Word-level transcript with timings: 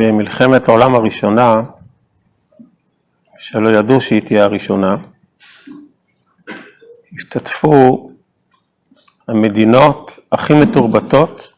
במלחמת 0.00 0.68
העולם 0.68 0.94
הראשונה, 0.94 1.62
שלא 3.38 3.78
ידעו 3.78 4.00
שהיא 4.00 4.20
תהיה 4.20 4.44
הראשונה, 4.44 4.96
השתתפו 7.16 8.10
המדינות 9.28 10.18
הכי 10.32 10.54
מתורבתות 10.54 11.52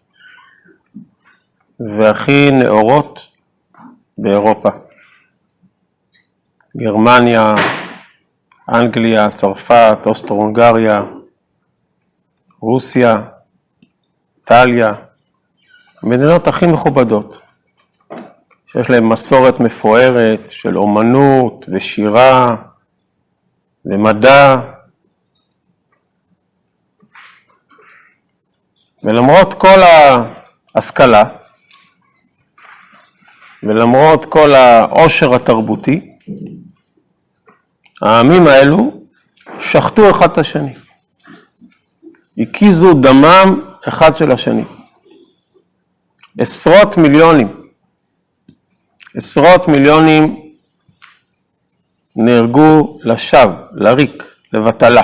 והכי 1.81 2.51
נאורות 2.51 3.29
באירופה. 4.19 4.71
גרמניה, 6.77 7.55
אנגליה, 8.69 9.31
צרפת, 9.31 9.99
אוסטרו-הונגריה, 10.07 11.03
רוסיה, 12.61 13.23
איטליה, 14.37 14.95
המדינות 16.03 16.47
הכי 16.47 16.67
מכובדות, 16.67 17.41
שיש 18.73 18.91
להן 18.91 19.05
מסורת 19.05 19.61
מפוארת 19.61 20.51
של 20.51 20.79
אומנות 20.79 21.65
ושירה 21.69 22.57
ומדע. 23.85 24.61
ולמרות 29.05 29.55
כל 29.55 29.79
ההשכלה, 30.75 31.25
ולמרות 33.63 34.25
כל 34.25 34.55
העושר 34.55 35.35
התרבותי, 35.35 36.17
העמים 38.03 38.47
האלו 38.47 39.03
שחטו 39.61 40.11
אחד 40.11 40.31
את 40.31 40.39
השני. 40.39 40.75
הקיזו 42.39 42.95
דמם 42.95 43.61
אחד 43.89 44.17
של 44.17 44.33
השני. 44.33 44.65
עשרות 46.39 46.97
מיליונים, 46.97 47.62
עשרות 49.17 49.69
מיליונים 49.69 50.53
נהרגו 52.17 52.99
לשווא, 53.03 53.55
לריק, 53.73 54.35
לבטלה, 54.53 55.03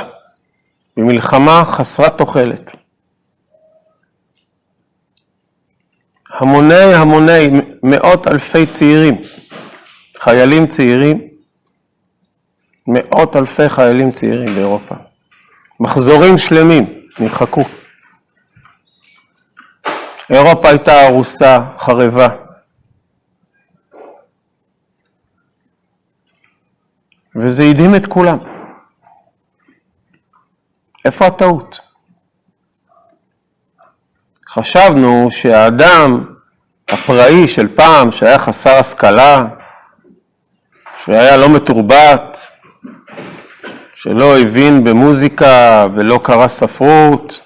במלחמה 0.96 1.62
חסרת 1.64 2.18
תוחלת. 2.18 2.76
המוני 6.30 6.94
המוני, 6.94 7.50
מאות 7.82 8.26
אלפי 8.26 8.66
צעירים, 8.66 9.22
חיילים 10.18 10.66
צעירים, 10.66 11.28
מאות 12.86 13.36
אלפי 13.36 13.68
חיילים 13.68 14.10
צעירים 14.10 14.54
באירופה. 14.54 14.94
מחזורים 15.80 16.38
שלמים 16.38 16.84
נמחקו. 17.18 17.64
אירופה 20.30 20.68
הייתה 20.68 21.06
ארוסה, 21.06 21.60
חרבה. 21.78 22.47
וזה 27.36 27.62
הדהים 27.62 27.94
את 27.94 28.06
כולם. 28.06 28.38
איפה 31.04 31.26
הטעות? 31.26 31.80
חשבנו 34.48 35.28
שהאדם 35.30 36.24
הפראי 36.88 37.48
של 37.48 37.68
פעם, 37.74 38.10
שהיה 38.10 38.38
חסר 38.38 38.76
השכלה, 38.76 39.44
שהיה 41.04 41.36
לא 41.36 41.48
מתורבת, 41.48 42.38
שלא 43.94 44.38
הבין 44.38 44.84
במוזיקה 44.84 45.86
ולא 45.94 46.20
קרא 46.22 46.48
ספרות, 46.48 47.42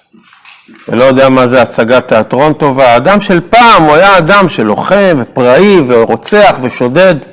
ולא 0.89 1.05
יודע 1.05 1.29
מה 1.29 1.47
זה 1.47 1.63
הצגת 1.63 2.09
תיאטרון 2.09 2.53
טובה, 2.53 2.93
האדם 2.93 3.21
של 3.21 3.41
פעם 3.51 3.83
הוא 3.83 3.95
היה 3.95 4.19
אדם 4.19 4.49
שלוחם 4.49 5.19
ופראי 5.21 5.81
ורוצח 5.87 6.59
ושודד. 6.63 7.32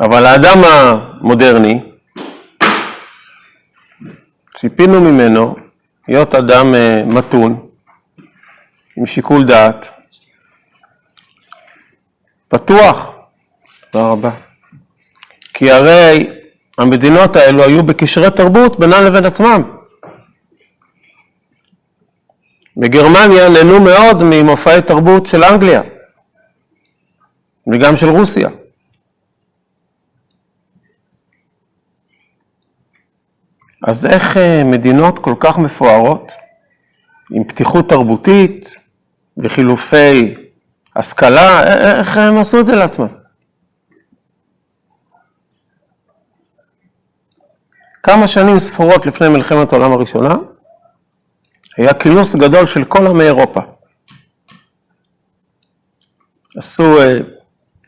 אבל 0.00 0.26
האדם 0.26 0.58
המודרני, 0.64 1.80
ציפינו 4.56 5.00
ממנו 5.00 5.56
להיות 6.08 6.34
אדם 6.34 6.74
אה, 6.74 7.02
מתון, 7.06 7.68
עם 8.96 9.06
שיקול 9.06 9.44
דעת, 9.44 9.90
פתוח, 12.48 13.12
תודה 13.90 14.06
רבה. 14.06 14.30
כי 15.54 15.70
הרי 15.70 16.30
המדינות 16.78 17.36
האלו 17.36 17.64
היו 17.64 17.82
בקשרי 17.82 18.30
תרבות 18.30 18.78
בינן 18.78 19.04
לבין 19.04 19.24
עצמם. 19.24 19.62
בגרמניה 22.76 23.48
נהנו 23.48 23.80
מאוד 23.80 24.22
ממופעי 24.22 24.82
תרבות 24.82 25.26
של 25.26 25.44
אנגליה 25.44 25.82
וגם 27.72 27.96
של 27.96 28.08
רוסיה. 28.08 28.48
אז 33.86 34.06
איך 34.06 34.36
אה, 34.36 34.64
מדינות 34.64 35.18
כל 35.18 35.34
כך 35.40 35.58
מפוארות, 35.58 36.32
עם 37.30 37.44
פתיחות 37.44 37.88
תרבותית 37.88 38.80
וחילופי 39.38 40.34
השכלה, 40.96 41.64
איך 41.98 42.16
הם 42.16 42.38
עשו 42.38 42.60
את 42.60 42.66
זה 42.66 42.76
לעצמם? 42.76 43.06
כמה 48.02 48.28
שנים 48.28 48.58
ספורות 48.58 49.06
לפני 49.06 49.28
מלחמת 49.28 49.72
העולם 49.72 49.92
הראשונה, 49.92 50.34
היה 51.76 51.94
כינוס 51.94 52.36
גדול 52.36 52.66
של 52.66 52.84
כל 52.84 53.06
עמי 53.06 53.24
אירופה. 53.24 53.60
עשו 56.56 57.00
אה, 57.00 57.18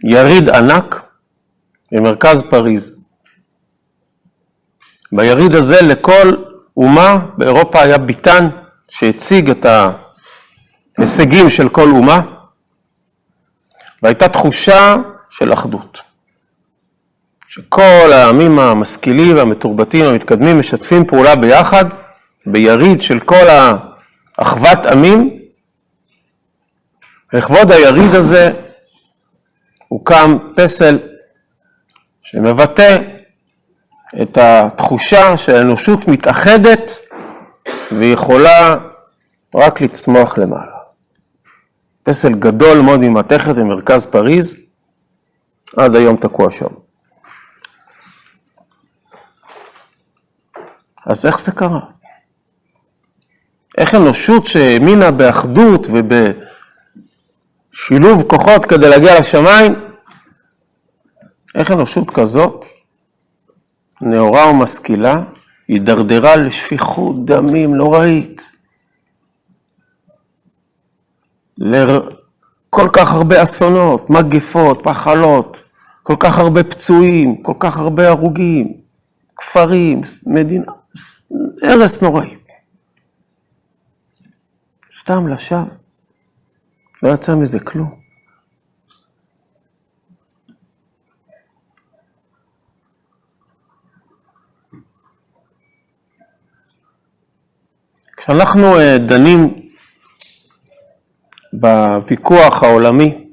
יריד 0.05 0.49
ענק 0.49 1.03
במרכז 1.93 2.43
פריז. 2.51 2.98
ביריד 5.13 5.55
הזה 5.55 5.83
לכל 5.83 6.35
אומה 6.77 7.19
באירופה 7.37 7.83
היה 7.83 7.99
ביטן 7.99 8.49
שהציג 8.89 9.51
את 9.51 9.67
ההישגים 10.99 11.51
של 11.51 11.69
כל 11.69 11.89
אומה, 11.91 12.21
והייתה 14.03 14.29
תחושה 14.29 14.97
של 15.29 15.53
אחדות. 15.53 15.99
שכל 17.49 18.13
העמים 18.13 18.59
המשכילים 18.59 19.37
והמתורבתים 19.37 20.07
המתקדמים 20.07 20.59
משתפים 20.59 21.05
פעולה 21.05 21.37
ביחד 21.37 21.85
ביריד 22.47 23.01
של 23.01 23.21
כל 23.21 23.47
האחוות 24.39 24.87
עמים. 24.87 25.39
לכבוד 27.33 27.73
היריד 27.73 28.15
הזה 28.15 28.53
הוקם 29.89 30.39
פסל 30.57 30.99
שמבטא 32.23 33.18
את 34.23 34.39
התחושה 34.41 35.37
שהאנושות 35.37 36.09
מתאחדת 36.09 36.91
ויכולה 37.93 38.79
רק 39.55 39.81
לצמוח 39.81 40.39
למעלה. 40.39 40.79
פסל 42.03 42.33
גדול 42.33 42.81
מאוד 42.81 43.03
עם 43.03 43.15
מתכת 43.15 43.55
במרכז 43.55 44.07
פריז, 44.07 44.57
עד 45.77 45.97
היום 45.97 46.17
תקוע 46.17 46.51
שם. 46.51 46.67
אז 51.07 51.27
איך 51.27 51.41
זה 51.41 51.53
קרה? 51.53 51.81
איך 53.79 53.95
אנושות 53.95 54.47
שהאמינה 54.47 55.11
באחדות 55.11 55.87
ובשילוב 57.73 58.23
כוחות 58.27 58.67
כדי 58.67 58.89
להגיע 58.89 59.21
לשמיים, 59.21 59.75
איך 61.55 61.71
אנושות 61.71 62.11
כזאת, 62.11 62.65
נאורה 64.01 64.51
ומשכילה, 64.51 65.23
הידרדרה 65.69 66.37
לשפיכות 66.37 67.25
דמים 67.25 67.75
נוראית, 67.75 68.53
לכל 71.59 72.89
כך 72.93 73.13
הרבה 73.13 73.43
אסונות, 73.43 74.11
מגפות, 74.11 74.81
פחלות, 74.85 75.63
כל 76.03 76.17
כך 76.21 76.39
הרבה 76.39 76.65
פצועים, 76.65 77.43
כל 77.43 77.55
כך 77.59 77.77
הרבה 77.77 78.09
הרוגים, 78.09 78.73
כפרים, 79.37 80.01
מדינה, 80.27 80.73
הרס 81.63 82.03
נוראי. 82.03 82.37
סתם 84.91 85.29
לשווא, 85.29 85.65
לא 87.03 87.15
יצא 87.15 87.35
מזה 87.35 87.61
כלום. 87.61 88.08
כשאנחנו 98.19 98.79
אה, 98.79 98.99
דנים 98.99 99.71
בוויכוח 101.53 102.63
העולמי 102.63 103.29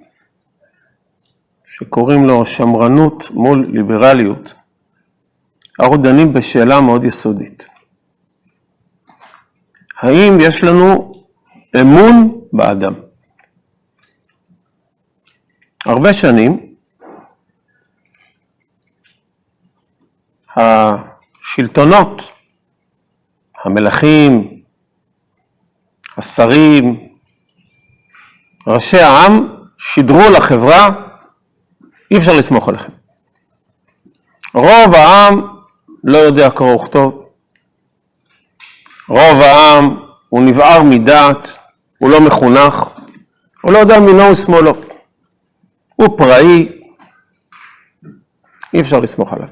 שקוראים 1.65 2.25
לו 2.25 2.45
שמרנות 2.45 3.31
מול 3.31 3.67
ליברליות, 3.73 4.53
אנחנו 5.79 5.97
דנים 5.97 6.33
בשאלה 6.33 6.81
מאוד 6.81 7.03
יסודית. 7.03 7.65
האם 9.97 10.37
יש 10.39 10.63
לנו 10.63 11.13
אמון 11.81 12.41
באדם? 12.53 12.93
הרבה 15.85 16.13
שנים 16.13 16.75
השלטונות, 20.55 22.31
המלכים, 23.63 24.54
השרים, 26.17 27.07
ראשי 28.67 28.99
העם, 28.99 29.47
שידרו 29.77 30.29
לחברה, 30.29 30.89
אי 32.11 32.17
אפשר 32.17 32.33
לסמוך 32.33 32.69
עליכם. 32.69 32.91
רוב 34.53 34.93
העם 34.93 35.41
לא 36.03 36.17
יודע 36.17 36.49
קרוא 36.49 36.75
וכתוב, 36.75 37.29
רוב 39.09 39.41
העם 39.41 39.99
הוא 40.29 40.43
נבער 40.43 40.83
מדעת, 40.83 41.57
הוא 41.97 42.09
לא 42.09 42.21
מחונך, 42.21 42.89
הוא 43.61 43.71
לא 43.71 43.77
יודע 43.77 43.99
מינו 43.99 44.31
ושמאלו, 44.31 44.73
הוא 45.95 46.17
פראי, 46.17 46.69
אי 48.73 48.81
אפשר 48.81 48.99
לסמוך 48.99 49.33
עליו. 49.33 49.47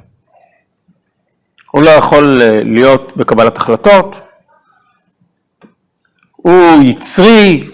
הוא 1.71 1.83
לא 1.83 1.89
יכול 1.89 2.41
אה, 2.41 2.63
להיות 2.63 3.17
בקבלת 3.17 3.57
החלטות, 3.57 4.21
הוא 6.43 6.83
יצרי, 6.83 7.69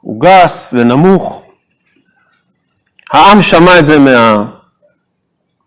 הוא 0.00 0.20
גס 0.20 0.74
ונמוך. 0.76 1.42
העם 3.12 3.42
שמע 3.42 3.78
את 3.78 3.86
זה 3.86 3.96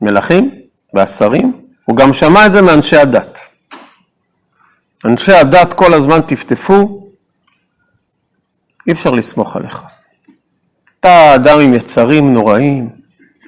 מהמלכים 0.01 0.51
והשרים, 0.93 1.61
הוא 1.85 1.97
גם 1.97 2.13
שמע 2.13 2.45
את 2.45 2.53
זה 2.53 2.61
מאנשי 2.61 2.97
הדת. 2.97 3.39
אנשי 5.05 5.33
הדת 5.33 5.73
כל 5.73 5.93
הזמן 5.93 6.21
טפטפו, 6.21 7.09
אי 8.87 8.91
אפשר 8.91 9.11
לסמוך 9.11 9.55
עליך. 9.55 9.81
אתה 10.99 11.35
אדם 11.35 11.59
עם 11.59 11.73
יצרים 11.73 12.33
נוראים, 12.33 12.89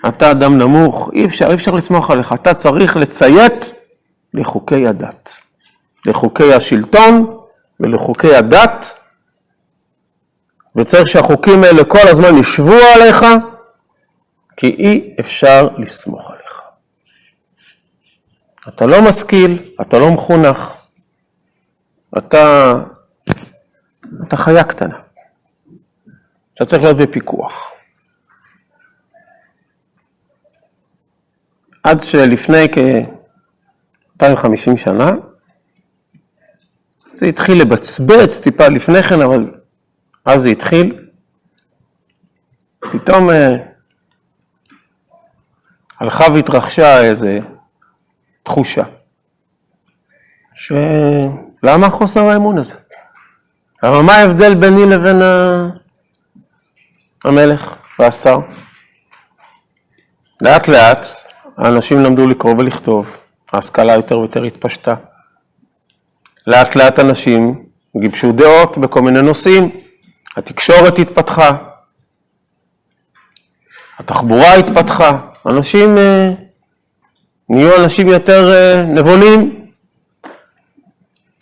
אתה 0.07 0.31
אדם 0.31 0.57
נמוך, 0.57 1.09
אי 1.13 1.25
אפשר, 1.25 1.47
אי 1.49 1.53
אפשר 1.53 1.71
לסמוך 1.71 2.11
עליך, 2.11 2.33
אתה 2.33 2.53
צריך 2.53 2.97
לציית 2.97 3.73
לחוקי 4.33 4.87
הדת, 4.87 5.41
לחוקי 6.05 6.53
השלטון 6.53 7.36
ולחוקי 7.79 8.35
הדת, 8.35 8.93
וצריך 10.75 11.07
שהחוקים 11.07 11.63
האלה 11.63 11.85
כל 11.85 12.07
הזמן 12.07 12.37
ישבו 12.37 12.77
עליך, 12.95 13.25
כי 14.57 14.67
אי 14.67 15.15
אפשר 15.19 15.69
לסמוך 15.77 16.31
עליך. 16.31 16.61
אתה 18.67 18.85
לא 18.85 19.01
משכיל, 19.01 19.73
אתה 19.81 19.99
לא 19.99 20.11
מחונך, 20.11 20.73
אתה, 22.17 22.73
אתה 24.27 24.37
חיה 24.37 24.63
קטנה. 24.63 24.99
אתה 26.53 26.65
צריך 26.65 26.83
להיות 26.83 26.97
בפיקוח. 26.97 27.71
עד 31.83 32.03
שלפני 32.03 32.67
כ-250 32.71 34.77
שנה, 34.77 35.11
זה 37.17 37.25
התחיל 37.25 37.61
לבצבץ 37.61 38.39
טיפה 38.39 38.67
לפני 38.67 39.03
כן, 39.03 39.21
אבל 39.21 39.51
אז 40.25 40.41
זה 40.41 40.49
התחיל. 40.49 41.07
פתאום 42.79 43.29
אה, 43.29 43.55
הלכה 45.99 46.23
והתרחשה 46.33 47.01
איזו 47.01 47.27
תחושה, 48.43 48.83
שלמה 50.53 51.89
חוסר 51.89 52.19
האמון 52.21 52.57
הזה? 52.57 52.73
אבל 53.83 54.01
מה 54.01 54.13
ההבדל 54.13 54.55
ביני 54.55 54.85
לבין 54.85 55.21
המלך 57.23 57.75
והשר? 57.99 58.39
לאט 60.41 60.67
לאט 60.67 61.05
האנשים 61.57 61.99
למדו 61.99 62.27
לקרוא 62.27 62.53
ולכתוב, 62.57 63.17
ההשכלה 63.53 63.93
יותר 63.93 64.19
ויותר 64.19 64.43
התפשטה. 64.43 64.95
לאט 66.47 66.75
לאט 66.75 66.99
אנשים 66.99 67.63
גיבשו 67.97 68.31
דעות 68.31 68.77
בכל 68.77 69.01
מיני 69.01 69.21
נושאים, 69.21 69.69
התקשורת 70.37 70.99
התפתחה, 70.99 71.57
התחבורה 73.99 74.53
התפתחה, 74.53 75.17
אנשים 75.45 75.97
אה, 75.97 76.31
נהיו 77.49 77.83
אנשים 77.83 78.07
יותר 78.07 78.53
אה, 78.53 78.83
נבונים, 78.85 79.65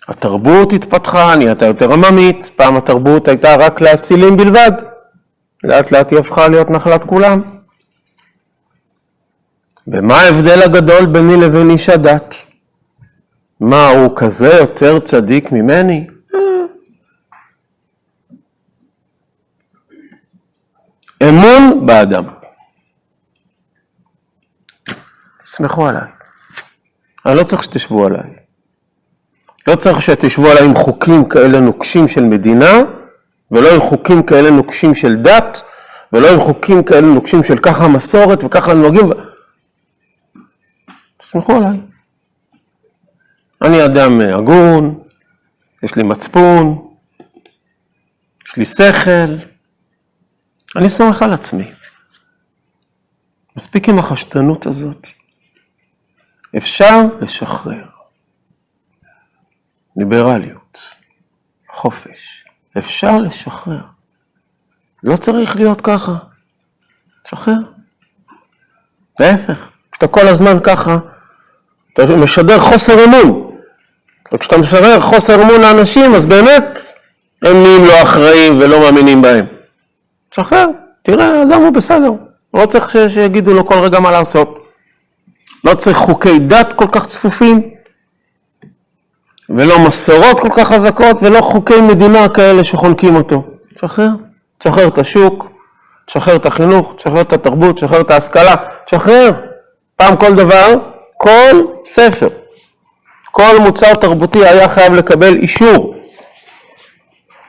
התרבות 0.08 0.74
התפתחה, 0.74 1.36
נהייתה 1.36 1.66
יותר 1.66 1.94
עממית, 1.94 2.52
פעם 2.56 2.78
התרבות 2.78 3.28
הייתה 3.28 3.56
רק 3.56 3.82
לאצילים 3.82 4.38
בלבד, 4.38 4.72
לאט 5.64 5.92
לאט 5.92 6.12
היא 6.12 6.20
הפכה 6.20 6.48
להיות 6.48 6.70
נחלת 6.70 7.04
כולם. 7.04 7.42
ומה 9.88 10.22
ההבדל 10.22 10.62
הגדול 10.62 11.06
ביני 11.06 11.38
לבין 11.38 11.70
איש 11.70 11.90
הדת? 11.90 12.36
מה, 13.60 13.90
הוא 13.90 14.18
כזה 14.18 14.50
יותר 14.54 15.00
צדיק 15.00 15.52
ממני? 15.52 16.08
אמון 21.24 21.86
באדם. 21.86 22.24
תסמכו 25.44 25.88
עליי. 25.88 26.02
אני 27.26 27.38
לא 27.38 27.44
צריך 27.44 27.64
שתשבו 27.64 28.06
עליי. 28.06 28.36
לא 29.68 29.76
צריך 29.76 30.02
שתשבו 30.02 30.48
עליי 30.48 30.64
עם 30.64 30.76
חוקים 30.76 31.30
כאלה 31.30 31.60
נוקשים 31.60 32.08
של 32.08 32.24
מדינה, 32.24 32.74
ולא 33.52 33.76
עם 33.76 33.82
חוקים 33.82 34.24
כאלה 34.24 34.52
נוקשים 34.52 34.96
של 34.96 35.16
דת, 35.16 35.62
ולא 36.14 36.34
עם 36.34 36.40
חוקים 36.40 36.84
כאלה 36.84 37.08
נוקשים 37.08 37.44
של 37.44 37.58
ככה 37.58 37.88
מסורת 37.88 38.44
וככה 38.44 38.74
נוהגים. 38.74 39.10
תסמכו 41.18 41.56
עליי. 41.56 41.95
אני 43.62 43.86
אדם 43.86 44.22
הגון, 44.22 45.04
יש 45.84 45.96
לי 45.96 46.04
מצפון, 46.04 46.94
יש 48.48 48.58
לי 48.58 48.66
שכל, 48.66 49.46
אני 50.76 50.90
סומך 50.90 51.22
על 51.22 51.34
עצמי. 51.34 51.72
מספיק 53.58 53.90
עם 53.90 54.00
החשדנות 54.00 54.66
הזאת. 54.66 55.08
אפשר 56.58 57.02
לשחרר. 57.22 57.86
ליברליות, 59.98 60.80
חופש. 61.72 62.46
אפשר 62.78 63.18
לשחרר. 63.18 63.82
לא 65.04 65.18
צריך 65.18 65.56
להיות 65.56 65.82
ככה. 65.82 66.18
תשחרר. 67.24 67.58
להפך, 69.20 69.70
כשאתה 69.92 70.08
כל 70.08 70.28
הזמן 70.28 70.58
ככה, 70.64 70.98
אתה 71.94 72.04
משדר 72.24 72.60
חוסר 72.60 72.94
אמון. 73.06 73.45
וכשאתה 74.36 74.58
משדר 74.58 75.00
חוסר 75.00 75.42
אמון 75.42 75.62
לאנשים, 75.62 76.16
אז 76.16 76.26
באמת 76.26 76.80
הם 77.46 77.64
נהיים 77.64 77.86
לא 77.86 78.02
אחראים 78.04 78.60
ולא 78.60 78.80
מאמינים 78.80 79.22
בהם. 79.22 79.46
תשחרר, 80.30 80.68
תראה, 81.04 81.40
האדם 81.40 81.62
הוא 81.62 81.70
בסדר. 81.70 82.12
לא 82.54 82.66
צריך 82.66 82.96
שיגידו 83.08 83.54
לו 83.54 83.66
כל 83.66 83.80
רגע 83.80 84.00
מה 84.00 84.12
לעשות. 84.12 84.60
לא 85.64 85.74
צריך 85.74 85.98
חוקי 85.98 86.40
דת 86.40 86.74
כל 86.74 86.88
כך 86.92 87.06
צפופים, 87.08 87.62
ולא 89.50 89.80
מסורות 89.80 90.40
כל 90.40 90.50
כך 90.56 90.68
חזקות, 90.68 91.18
ולא 91.24 91.42
חוקי 91.42 91.82
מדינה 91.82 92.30
כאלה 92.30 92.64
שחונקים 92.64 93.16
אותו. 93.16 93.44
תשחרר, 93.76 94.10
תשחרר 94.58 94.88
את 94.88 94.98
השוק, 94.98 95.52
תשחרר 96.06 96.36
את 96.36 96.46
החינוך, 96.46 96.94
תשחרר 96.98 97.22
את 97.22 97.34
התרבות, 97.34 97.76
תשחרר 97.76 98.02
את 98.02 98.12
ההשכלה, 98.12 98.56
תשחרר. 98.86 99.32
פעם 99.96 100.16
כל 100.16 100.36
דבר 100.36 100.76
כל 101.18 101.62
ספר, 101.86 102.28
כל 103.38 103.60
מוצר 103.60 103.94
תרבותי 103.94 104.46
היה 104.46 104.70
חייב 104.70 104.94
לקבל 104.94 105.36
אישור 105.36 105.96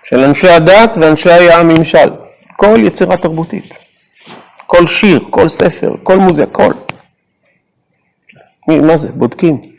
של 0.04 0.20
אנשי 0.20 0.48
הדת 0.48 0.96
ואנשי 1.00 1.50
הממשל, 1.52 2.10
כל 2.56 2.76
יצירה 2.78 3.16
תרבותית, 3.16 3.74
כל 4.66 4.86
שיר, 4.86 5.20
כל 5.30 5.48
ספר, 5.48 5.94
כל 6.02 6.16
מוזיקה, 6.16 6.50
כל. 6.52 6.72
מה 8.68 8.96
זה? 8.96 9.12
בודקים. 9.12 9.72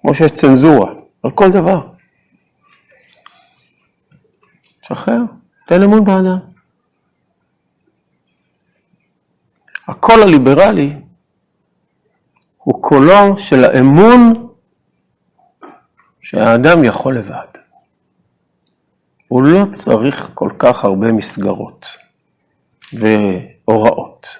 כמו 0.00 0.14
שיש 0.14 0.32
צנזורה, 0.32 0.92
על 1.22 1.30
כל 1.30 1.50
דבר. 1.50 1.88
שחרר, 4.82 5.20
תן 5.66 5.82
אמון 5.82 6.04
באדם. 6.04 6.38
הקול 9.88 10.22
הליברלי 10.22 10.96
הוא 12.56 12.82
קולו 12.82 13.38
של 13.38 13.64
האמון 13.64 14.47
שהאדם 16.28 16.84
יכול 16.84 17.18
לבד. 17.18 17.46
הוא 19.28 19.42
לא 19.42 19.64
צריך 19.72 20.30
כל 20.34 20.50
כך 20.58 20.84
הרבה 20.84 21.12
מסגרות 21.12 21.86
והוראות. 22.92 24.38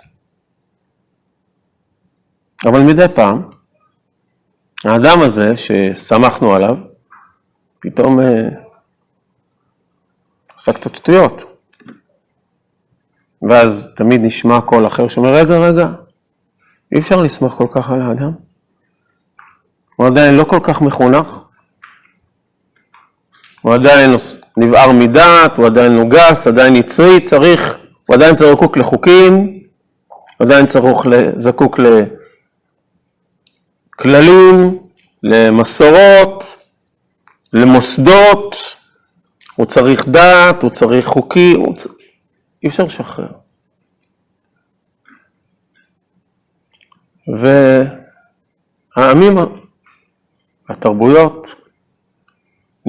אבל 2.64 2.80
מדי 2.80 3.06
פעם, 3.14 3.50
האדם 4.84 5.20
הזה 5.20 5.56
שסמכנו 5.56 6.54
עליו, 6.54 6.76
פתאום 7.80 8.20
אה, 8.20 8.48
עשה 10.56 10.72
קצת 10.72 10.94
שטויות. 10.94 11.44
ואז 13.42 13.92
תמיד 13.96 14.20
נשמע 14.24 14.60
קול 14.60 14.86
אחר 14.86 15.08
שאומר, 15.08 15.34
רגע, 15.34 15.58
רגע, 15.58 15.88
אי 16.92 16.98
אפשר 16.98 17.20
לסמוך 17.20 17.52
כל 17.54 17.66
כך 17.70 17.90
על 17.90 18.02
האדם. 18.02 18.32
הוא 19.96 20.06
עדיין 20.06 20.34
לא 20.34 20.44
כל 20.44 20.60
כך 20.62 20.82
מחונך, 20.82 21.47
הוא 23.62 23.74
עדיין 23.74 24.10
נבער 24.56 24.92
מדעת, 24.92 25.58
הוא 25.58 25.66
עדיין 25.66 25.92
נוגס, 25.94 26.46
עדיין 26.46 26.76
יצרי, 26.76 27.20
צריך, 27.20 27.78
הוא 28.06 28.16
עדיין 28.16 28.36
זקוק 28.36 28.76
לחוקים, 28.76 29.34
הוא 30.08 30.46
עדיין 30.46 30.66
צריך, 30.66 30.98
זקוק 31.36 31.80
לכללים, 33.98 34.78
למסורות, 35.22 36.56
למוסדות, 37.52 38.56
הוא 39.54 39.66
צריך 39.66 40.08
דעת, 40.08 40.62
הוא 40.62 40.70
צריך 40.70 41.06
חוקים, 41.06 41.60
הוא 41.60 41.76
צריך... 41.76 41.94
אי 42.62 42.68
אפשר 42.68 42.84
לשחרר. 42.84 43.32
והעמים, 48.96 49.38
התרבויות, 50.68 51.54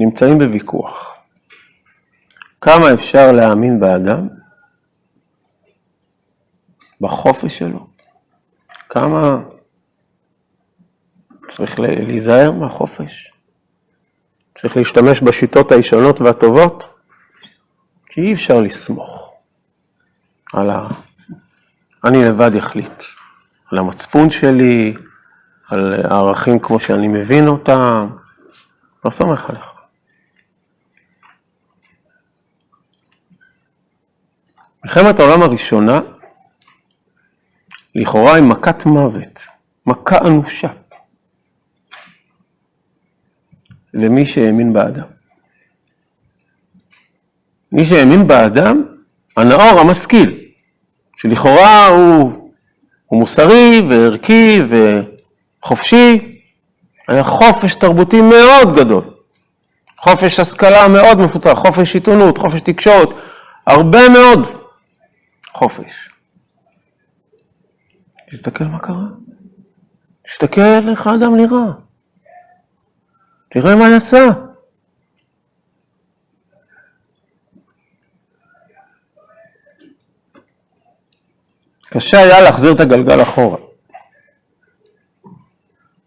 נמצאים 0.00 0.38
בוויכוח. 0.38 1.14
כמה 2.60 2.94
אפשר 2.94 3.32
להאמין 3.32 3.80
באדם? 3.80 4.28
בחופש 7.00 7.58
שלו? 7.58 7.86
כמה 8.88 9.42
צריך 11.48 11.80
להיזהר 11.80 12.52
מהחופש? 12.52 13.32
צריך 14.54 14.76
להשתמש 14.76 15.20
בשיטות 15.20 15.72
הישנות 15.72 16.20
והטובות? 16.20 16.88
כי 18.06 18.20
אי 18.20 18.32
אפשר 18.32 18.60
לסמוך 18.60 19.34
על 20.52 20.70
ה... 20.70 20.88
אני 22.04 22.24
לבד 22.24 22.56
אחליט, 22.56 23.02
על 23.72 23.78
המצפון 23.78 24.30
שלי, 24.30 24.94
על 25.68 25.94
הערכים 26.04 26.58
כמו 26.58 26.80
שאני 26.80 27.08
מבין 27.08 27.48
אותם, 27.48 28.08
לא 29.04 29.10
סומך 29.10 29.50
עליך. 29.50 29.79
מלחמת 34.84 35.20
העולם 35.20 35.42
הראשונה, 35.42 36.00
לכאורה 37.94 38.34
היא 38.34 38.44
מכת 38.44 38.86
מוות, 38.86 39.46
מכה 39.86 40.18
אנושה, 40.18 40.68
למי 43.94 44.24
שהאמין 44.24 44.72
באדם. 44.72 45.06
מי 47.72 47.84
שהאמין 47.84 48.26
באדם, 48.26 48.82
הנאור, 49.36 49.80
המשכיל, 49.80 50.40
שלכאורה 51.16 51.86
הוא, 51.86 52.50
הוא 53.06 53.20
מוסרי 53.20 53.82
וערכי 53.88 54.60
וחופשי, 55.62 56.40
היה 57.08 57.24
חופש 57.24 57.74
תרבותי 57.74 58.20
מאוד 58.22 58.76
גדול, 58.76 59.04
חופש 60.00 60.40
השכלה 60.40 60.88
מאוד 60.88 61.18
מפותח, 61.18 61.52
חופש 61.52 61.94
עיתונות, 61.94 62.38
חופש 62.38 62.60
תקשורת, 62.60 63.08
הרבה 63.66 64.08
מאוד 64.08 64.59
חופש. 65.60 66.10
תסתכל 68.26 68.64
מה 68.64 68.78
קרה. 68.78 69.06
תסתכל 70.22 70.88
איך 70.90 71.06
האדם 71.06 71.36
נראה. 71.36 71.72
תראה 73.48 73.76
מה 73.76 73.96
יצא. 73.96 74.30
קשה 81.90 82.18
היה 82.18 82.40
להחזיר 82.40 82.72
את 82.72 82.80
הגלגל 82.80 83.22
אחורה. 83.22 83.58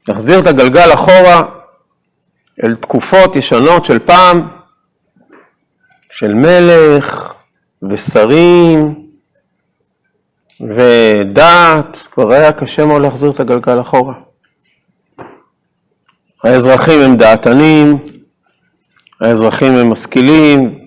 להחזיר 0.08 0.40
את 0.40 0.48
הגלגל 0.48 0.94
אחורה 0.94 1.46
אל 2.64 2.76
תקופות 2.76 3.36
ישנות 3.36 3.86
של 3.86 4.00
פעם, 4.00 4.48
של 6.12 6.34
מלך 6.34 7.34
ושרים 7.90 9.03
ודעת, 10.70 12.08
כבר 12.12 12.32
היה 12.32 12.52
קשה 12.52 12.86
מאוד 12.86 13.02
להחזיר 13.02 13.32
את 13.32 13.40
הגלגל 13.40 13.82
אחורה. 13.82 14.14
האזרחים 16.44 17.02
הם 17.02 17.18
דעתנים, 17.18 17.98
האזרחים 19.22 19.74
הם 19.74 19.90
משכילים, 19.90 20.80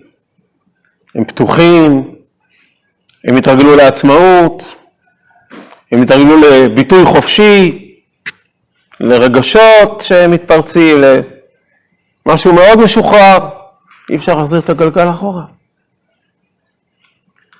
הם 1.14 1.24
פתוחים, 1.24 2.14
הם 3.28 3.36
התרגלו 3.36 3.76
לעצמאות, 3.76 4.76
הם 5.92 6.02
התרגלו 6.02 6.36
לביטוי 6.36 7.04
חופשי, 7.04 7.92
לרגשות 9.00 10.00
שמתפרצים, 10.00 10.96
למשהו 12.26 12.52
מאוד 12.52 12.78
משוחרר, 12.78 13.38
אי 14.10 14.16
אפשר 14.16 14.34
להחזיר 14.34 14.60
את 14.60 14.70
הגלגל 14.70 15.10
אחורה. 15.10 15.55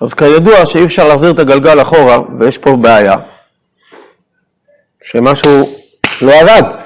אז 0.01 0.13
כידוע 0.13 0.65
שאי 0.65 0.85
אפשר 0.85 1.07
להחזיר 1.07 1.31
את 1.31 1.39
הגלגל 1.39 1.81
אחורה, 1.81 2.17
ויש 2.39 2.57
פה 2.57 2.75
בעיה, 2.81 3.15
שמשהו 5.01 5.79
לא 6.21 6.31
עבד. 6.41 6.77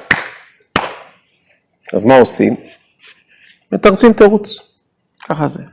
אז 1.93 2.05
מה 2.05 2.15
עושים? 2.15 2.55
מתרצים 3.71 4.13
תירוץ, 4.13 4.73
ככה 5.29 5.47
זה. 5.47 5.63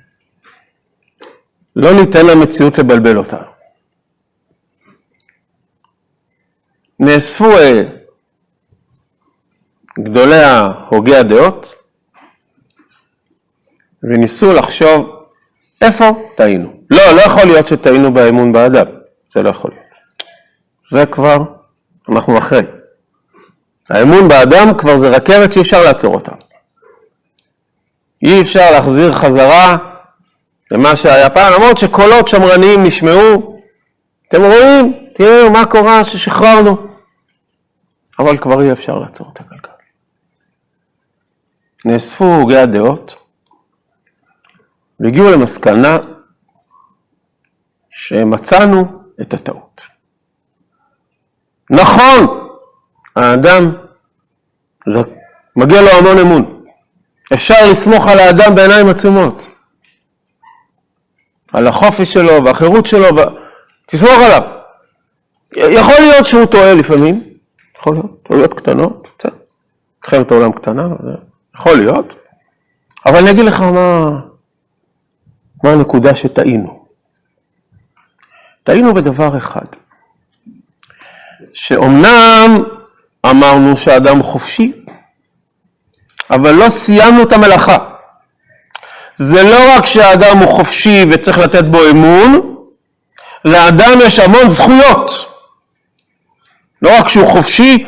לא 1.77 1.93
ניתן 2.01 2.27
למציאות 2.27 2.79
לבלבל 2.79 3.17
אותנו. 3.17 3.49
נאספו 7.01 7.45
אה, 7.45 7.83
גדולי 9.99 10.43
הוגי 10.89 11.17
הדעות 11.17 11.75
וניסו 14.03 14.53
לחשוב 14.53 15.27
איפה 15.83 16.05
טעינו. 16.37 16.78
לא, 16.91 17.13
לא 17.17 17.21
יכול 17.21 17.43
להיות 17.45 17.67
שטעינו 17.67 18.15
באמון 18.15 18.53
באדם, 18.53 18.87
זה 19.29 19.43
לא 19.43 19.49
יכול 19.49 19.71
להיות. 19.71 19.89
זה 20.91 21.07
כבר, 21.07 21.39
אנחנו 22.09 22.39
אחרי. 22.39 22.63
האמון 23.91 24.29
באדם 24.29 24.79
כבר 24.79 24.97
זה 24.97 25.09
רכבת 25.09 25.53
שאי 25.53 25.63
אפשר 25.63 25.83
לעצור 25.83 26.15
אותה. 26.15 26.33
אי 28.23 28.43
אפשר 28.43 28.71
להחזיר 28.71 29.13
חזרה 29.13 29.77
למה 30.71 30.97
שהיה 30.97 31.31
פעם, 31.31 31.53
למרות 31.53 31.77
שקולות 31.77 32.29
שמרניים 32.29 32.83
נשמעו. 32.83 33.61
אתם 34.29 34.43
רואים? 34.43 35.09
תראו 35.15 35.51
מה 35.51 35.67
קורה 35.67 36.05
ששחררנו. 36.05 36.77
אבל 38.19 38.39
כבר 38.39 38.63
אי 38.63 38.73
אפשר 38.73 38.99
לעצור 38.99 39.31
את 39.33 39.41
הגלגל. 39.41 39.69
נאספו 41.85 42.25
הוגי 42.25 42.57
הדעות 42.57 43.15
והגיעו 45.01 45.31
למסקנה 45.31 45.99
שמצאנו 47.99 49.03
את 49.21 49.35
הטעות. 49.35 49.81
נכון, 51.71 52.49
האדם, 53.17 53.73
זה 54.87 54.99
מגיע 55.57 55.83
לו 55.83 55.89
המון 55.89 56.19
אמון. 56.19 56.65
אפשר 57.35 57.55
לסמוך 57.71 58.07
על 58.07 58.19
האדם 58.19 58.55
בעיניים 58.55 58.89
עצומות. 58.89 59.51
על 61.53 61.67
החופש 61.67 62.13
שלו 62.13 62.45
והחירות 62.45 62.87
שלו, 62.87 63.17
ו... 63.17 63.21
תסמוך 63.87 64.11
עליו. 64.27 64.43
יכול 65.57 65.95
להיות 66.01 66.27
שהוא 66.27 66.47
טועה 66.47 66.75
לפעמים, 66.75 67.23
יכול 67.79 67.95
להיות, 67.95 68.23
טעויות 68.23 68.55
קטנות, 68.55 69.09
בסדר. 69.19 69.37
מלחמת 70.05 70.31
העולם 70.31 70.53
קטנה, 70.53 70.89
יכול 71.57 71.73
להיות, 71.77 72.15
אבל 73.07 73.17
אני 73.17 73.31
אגיד 73.31 73.45
לך 73.45 73.61
מה, 73.61 74.21
מה 75.65 75.73
הנקודה 75.73 76.15
שטעינו. 76.15 76.78
טעינו 78.69 78.95
בדבר 78.95 79.39
אחד, 79.39 79.67
שאומנם 81.55 82.65
אמרנו 83.27 83.77
שהאדם 83.77 84.23
חופשי, 84.23 84.73
אבל 86.31 86.53
לא 86.53 86.69
סיימנו 86.69 87.23
את 87.23 87.33
המלאכה. 87.33 87.79
זה 89.17 89.43
לא 89.43 89.77
רק 89.77 89.87
שהאדם 89.87 90.39
הוא 90.39 90.49
חופשי 90.49 91.05
וצריך 91.11 91.39
לתת 91.39 91.65
בו 91.69 91.79
אמון, 91.91 92.57
לאדם 93.45 93.99
יש 94.05 94.19
המון 94.19 94.51
זכויות. 94.51 95.27
לא 96.83 96.99
רק 96.99 97.09
שהוא 97.09 97.27
חופשי, 97.27 97.87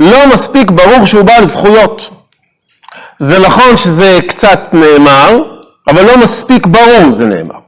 לא 0.00 0.26
מספיק 0.32 0.70
ברור 0.70 1.04
שהוא 1.04 1.22
בעל 1.22 1.44
זכויות. 1.44 2.10
זה 3.18 3.38
נכון 3.38 3.76
שזה 3.76 4.18
קצת 4.28 4.60
נאמר, 4.72 5.38
אבל 5.88 6.02
לא 6.06 6.18
מספיק 6.18 6.66
ברור 6.66 7.10
זה 7.10 7.24
נאמר. 7.24 7.63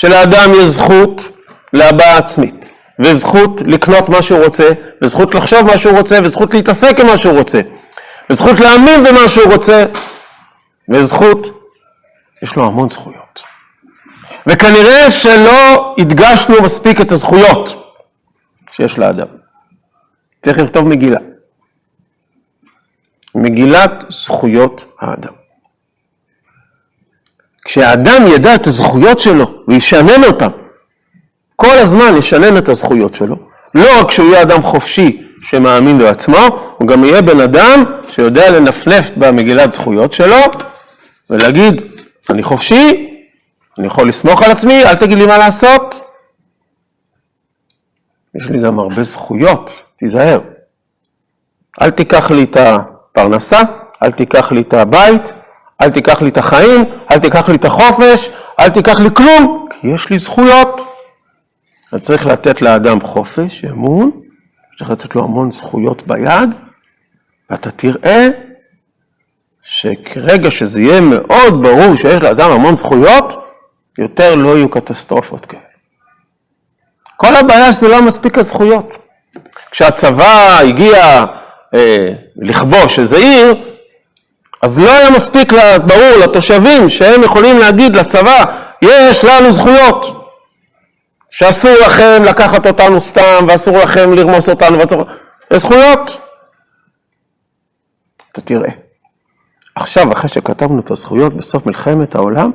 שלאדם 0.00 0.50
יש 0.52 0.64
זכות 0.64 1.30
להבעה 1.72 2.18
עצמית, 2.18 2.72
וזכות 2.98 3.60
לקנות 3.66 4.08
מה 4.08 4.22
שהוא 4.22 4.44
רוצה, 4.44 4.70
וזכות 5.02 5.34
לחשוב 5.34 5.62
מה 5.62 5.78
שהוא 5.78 5.98
רוצה, 5.98 6.18
וזכות 6.24 6.54
להתעסק 6.54 7.00
עם 7.00 7.06
מה 7.06 7.16
שהוא 7.16 7.38
רוצה, 7.38 7.60
וזכות 8.30 8.60
להאמין 8.60 9.04
במה 9.04 9.28
שהוא 9.28 9.52
רוצה, 9.52 9.84
וזכות, 10.88 11.46
יש 12.42 12.56
לו 12.56 12.66
המון 12.66 12.88
זכויות. 12.88 13.42
וכנראה 14.46 15.10
שלא 15.10 15.94
הדגשנו 15.98 16.62
מספיק 16.62 17.00
את 17.00 17.12
הזכויות 17.12 17.94
שיש 18.70 18.98
לאדם. 18.98 19.26
צריך 20.42 20.58
לכתוב 20.58 20.88
מגילה. 20.88 21.20
מגילת 23.34 24.04
זכויות 24.10 24.84
האדם. 25.00 25.39
כשהאדם 27.70 28.26
ידע 28.26 28.54
את 28.54 28.66
הזכויות 28.66 29.20
שלו 29.20 29.64
וישנן 29.68 30.24
אותן, 30.24 30.48
כל 31.56 31.78
הזמן 31.78 32.16
ישנן 32.16 32.56
את 32.56 32.68
הזכויות 32.68 33.14
שלו, 33.14 33.36
לא 33.74 34.00
רק 34.00 34.10
שהוא 34.10 34.32
יהיה 34.32 34.42
אדם 34.42 34.62
חופשי 34.62 35.26
שמאמין 35.42 35.98
בעצמו, 35.98 36.38
הוא 36.78 36.88
גם 36.88 37.04
יהיה 37.04 37.22
בן 37.22 37.40
אדם 37.40 37.84
שיודע 38.08 38.50
לנפנף 38.50 39.10
במגילת 39.16 39.72
זכויות 39.72 40.12
שלו 40.12 40.36
ולהגיד, 41.30 41.82
אני 42.30 42.42
חופשי, 42.42 43.16
אני 43.78 43.86
יכול 43.86 44.08
לסמוך 44.08 44.42
על 44.42 44.50
עצמי, 44.50 44.84
אל 44.84 44.94
תגיד 44.94 45.18
לי 45.18 45.26
מה 45.26 45.38
לעשות. 45.38 46.00
יש 48.34 48.50
לי 48.50 48.60
גם 48.62 48.78
הרבה 48.78 49.02
זכויות, 49.02 49.70
תיזהר. 49.96 50.40
אל 51.82 51.90
תיקח 51.90 52.30
לי 52.30 52.44
את 52.44 52.56
הפרנסה, 52.56 53.60
אל 54.02 54.12
תיקח 54.12 54.52
לי 54.52 54.60
את 54.60 54.74
הבית, 54.74 55.32
אל 55.82 55.90
תיקח 55.90 56.22
לי 56.22 56.28
את 56.28 56.38
החיים, 56.38 56.84
אל 57.10 57.18
תיקח 57.18 57.48
לי 57.48 57.56
את 57.56 57.64
החופש, 57.64 58.30
אל 58.60 58.68
תיקח 58.68 59.00
לי 59.00 59.08
כלום, 59.14 59.68
כי 59.70 59.88
יש 59.88 60.10
לי 60.10 60.18
זכויות. 60.18 60.80
אני 61.92 62.00
צריך 62.00 62.26
לתת 62.26 62.62
לאדם 62.62 63.00
חופש, 63.00 63.64
אמון, 63.64 64.10
צריך 64.78 64.90
לתת 64.90 65.14
לו 65.14 65.24
המון 65.24 65.50
זכויות 65.50 66.06
ביד, 66.06 66.54
ואתה 67.50 67.70
תראה 67.70 68.28
שכרגע 69.62 70.50
שזה 70.50 70.80
יהיה 70.82 71.00
מאוד 71.00 71.62
ברור 71.62 71.96
שיש 71.96 72.22
לאדם 72.22 72.50
המון 72.50 72.76
זכויות, 72.76 73.44
יותר 73.98 74.34
לא 74.34 74.56
יהיו 74.56 74.68
קטסטרופות 74.68 75.46
כאלה. 75.46 75.62
כל 77.16 77.36
הבעיה 77.36 77.72
שזה 77.72 77.88
לא 77.88 78.02
מספיק 78.02 78.38
הזכויות. 78.38 78.96
כשהצבא 79.70 80.58
הגיע 80.60 81.24
אה, 81.74 82.12
לכבוש 82.36 82.98
איזה 82.98 83.16
עיר, 83.16 83.69
אז 84.62 84.78
לא 84.78 84.90
היה 84.90 85.10
מספיק 85.10 85.52
ברור 85.86 86.24
לתושבים 86.24 86.88
שהם 86.88 87.22
יכולים 87.22 87.58
להגיד 87.58 87.96
לצבא, 87.96 88.44
יש 88.82 89.24
לנו 89.24 89.52
זכויות, 89.52 90.26
שאסור 91.30 91.74
לכם 91.86 92.22
לקחת 92.24 92.66
אותנו 92.66 93.00
סתם, 93.00 93.46
ואסור 93.48 93.78
לכם 93.78 94.12
לרמוס 94.12 94.48
אותנו, 94.48 94.78
ואסור... 94.78 95.04
זכויות. 95.52 96.20
אתה 98.32 98.40
תראה. 98.40 98.70
עכשיו, 99.74 100.12
אחרי 100.12 100.28
שכתבנו 100.28 100.80
את 100.80 100.90
הזכויות 100.90 101.34
בסוף 101.34 101.66
מלחמת 101.66 102.14
העולם, 102.14 102.50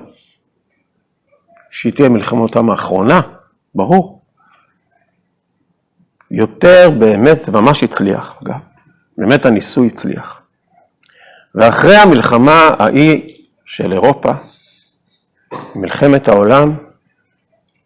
שהיא 1.72 1.94
תהיה 1.94 2.10
מלחמתם 2.10 2.70
האחרונה, 2.70 3.22
ברור. 3.76 4.22
יותר 6.32 6.90
באמת, 7.00 7.44
זה 7.44 7.52
ממש 7.52 7.84
הצליח, 7.84 8.36
אגב. 8.44 8.56
באמת 9.18 9.46
הניסוי 9.46 9.88
הצליח. 9.88 10.45
ואחרי 11.56 11.96
המלחמה 11.96 12.70
ההיא 12.80 13.36
של 13.66 13.92
אירופה, 13.94 14.32
מלחמת 15.76 16.28
העולם, 16.28 16.76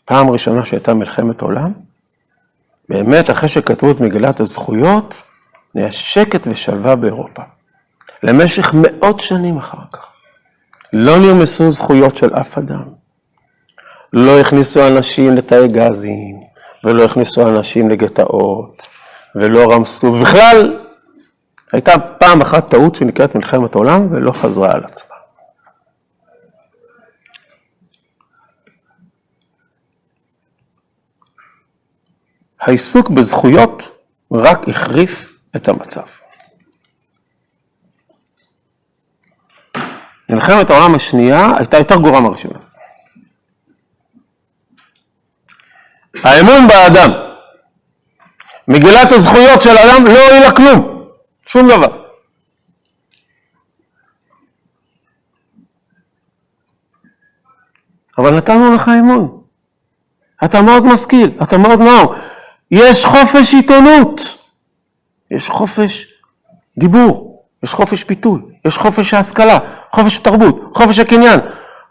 פעם 0.06 0.30
ראשונה 0.30 0.66
שהייתה 0.66 0.94
מלחמת 0.94 1.42
עולם, 1.42 1.72
באמת 2.90 3.30
אחרי 3.30 3.50
שכתבו 3.50 3.92
את 3.92 4.00
מגילת 4.00 4.40
הזכויות, 4.40 5.22
נהיה 5.76 5.92
שקט 5.92 6.48
ושלווה 6.48 6.96
באירופה. 6.96 7.42
למשך 8.24 8.74
מאות 8.74 9.20
שנים 9.20 9.58
אחר 9.58 9.78
כך. 9.94 10.08
לא 10.94 11.20
נרמסו 11.20 11.72
זכויות 11.72 12.18
של 12.18 12.34
אף 12.34 12.58
אדם. 12.58 12.84
לא 14.14 14.40
הכניסו 14.40 14.88
אנשים 14.88 15.36
לתאי 15.36 15.68
גזים, 15.68 16.40
ולא 16.84 17.06
הכניסו 17.06 17.50
אנשים 17.50 17.90
לגטאות, 17.90 18.88
ולא 19.36 19.74
רמסו, 19.74 20.08
ובכלל 20.08 20.80
הייתה 21.74 21.92
פעם 22.20 22.42
אחת 22.42 22.70
טעות 22.70 22.96
שנקראת 22.96 23.36
מלחמת 23.36 23.76
העולם 23.76 24.08
ולא 24.12 24.32
חזרה 24.32 24.74
על 24.76 24.84
עצמה. 24.84 25.16
העיסוק 32.60 33.10
בזכויות 33.10 33.92
רק 34.32 34.70
החריף 34.70 35.34
את 35.56 35.68
המצב. 35.68 36.06
מלחמת 40.30 40.70
העולם 40.70 40.96
השנייה 40.96 41.48
הייתה 41.58 41.78
יותר 41.78 41.96
גרועה 41.96 42.22
מהראשונה. 42.22 42.60
האמון 46.24 46.68
באדם, 46.68 47.12
מגילת 48.68 49.12
הזכויות 49.12 49.62
של 49.62 49.78
האדם 49.78 50.06
לא 50.06 50.28
הועילה 50.30 50.52
כלום. 50.52 50.99
שום 51.50 51.68
דבר. 51.68 52.04
אבל 58.18 58.38
נתנו 58.38 58.74
לך 58.74 58.92
אמון. 59.00 59.42
אתה 60.46 60.62
מאוד 60.62 60.86
משכיל, 60.86 61.38
אתה 61.44 61.58
מאוד 61.58 61.80
נאור. 61.80 62.16
יש 62.72 63.06
חופש 63.06 63.54
עיתונות, 63.54 64.22
יש 65.32 65.50
חופש 65.50 66.14
דיבור, 66.78 67.46
יש 67.64 67.74
חופש 67.74 68.04
ביטוי, 68.04 68.42
יש 68.66 68.78
חופש 68.78 69.14
ההשכלה, 69.14 69.58
חופש 69.92 70.18
התרבות, 70.18 70.62
חופש 70.76 71.00
הקניין, 71.00 71.40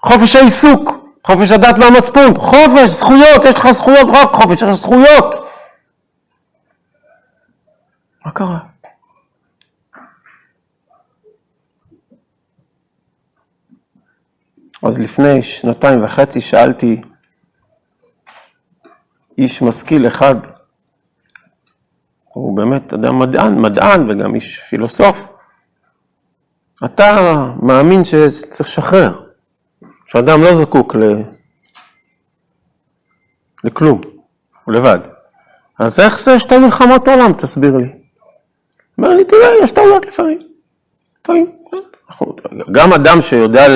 חופש 0.03 0.37
העיסוק, 0.37 0.91
חופש 1.27 1.51
הדת 1.51 1.79
והמצפון, 1.79 2.35
חופש, 2.37 2.89
זכויות, 2.89 3.45
יש 3.45 3.55
לך 3.55 3.71
זכויות, 3.71 4.07
רק 4.11 4.33
חופש, 4.33 4.57
יש 4.57 4.63
לך 4.63 4.73
זכויות. 4.73 5.35
מה 8.27 8.33
קרה? 8.33 8.59
אז 14.83 14.99
לפני 14.99 15.43
שנתיים 15.43 16.05
וחצי 16.05 16.41
שאלתי 16.41 17.03
איש 19.39 19.63
משכיל 19.63 20.07
אחד, 20.07 20.35
הוא 22.25 22.57
באמת 22.57 22.93
אדם 22.93 23.19
מדען, 23.19 23.59
מדען 23.61 24.11
וגם 24.11 24.35
איש 24.35 24.59
פילוסוף, 24.59 25.33
אתה 26.85 27.17
מאמין 27.63 28.05
שצריך 28.05 28.69
לשחרר, 28.69 29.21
שאדם 30.07 30.43
לא 30.43 30.55
זקוק 30.55 30.95
ל... 30.95 31.03
לכלום, 33.65 34.01
הוא 34.65 34.75
לבד. 34.75 34.99
אז 35.79 36.01
איך 36.01 36.21
זה 36.21 36.39
שתי 36.39 36.59
מלחמות 36.59 37.09
עולם, 37.09 37.33
תסביר 37.33 37.77
לי. 37.77 37.93
אומר 38.99 39.09
לי, 39.09 39.25
תראה, 39.25 39.49
יש 39.63 39.71
טעויות 39.71 40.07
לפעמים. 40.07 40.39
טועים. 41.23 41.47
גם 42.73 42.93
אדם 42.93 43.21
שיודע 43.21 43.69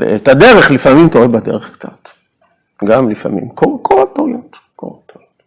את 0.00 0.28
הדרך, 0.28 0.70
לפעמים 0.70 1.08
טועה 1.08 1.28
בדרך 1.28 1.72
קצת. 1.72 2.08
גם 2.84 3.10
לפעמים. 3.10 3.48
קורות 3.48 4.14
טעויות. 4.14 4.58
קורות 4.76 5.02
טעויות. 5.06 5.42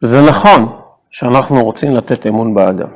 זה 0.00 0.22
נכון 0.28 0.80
שאנחנו 1.10 1.64
רוצים 1.64 1.96
לתת 1.96 2.26
אמון 2.26 2.54
באדם. 2.54 2.88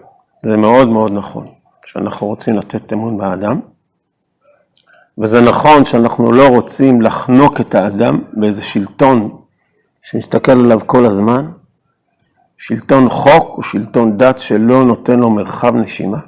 זה 0.42 0.56
מאוד 0.56 0.88
מאוד 0.88 1.12
נכון 1.12 1.48
שאנחנו 1.84 2.26
רוצים 2.26 2.58
לתת 2.58 2.92
אמון 2.92 3.18
באדם. 3.18 3.60
וזה 5.18 5.40
נכון 5.40 5.84
שאנחנו 5.84 6.32
לא 6.32 6.48
רוצים 6.48 7.02
לחנוק 7.02 7.60
את 7.60 7.74
האדם 7.74 8.24
באיזה 8.32 8.62
שלטון 8.62 9.42
שנסתכל 10.02 10.52
עליו 10.52 10.80
כל 10.86 11.06
הזמן, 11.06 11.50
שלטון 12.64 13.08
חוק 13.08 13.54
הוא 13.56 13.62
שלטון 13.62 14.18
דת 14.18 14.38
שלא 14.38 14.84
נותן 14.84 15.20
לו 15.20 15.30
מרחב 15.30 15.74
נשימה? 15.74 16.18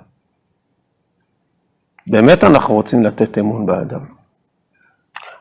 באמת 2.06 2.44
אנחנו 2.44 2.74
רוצים 2.74 3.04
לתת 3.04 3.38
אמון 3.38 3.66
באדם. 3.66 4.00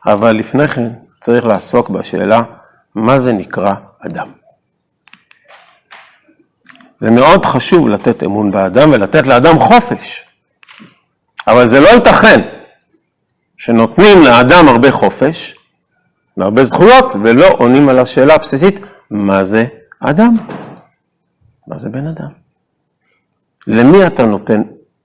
אבל 0.05 0.31
לפני 0.31 0.67
כן 0.67 0.89
צריך 1.21 1.45
לעסוק 1.45 1.89
בשאלה 1.89 2.43
מה 2.95 3.17
זה 3.17 3.33
נקרא 3.33 3.73
אדם. 3.99 4.27
זה 6.99 7.11
מאוד 7.11 7.45
חשוב 7.45 7.89
לתת 7.89 8.23
אמון 8.23 8.51
באדם 8.51 8.89
ולתת 8.91 9.27
לאדם 9.27 9.59
חופש. 9.59 10.23
אבל 11.47 11.67
זה 11.67 11.79
לא 11.79 11.87
ייתכן 11.87 12.41
שנותנים 13.57 14.21
לאדם 14.23 14.67
הרבה 14.67 14.91
חופש 14.91 15.55
והרבה 16.37 16.63
זכויות 16.63 17.13
ולא 17.23 17.47
עונים 17.57 17.89
על 17.89 17.99
השאלה 17.99 18.35
הבסיסית, 18.35 18.79
מה 19.11 19.43
זה 19.43 19.65
אדם? 19.99 20.62
מה 21.67 21.77
זה 21.77 21.89
בן 21.89 22.07
אדם? 22.07 22.31
למי 23.67 24.07
אתה 24.07 24.25
נותן 24.25 24.61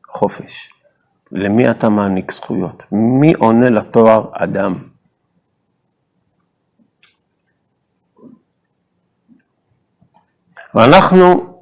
חופש? 0.09 0.73
למי 1.33 1.71
אתה 1.71 1.89
מעניק 1.89 2.33
זכויות? 2.33 2.83
מי 2.93 3.33
עונה 3.35 3.71
לתואר 3.71 4.31
אדם? 4.33 4.75
ואנחנו, 10.75 11.55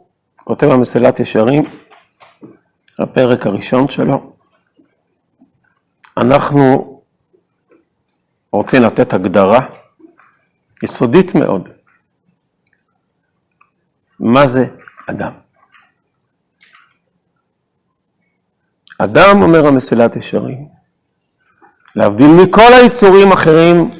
כותב 0.44 0.66
המסילת 0.66 1.20
ישרים, 1.20 1.64
הפרק 2.98 3.46
הראשון 3.46 3.88
שלו. 3.88 4.32
אנחנו 6.16 6.96
רוצים 8.52 8.82
לתת 8.82 9.12
הגדרה 9.12 9.66
יסודית 10.82 11.34
מאוד. 11.34 11.68
מה 14.20 14.46
זה 14.46 14.66
אדם? 15.10 15.32
אדם, 18.98 19.42
אומר 19.42 19.66
המסילת 19.66 20.16
ישרים, 20.16 20.68
להבדיל 21.96 22.26
מכל 22.26 22.72
היצורים 22.80 23.30
האחרים 23.30 23.90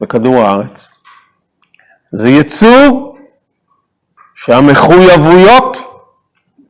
בכדור 0.00 0.34
הארץ, 0.34 0.90
זה 2.12 2.28
יצור 2.28 3.18
שהמחויבויות 4.34 5.76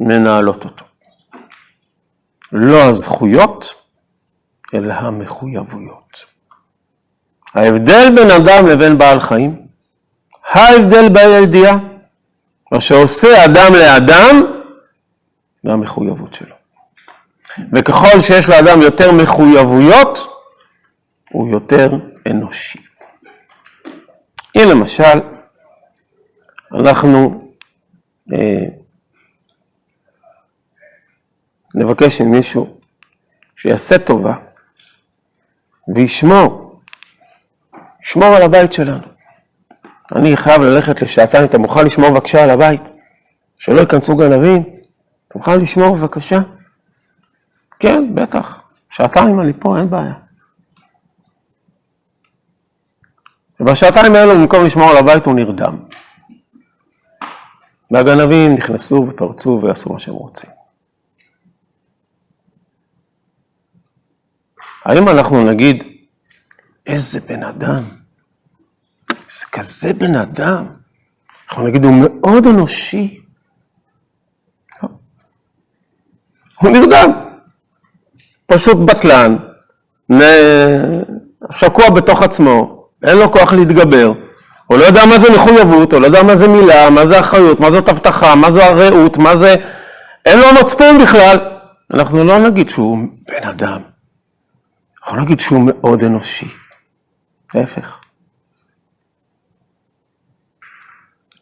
מנהלות 0.00 0.64
אותו. 0.64 0.84
לא 2.52 2.82
הזכויות, 2.82 3.74
אלא 4.74 4.92
המחויבויות. 4.92 6.24
ההבדל 7.54 8.14
בין 8.16 8.30
אדם 8.30 8.66
לבין 8.66 8.98
בעל 8.98 9.20
חיים, 9.20 9.66
ההבדל 10.48 11.08
בידיעה, 11.08 11.76
מה 12.72 12.80
שעושה 12.80 13.44
אדם 13.44 13.72
לאדם, 13.78 14.42
זה 15.62 15.72
המחויבות 15.72 16.34
שלו. 16.34 16.54
וככל 17.72 18.20
שיש 18.20 18.48
לאדם 18.48 18.82
יותר 18.82 19.12
מחויבויות, 19.12 20.18
הוא 21.30 21.50
יותר 21.50 21.90
אנושי. 22.26 22.78
אם 24.56 24.62
למשל, 24.70 25.20
אנחנו 26.72 27.50
אה, 28.32 28.66
נבקש 31.74 32.20
ממישהו 32.20 32.80
שיעשה 33.56 33.98
טובה 33.98 34.34
וישמור, 35.94 36.80
ישמור 38.02 38.28
על 38.36 38.42
הבית 38.42 38.72
שלנו. 38.72 39.19
אני 40.16 40.36
חייב 40.36 40.62
ללכת 40.62 41.02
לשעתיים, 41.02 41.44
אתה 41.44 41.58
מוכן 41.58 41.84
לשמור 41.84 42.10
בבקשה 42.10 42.44
על 42.44 42.50
הבית? 42.50 42.82
שלא 43.56 43.80
ייכנסו 43.80 44.16
גנבים? 44.16 44.62
אתה 45.28 45.38
מוכן 45.38 45.60
לשמור 45.60 45.96
בבקשה? 45.96 46.38
כן, 47.78 48.14
בטח. 48.14 48.70
שעתיים 48.90 49.40
אני 49.40 49.52
פה, 49.52 49.78
אין 49.78 49.90
בעיה. 49.90 50.14
ובשעתיים 53.60 54.14
האלו, 54.14 54.34
במקום 54.34 54.64
לשמור 54.64 54.90
על 54.90 54.96
הבית, 54.96 55.26
הוא 55.26 55.34
נרדם. 55.34 55.76
והגנבים 57.90 58.54
נכנסו 58.54 59.06
ופרצו 59.08 59.60
ועשו 59.62 59.92
מה 59.92 59.98
שהם 59.98 60.14
רוצים. 60.14 60.50
האם 64.84 65.08
אנחנו 65.08 65.50
נגיד, 65.50 65.84
איזה 66.86 67.20
בן 67.20 67.42
אדם, 67.42 67.99
זה 69.38 69.46
כזה 69.52 69.92
בן 69.92 70.14
אדם, 70.14 70.66
אנחנו 71.48 71.66
נגיד, 71.66 71.84
הוא 71.84 71.94
מאוד 71.94 72.46
אנושי. 72.46 73.20
לא. 74.82 74.88
הוא 76.60 76.70
נרדם. 76.70 77.10
פשוט 78.46 78.78
בטלן, 78.78 79.36
שקוע 81.52 81.90
בתוך 81.90 82.22
עצמו, 82.22 82.86
אין 83.02 83.18
לו 83.18 83.32
כוח 83.32 83.52
להתגבר, 83.52 84.12
הוא 84.66 84.78
לא 84.78 84.84
יודע 84.84 85.06
מה 85.06 85.18
זה 85.18 85.30
מחויבות, 85.34 85.92
הוא 85.92 86.00
לא 86.00 86.06
יודע 86.06 86.22
מה 86.22 86.36
זה 86.36 86.48
מילה, 86.48 86.90
מה 86.90 87.06
זה 87.06 87.20
אחריות, 87.20 87.60
מה 87.60 87.70
זאת 87.70 87.88
הבטחה, 87.88 88.34
מה 88.34 88.50
זו 88.50 88.62
הרעות, 88.62 89.18
מה 89.18 89.36
זה... 89.36 89.54
אין 90.26 90.38
לו 90.38 90.46
מצפון 90.60 90.98
בכלל. 91.02 91.38
אנחנו 91.94 92.24
לא 92.24 92.38
נגיד 92.38 92.70
שהוא 92.70 92.98
בן 93.28 93.48
אדם, 93.48 93.80
אנחנו 95.02 95.20
נגיד 95.20 95.40
שהוא 95.40 95.62
מאוד 95.66 96.04
אנושי. 96.04 96.48
להפך. 97.54 97.99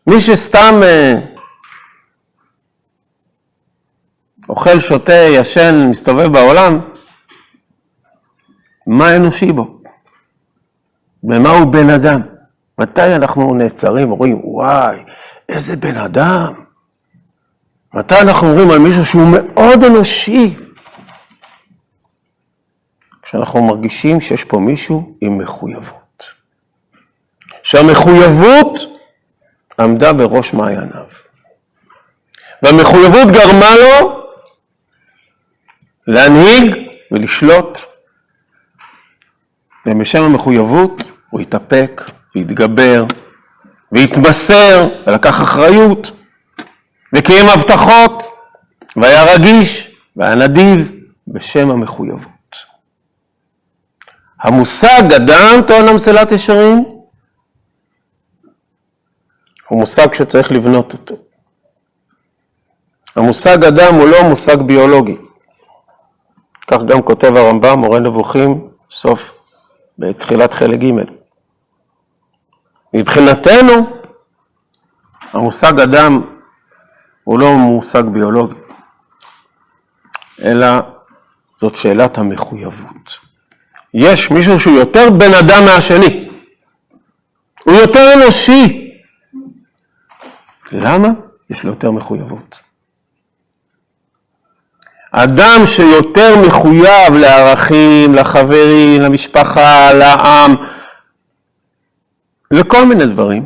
מי 0.08 0.20
שסתם 0.20 0.80
אה, 0.82 1.14
אוכל, 4.48 4.80
שותה, 4.80 5.12
ישן, 5.12 5.86
מסתובב 5.90 6.32
בעולם, 6.32 6.80
מה 8.86 9.16
אנושי 9.16 9.52
בו? 9.52 9.80
במה 11.22 11.50
הוא 11.50 11.72
בן 11.72 11.90
אדם? 11.90 12.20
מתי 12.78 13.16
אנחנו 13.16 13.54
נעצרים 13.54 14.12
ורואים, 14.12 14.40
וואי, 14.44 15.04
איזה 15.48 15.76
בן 15.76 15.96
אדם? 15.96 16.52
מתי 17.94 18.20
אנחנו 18.20 18.48
אומרים 18.48 18.70
על 18.70 18.78
מישהו 18.78 19.04
שהוא 19.04 19.26
מאוד 19.26 19.84
אנושי? 19.84 20.56
כשאנחנו 23.22 23.62
מרגישים 23.62 24.20
שיש 24.20 24.44
פה 24.44 24.58
מישהו 24.58 25.16
עם 25.20 25.38
מחויבות. 25.38 26.24
שהמחויבות 27.62 28.97
עמדה 29.80 30.12
בראש 30.12 30.52
מעייניו. 30.52 31.04
והמחויבות 32.62 33.30
גרמה 33.30 33.76
לו 33.76 34.22
להנהיג 36.06 36.88
ולשלוט 37.12 37.78
ובשם 39.86 40.22
המחויבות 40.22 41.02
הוא 41.30 41.40
התאפק 41.40 42.10
והתגבר 42.36 43.04
והתמסר 43.92 44.88
ולקח 45.06 45.42
אחריות 45.42 46.10
וקיים 47.14 47.46
הבטחות 47.48 48.22
והיה 48.96 49.34
רגיש 49.34 49.96
והיה 50.16 50.34
נדיב 50.34 50.92
בשם 51.28 51.70
המחויבות. 51.70 52.38
המושג 54.42 55.12
אדם, 55.16 55.60
טוען 55.66 55.88
המסילת 55.88 56.32
ישרים, 56.32 56.84
הוא 59.68 59.78
מושג 59.80 60.14
שצריך 60.14 60.52
לבנות 60.52 60.92
אותו. 60.92 61.14
המושג 63.16 63.64
אדם 63.64 63.94
הוא 63.94 64.08
לא 64.08 64.22
מושג 64.28 64.62
ביולוגי. 64.62 65.16
כך 66.66 66.82
גם 66.82 67.02
כותב 67.02 67.36
הרמב"ם, 67.36 67.78
מורה 67.78 67.98
נבוכים, 67.98 68.68
סוף 68.90 69.34
בתחילת 69.98 70.52
חלק 70.52 70.78
ג'. 70.78 70.92
מבחינתנו, 72.94 73.72
המושג 75.32 75.80
אדם 75.80 76.22
הוא 77.24 77.40
לא 77.40 77.54
מושג 77.54 78.02
ביולוגי, 78.02 78.54
אלא 80.42 80.66
זאת 81.56 81.74
שאלת 81.74 82.18
המחויבות. 82.18 83.18
יש 83.94 84.30
מישהו 84.30 84.60
שהוא 84.60 84.78
יותר 84.78 85.10
בן 85.10 85.34
אדם 85.34 85.64
מהשני, 85.64 86.30
הוא 87.64 87.74
יותר 87.74 88.14
אנושי. 88.14 88.87
למה? 90.72 91.08
יש 91.50 91.64
לו 91.64 91.70
יותר 91.70 91.90
מחויבות. 91.90 92.62
אדם 95.12 95.66
שיותר 95.66 96.34
מחויב 96.46 97.14
לערכים, 97.20 98.14
לחברים, 98.14 99.00
למשפחה, 99.00 99.92
לעם, 99.92 100.54
לכל 102.50 102.86
מיני 102.86 103.06
דברים, 103.06 103.44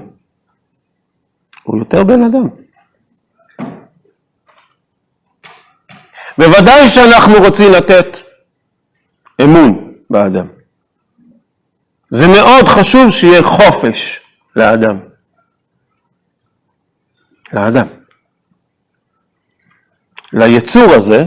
הוא 1.63 1.79
יותר 1.79 2.05
בן 2.05 2.23
אדם. 2.23 2.49
בוודאי 6.39 6.89
שאנחנו 6.89 7.35
רוצים 7.35 7.73
לתת 7.73 8.17
אמון 9.43 9.93
באדם. 10.11 10.47
זה 12.11 12.29
מאוד 12.29 12.69
חשוב 12.69 13.11
שיהיה 13.11 13.43
חופש 13.43 14.21
לאדם. 14.57 15.12
לאדם. 17.53 17.87
ליצור 20.33 20.95
הזה, 20.95 21.25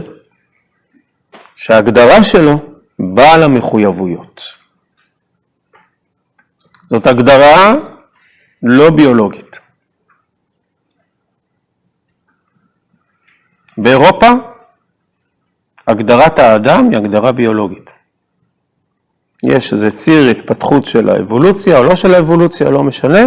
שההגדרה 1.56 2.24
שלו 2.24 2.76
בעל 2.98 3.42
המחויבויות. 3.42 4.42
זאת 6.90 7.06
הגדרה 7.06 7.74
לא 8.62 8.90
ביולוגית. 8.90 9.58
באירופה 13.78 14.28
הגדרת 15.86 16.38
האדם 16.38 16.90
היא 16.90 16.98
הגדרה 16.98 17.32
ביולוגית. 17.32 17.92
יש 19.42 19.72
איזה 19.72 19.90
ציר 19.90 20.30
התפתחות 20.30 20.84
של 20.84 21.08
האבולוציה 21.08 21.78
או 21.78 21.84
לא 21.84 21.96
של 21.96 22.14
האבולוציה, 22.14 22.70
לא 22.70 22.84
משנה, 22.84 23.20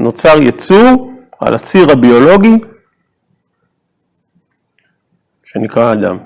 נוצר 0.00 0.42
יצור 0.42 1.17
על 1.40 1.54
הציר 1.54 1.90
הביולוגי 1.90 2.54
שנקרא 5.44 5.92
אדם. 5.92 6.18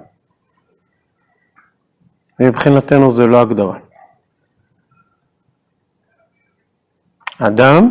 מבחינתנו 2.40 3.11
זה 3.11 3.27
לא 3.27 3.40
הגדרה. 3.40 3.79
אדם, 7.38 7.90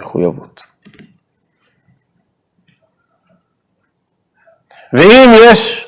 מחויבות. 0.00 0.66
ואם 4.92 5.30
יש 5.50 5.86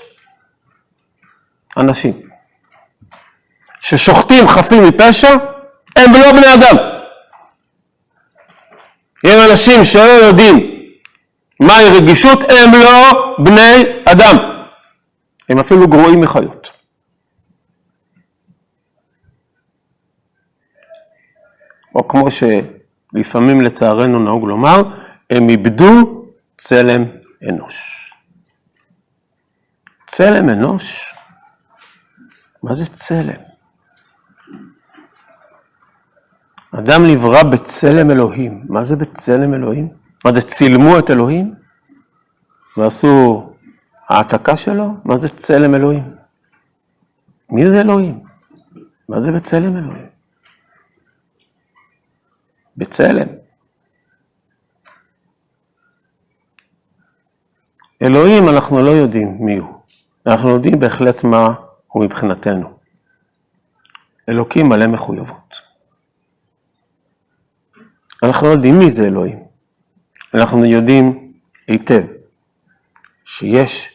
אנשים 1.77 2.29
ששוחטים 3.81 4.47
חפים 4.47 4.83
מפשע, 4.89 5.29
הם 5.97 6.13
לא 6.13 6.33
בני 6.33 6.55
אדם. 6.55 6.94
אנשים 9.51 9.85
שלא 9.85 10.27
יודעים 10.27 10.57
מהי 11.61 11.99
רגישות, 11.99 12.39
הם 12.43 12.71
לא 12.85 13.37
בני 13.39 14.03
אדם. 14.05 14.37
הם 15.49 15.59
אפילו 15.59 15.89
גרועים 15.89 16.21
מחיות. 16.21 16.71
או 21.95 22.09
כמו 22.09 22.29
שלפעמים 22.31 23.61
לצערנו 23.61 24.19
נהוג 24.19 24.49
לומר, 24.49 24.83
הם 25.31 25.49
איבדו 25.49 26.25
צלם 26.57 27.05
אנוש. 27.49 28.11
צלם 30.07 30.49
אנוש? 30.49 31.15
מה 32.63 32.73
זה 32.73 32.87
צלם? 32.87 33.54
אדם 36.79 37.07
נברא 37.07 37.43
בצלם 37.43 38.11
אלוהים. 38.11 38.65
מה 38.69 38.85
זה 38.85 38.97
בצלם 38.97 39.55
אלוהים? 39.55 39.89
מה 40.25 40.33
זה 40.35 40.41
צילמו 40.41 40.99
את 40.99 41.11
אלוהים? 41.11 41.55
ועשו 42.77 43.53
העתקה 44.09 44.57
שלו? 44.57 44.95
מה 45.05 45.17
זה 45.17 45.29
צלם 45.29 45.75
אלוהים? 45.75 46.15
מי 47.51 47.71
זה 47.71 47.81
אלוהים? 47.81 48.21
מה 49.09 49.21
זה 49.21 49.33
בצלם 49.33 49.77
אלוהים? 49.77 50.07
בצלם. 52.77 53.27
אלוהים 58.03 58.49
אנחנו 58.49 58.83
לא 58.83 58.91
יודעים 58.91 59.37
מי 59.41 59.57
הוא, 59.57 59.75
אנחנו 60.27 60.49
יודעים 60.49 60.81
בהחלט 60.81 61.25
מה 61.25 61.55
הוא 61.87 62.05
מבחינתנו. 62.05 62.79
אלוקים 64.29 64.69
מלא 64.69 64.87
מחויבות. 64.87 65.74
אנחנו 68.25 68.47
לא 68.47 68.53
יודעים 68.53 68.79
מי 68.79 68.91
זה 68.91 69.07
אלוהים, 69.07 69.39
אנחנו 70.35 70.65
יודעים 70.65 71.33
היטב 71.69 72.03
שיש 73.25 73.91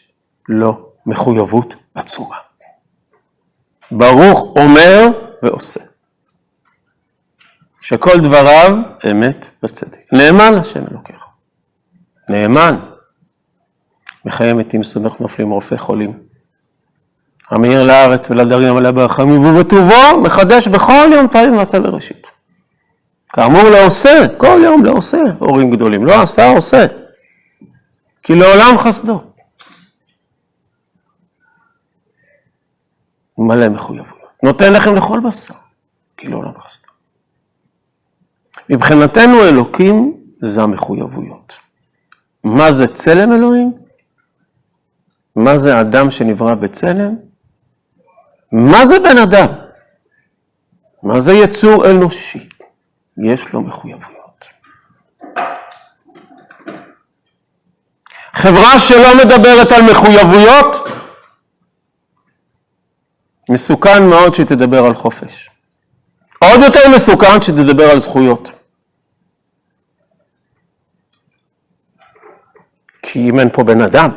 לו 0.50 0.90
מחויבות 1.06 1.76
עצומה. 1.96 2.36
ברוך 3.92 4.54
אומר 4.56 5.08
ועושה. 5.44 5.80
שכל 7.82 8.20
דבריו 8.20 8.78
אמת 9.12 9.50
וצדק. 9.64 10.00
נאמן 10.12 10.54
השם 10.54 10.84
אלוקיך. 10.92 11.26
נאמן. 12.30 12.80
מחיה 14.26 14.54
מתים, 14.54 14.84
סומך 14.84 15.20
נופלים, 15.20 15.50
רופא 15.50 15.76
חולים. 15.76 16.20
המאיר 17.50 17.84
לארץ 17.84 18.32
ולדרים 18.32 18.76
המלא 18.76 18.92
ברחמים 18.92 19.46
ובטובו 19.46 20.22
מחדש 20.24 20.68
בכל 20.68 21.10
יום 21.14 21.28
תאים 21.28 21.58
ועשה 21.58 21.80
בראשית. 21.80 22.39
כאמור 23.34 23.64
לעושה, 23.64 24.28
כל 24.38 24.62
יום 24.64 24.86
לעושה, 24.86 25.18
הורים 25.40 25.72
גדולים. 25.72 26.06
לא 26.06 26.22
עשה, 26.22 26.50
עושה. 26.50 26.86
כי 28.24 28.36
לעולם 28.36 28.78
חסדו. 28.78 29.24
מלא 33.38 33.70
מחויבויות. 33.70 34.30
נותן 34.44 34.74
לכם 34.74 34.96
לכל 34.96 35.20
בשר, 35.20 35.54
כי 36.18 36.28
לעולם 36.28 36.52
חסדו. 36.60 36.90
מבחינתנו 38.70 39.44
אלוקים 39.44 40.18
זה 40.42 40.62
המחויבויות. 40.62 41.60
מה 42.44 42.72
זה 42.72 42.88
צלם 42.88 43.34
אלוהים? 43.34 43.74
מה 45.36 45.58
זה 45.58 45.80
אדם 45.82 46.12
שנברא 46.12 46.56
בצלם? 46.56 47.16
מה 48.52 48.86
זה 48.86 49.00
בן 49.00 49.18
אדם? 49.18 49.48
מה 51.04 51.20
זה 51.20 51.34
יצור 51.34 51.92
אנושי? 51.92 52.50
יש 53.24 53.54
לו 53.54 53.62
מחויבויות. 53.62 54.50
חברה 58.34 58.80
שלא 58.80 59.18
מדברת 59.26 59.72
על 59.72 59.82
מחויבויות, 59.92 60.76
מסוכן 63.50 64.10
מאוד 64.10 64.34
שהיא 64.34 64.46
תדבר 64.46 64.86
על 64.86 64.94
חופש. 64.94 65.50
עוד 66.40 66.62
יותר 66.64 66.80
מסוכן 66.96 67.42
שתדבר 67.42 67.92
על 67.92 68.00
זכויות. 68.00 68.52
כי 73.02 73.30
אם 73.30 73.40
אין 73.40 73.50
פה 73.54 73.64
בן 73.64 73.82
אדם, 73.82 74.10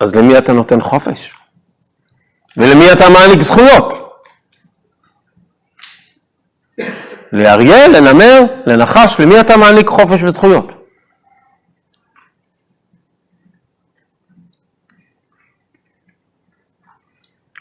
אז 0.00 0.14
למי 0.14 0.38
אתה 0.38 0.52
נותן 0.52 0.80
חופש? 0.80 1.34
ולמי 2.56 2.92
אתה 2.92 3.04
מעניק 3.08 3.42
זכויות? 3.42 4.11
לאריה, 7.32 7.88
לנמר, 7.88 8.42
לנחש, 8.66 9.20
למי 9.20 9.40
אתה 9.40 9.56
מעניק 9.56 9.88
חופש 9.88 10.22
וזכויות? 10.22 10.74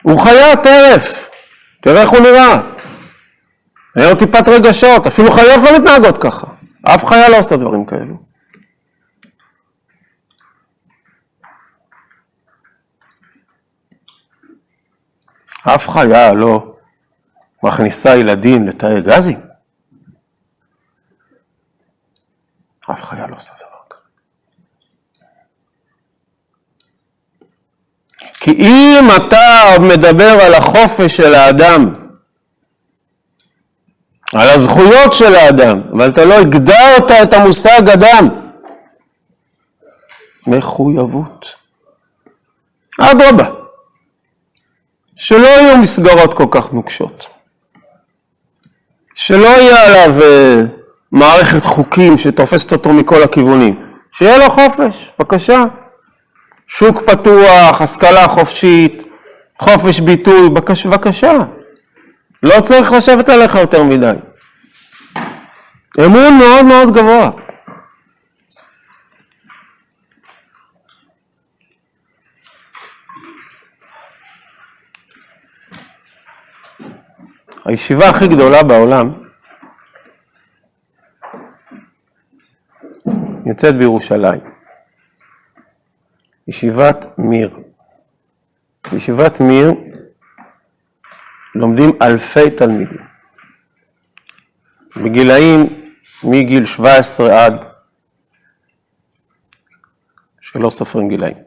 הוא 0.04 0.22
חיה 0.22 0.56
טרף, 0.64 1.30
תראה 1.82 2.02
איך 2.02 2.10
הוא 2.10 2.20
נראה. 2.20 2.62
אין 3.96 4.10
לו 4.10 4.16
טיפת 4.16 4.48
רגשות, 4.48 5.08
אפילו 5.08 5.32
חיות 5.32 5.62
לא 5.64 5.80
מתנהגות 5.80 6.18
ככה. 6.18 6.48
אף 6.84 7.06
חיה 7.06 7.30
לא 7.30 7.38
עושה 7.38 7.58
דברים 7.58 7.86
כאלו. 7.86 8.16
אף 15.64 15.90
חיה 15.90 16.34
לא 16.34 16.76
מכניסה 17.64 18.16
ילדים 18.16 18.68
לתאי 18.68 19.02
גזים. 19.02 19.51
אף 22.92 23.04
חיה 23.04 23.28
לא 23.28 23.36
עושה 23.36 23.54
דבר 23.54 23.78
כזה. 23.90 24.06
כי 28.40 28.52
אם 28.52 29.08
אתה 29.16 29.80
מדבר 29.80 30.38
על 30.46 30.54
החופש 30.54 31.18
של 31.18 31.34
האדם, 31.34 31.96
על 34.34 34.50
הזכויות 34.50 35.14
של 35.14 35.36
האדם, 35.36 35.82
אבל 35.94 36.10
אתה 36.10 36.26
לא 36.26 36.34
הגדרת 36.34 37.12
את 37.24 37.34
המושג 37.34 37.90
אדם, 37.90 38.28
מחויבות. 40.48 41.56
אדרבה. 43.00 43.50
שלא 45.16 45.48
יהיו 45.48 45.78
מסגרות 45.78 46.34
כל 46.34 46.46
כך 46.52 46.74
נוקשות, 46.74 47.30
שלא 49.16 49.48
יהיה 49.48 49.88
עליו 49.88 50.22
uh, 50.22 50.81
מערכת 51.12 51.66
חוקים 51.66 52.18
שתופסת 52.18 52.72
אותו 52.72 52.94
מכל 52.94 53.24
הכיוונים, 53.24 53.86
שיהיה 54.12 54.38
לו 54.38 54.50
חופש, 54.50 55.12
בבקשה. 55.20 55.64
שוק 56.68 57.02
פתוח, 57.02 57.82
השכלה 57.82 58.28
חופשית, 58.28 59.04
חופש 59.60 60.00
ביטוי, 60.00 60.50
בבקשה. 60.50 60.90
בבקשה. 60.90 61.38
לא 62.44 62.62
צריך 62.62 62.92
לשבת 62.92 63.30
עליך 63.30 63.56
יותר 63.56 63.84
מדי. 63.84 64.12
אמון 66.06 66.38
מאוד 66.38 66.66
מאוד 66.66 66.94
גבוה. 66.94 67.30
הישיבה 77.66 78.10
הכי 78.10 78.28
גדולה 78.28 78.64
בעולם 78.64 79.21
נמצאת 83.52 83.76
בירושלים. 83.76 84.42
ישיבת 86.48 87.06
מיר. 87.18 87.60
בישיבת 88.92 89.40
מיר 89.40 89.72
לומדים 91.56 91.92
אלפי 92.02 92.52
תלמידים. 92.52 93.06
בגילאים 94.96 95.84
מגיל 96.24 96.66
17 96.66 97.46
עד, 97.46 97.66
שלא 100.42 100.70
סופרים 100.70 101.10
גילאים. 101.10 101.38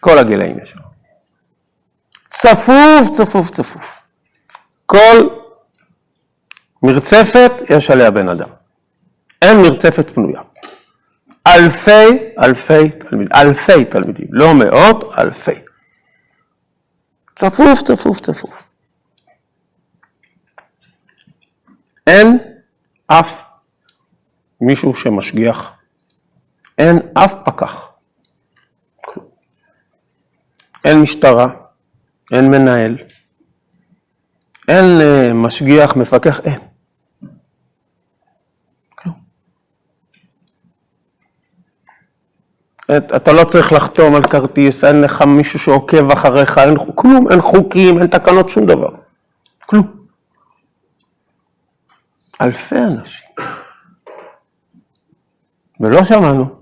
כל 0.00 0.18
הגילאים 0.18 0.58
יש. 0.58 0.76
צפוף, 2.26 3.10
צפוף, 3.12 3.50
צפוף. 3.50 4.00
כל 4.86 5.28
מרצפת 6.82 7.52
יש 7.70 7.90
עליה 7.90 8.10
בן 8.10 8.28
אדם. 8.28 8.48
אין 9.42 9.56
מרצפת 9.56 10.10
פנויה. 10.10 10.40
אלפי, 11.56 12.32
אלפי 12.38 12.90
תלמידים, 12.90 13.32
אלפי 13.34 13.84
תלמידים, 13.84 14.26
לא 14.30 14.54
מאות, 14.54 15.04
אלפי. 15.18 15.60
צפוף, 17.34 17.82
צפוף, 17.82 18.20
צפוף. 18.20 18.68
אין 22.06 22.38
אף 23.06 23.42
מישהו 24.60 24.94
שמשגיח, 24.94 25.72
אין 26.78 26.98
אף 27.14 27.34
פקח. 27.44 27.88
אין 30.84 31.00
משטרה, 31.00 31.48
אין 32.32 32.50
מנהל, 32.50 32.98
אין 34.68 35.00
אה, 35.00 35.32
משגיח, 35.34 35.96
מפקח, 35.96 36.40
אין. 36.40 36.67
אתה 42.96 43.32
לא 43.32 43.44
צריך 43.44 43.72
לחתום 43.72 44.14
על 44.14 44.22
כרטיס, 44.22 44.84
אין 44.84 45.00
לך 45.00 45.22
מישהו 45.22 45.58
שעוקב 45.58 46.10
אחריך, 46.10 46.58
אין 46.58 46.74
כלום, 46.94 47.30
אין 47.30 47.40
חוקים, 47.40 47.98
אין 47.98 48.06
תקנות, 48.06 48.48
שום 48.48 48.66
דבר. 48.66 48.90
כלום. 49.66 50.06
אלפי 52.40 52.78
אנשים. 52.78 53.28
ולא 55.80 56.04
שמענו 56.04 56.60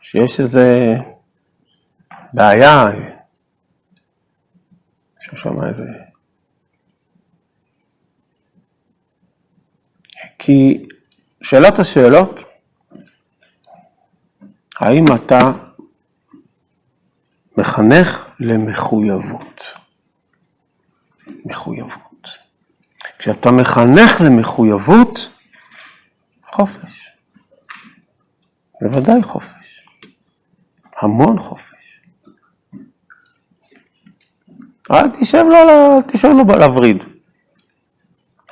שיש 0.00 0.40
איזה 0.40 0.94
בעיה, 2.32 2.88
יש 5.20 5.30
שם 5.34 5.62
איזה... 5.62 5.84
כי 10.38 10.86
שאלת 11.42 11.78
השאלות, 11.78 12.44
האם 14.82 15.04
אתה 15.14 15.52
מחנך 17.58 18.26
למחויבות? 18.40 19.72
מחויבות. 21.44 22.28
כשאתה 23.18 23.50
מחנך 23.50 24.20
למחויבות, 24.20 25.28
חופש. 26.46 27.10
בוודאי 28.80 29.22
חופש. 29.22 29.86
המון 31.00 31.38
חופש. 31.38 32.00
אל 34.90 35.08
תשב 35.20 35.44
לו, 35.50 35.98
תשב 36.06 36.28
לו 36.28 36.44
לווריד. 36.58 37.04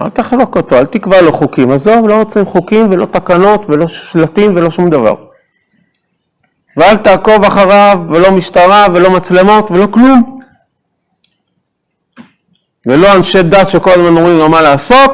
אל 0.02 0.10
תחלוק 0.10 0.56
אותו, 0.56 0.78
אל 0.78 0.86
תקבע 0.86 1.22
לו 1.22 1.32
חוקים. 1.32 1.70
עזוב, 1.70 2.08
לא 2.08 2.18
רוצים 2.18 2.44
חוקים 2.44 2.90
ולא 2.90 3.06
תקנות 3.06 3.66
ולא 3.68 3.86
שלטים 3.86 4.56
ולא 4.56 4.70
שום 4.70 4.90
דבר. 4.90 5.29
ואל 6.76 6.96
תעקוב 6.96 7.44
אחריו, 7.44 8.00
ולא 8.10 8.32
משטרה 8.32 8.86
ולא 8.94 9.10
מצלמות 9.10 9.70
ולא 9.70 9.86
כלום. 9.90 10.40
ולא 12.86 13.16
אנשי 13.16 13.42
דת 13.42 13.68
שכל 13.68 13.90
הזמן 13.90 14.16
אומרים 14.16 14.38
לו 14.38 14.48
מה 14.48 14.62
לעשות, 14.62 15.10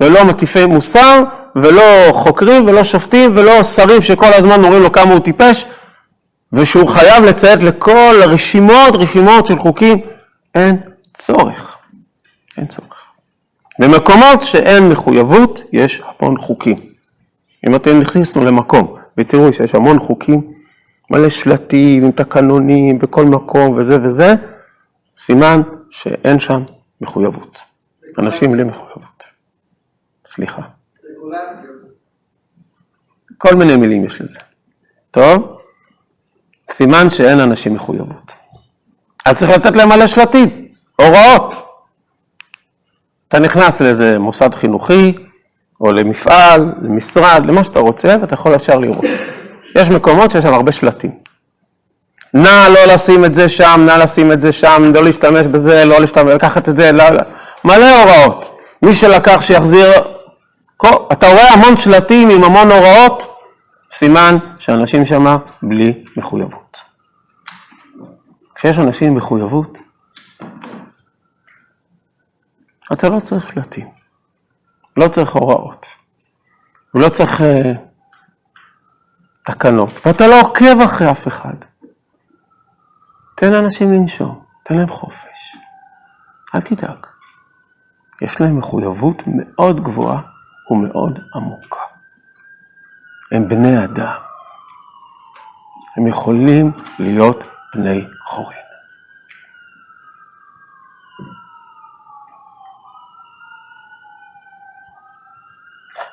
ולא 0.00 0.24
מטיפי 0.24 0.66
מוסר, 0.66 1.22
ולא 1.56 2.12
חוקרים 2.12 2.66
ולא 2.66 2.84
שופטים 2.84 3.32
ולא 3.36 3.62
שרים 3.62 4.02
שכל 4.02 4.32
הזמן 4.32 4.64
אומרים 4.64 4.82
לו 4.82 4.92
כמה 4.92 5.12
הוא 5.12 5.20
טיפש, 5.20 5.66
ושהוא 6.52 6.88
חייב 6.88 7.24
לציית 7.24 7.62
לכל 7.62 8.14
רשימות, 8.26 8.94
רשימות 8.94 9.46
של 9.46 9.58
חוקים. 9.58 10.00
אין 10.54 10.76
צורך. 11.14 11.76
אין 12.58 12.66
צורך. 12.66 12.88
במקומות 13.78 14.42
שאין 14.42 14.88
מחויבות, 14.88 15.62
יש 15.72 16.02
המון 16.20 16.38
חוקים. 16.38 16.76
אם 17.66 17.74
אתם 17.74 18.00
נכנסנו 18.00 18.44
למקום 18.44 18.96
ותראו 19.18 19.52
שיש 19.52 19.74
המון 19.74 19.98
חוקים, 19.98 20.47
מלא 21.10 21.30
שלטים, 21.30 22.04
עם 22.04 22.10
תקנונים, 22.10 22.98
בכל 22.98 23.24
מקום 23.24 23.74
וזה 23.76 24.02
וזה, 24.02 24.34
סימן 25.16 25.60
שאין 25.90 26.38
שם 26.38 26.62
מחויבות. 27.00 27.58
אנשים 28.18 28.52
בלי 28.52 28.64
מחויבות. 28.64 29.24
סליחה. 30.26 30.62
כל 33.38 33.54
מיני 33.54 33.76
מילים 33.76 34.04
יש 34.04 34.20
לזה. 34.20 34.38
טוב? 35.10 35.58
סימן 36.70 37.10
שאין 37.10 37.40
אנשים 37.40 37.74
מחויבות. 37.74 38.36
אז 39.24 39.38
צריך 39.38 39.50
לתת 39.50 39.76
להם 39.76 39.88
מלא 39.88 40.06
שלטים, 40.06 40.68
הוראות. 40.96 41.54
אתה 43.28 43.38
נכנס 43.38 43.80
לאיזה 43.80 44.18
מוסד 44.18 44.54
חינוכי, 44.54 45.14
או 45.80 45.92
למפעל, 45.92 46.72
למשרד, 46.82 47.46
למה 47.46 47.64
שאתה 47.64 47.78
רוצה, 47.78 48.16
ואתה 48.20 48.34
יכול 48.34 48.54
ישר 48.54 48.78
לראות. 48.78 49.04
יש 49.74 49.90
מקומות 49.90 50.30
שיש 50.30 50.42
שם 50.42 50.54
הרבה 50.54 50.72
שלטים. 50.72 51.10
נא 52.34 52.68
לא 52.68 52.94
לשים 52.94 53.24
את 53.24 53.34
זה 53.34 53.48
שם, 53.48 53.80
נא 53.86 53.92
לשים 53.92 54.32
את 54.32 54.40
זה 54.40 54.52
שם, 54.52 54.90
לא 54.94 55.04
להשתמש 55.04 55.46
בזה, 55.46 55.84
לא 55.84 56.00
להשתמש, 56.00 56.32
לקחת 56.32 56.68
את 56.68 56.76
זה, 56.76 56.92
לא, 56.92 57.08
לא. 57.10 57.22
מלא 57.64 58.02
הוראות. 58.02 58.58
מי 58.82 58.92
שלקח 58.92 59.40
שיחזיר, 59.40 59.90
אתה 61.12 61.28
רואה 61.28 61.52
המון 61.52 61.76
שלטים 61.76 62.30
עם 62.30 62.44
המון 62.44 62.72
הוראות, 62.72 63.36
סימן 63.90 64.36
שאנשים 64.58 65.06
שם 65.06 65.36
בלי 65.62 66.04
מחויבות. 66.16 66.80
כשיש 68.54 68.78
אנשים 68.78 69.08
עם 69.08 69.14
מחויבות, 69.14 69.78
אתה 72.92 73.08
לא 73.08 73.20
צריך 73.20 73.48
שלטים, 73.48 73.88
לא 74.96 75.08
צריך 75.08 75.30
הוראות, 75.30 75.86
ולא 76.94 77.08
צריך 77.08 77.42
תקנות, 79.52 80.06
ואתה 80.06 80.26
לא 80.26 80.40
עוקב 80.40 80.80
אחרי 80.84 81.10
אף 81.10 81.28
אחד. 81.28 81.54
תן 83.34 83.52
לאנשים 83.52 83.92
לנשום, 83.92 84.44
תן 84.64 84.74
להם 84.74 84.88
חופש, 84.88 85.56
אל 86.54 86.60
תדאג. 86.60 87.06
יש 88.22 88.40
להם 88.40 88.58
מחויבות 88.58 89.22
מאוד 89.26 89.80
גבוהה 89.80 90.20
ומאוד 90.70 91.20
עמוקה. 91.34 91.80
הם 93.32 93.48
בני 93.48 93.84
אדם. 93.84 94.18
הם 95.96 96.06
יכולים 96.06 96.72
להיות 96.98 97.44
בני 97.74 98.06
חורין. 98.24 98.58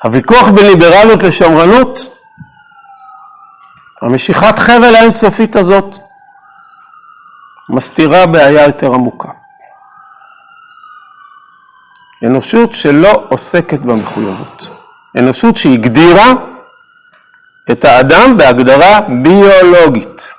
הוויכוח 0.03 0.49
בין 0.49 0.65
ליברליות 0.65 1.23
לשמרנות, 1.23 2.14
המשיכת 4.05 4.59
חבל 4.59 4.95
האינסופית 4.95 5.55
הזאת, 5.55 5.97
מסתירה 7.69 8.25
בעיה 8.25 8.65
יותר 8.65 8.93
עמוקה. 8.93 9.29
אנושות 12.25 12.73
שלא 12.73 13.23
עוסקת 13.29 13.79
במחויבות. 13.79 14.67
אנושות 15.19 15.57
שהגדירה 15.57 16.31
את 17.71 17.85
האדם 17.85 18.37
בהגדרה 18.37 18.99
ביולוגית. 19.23 20.33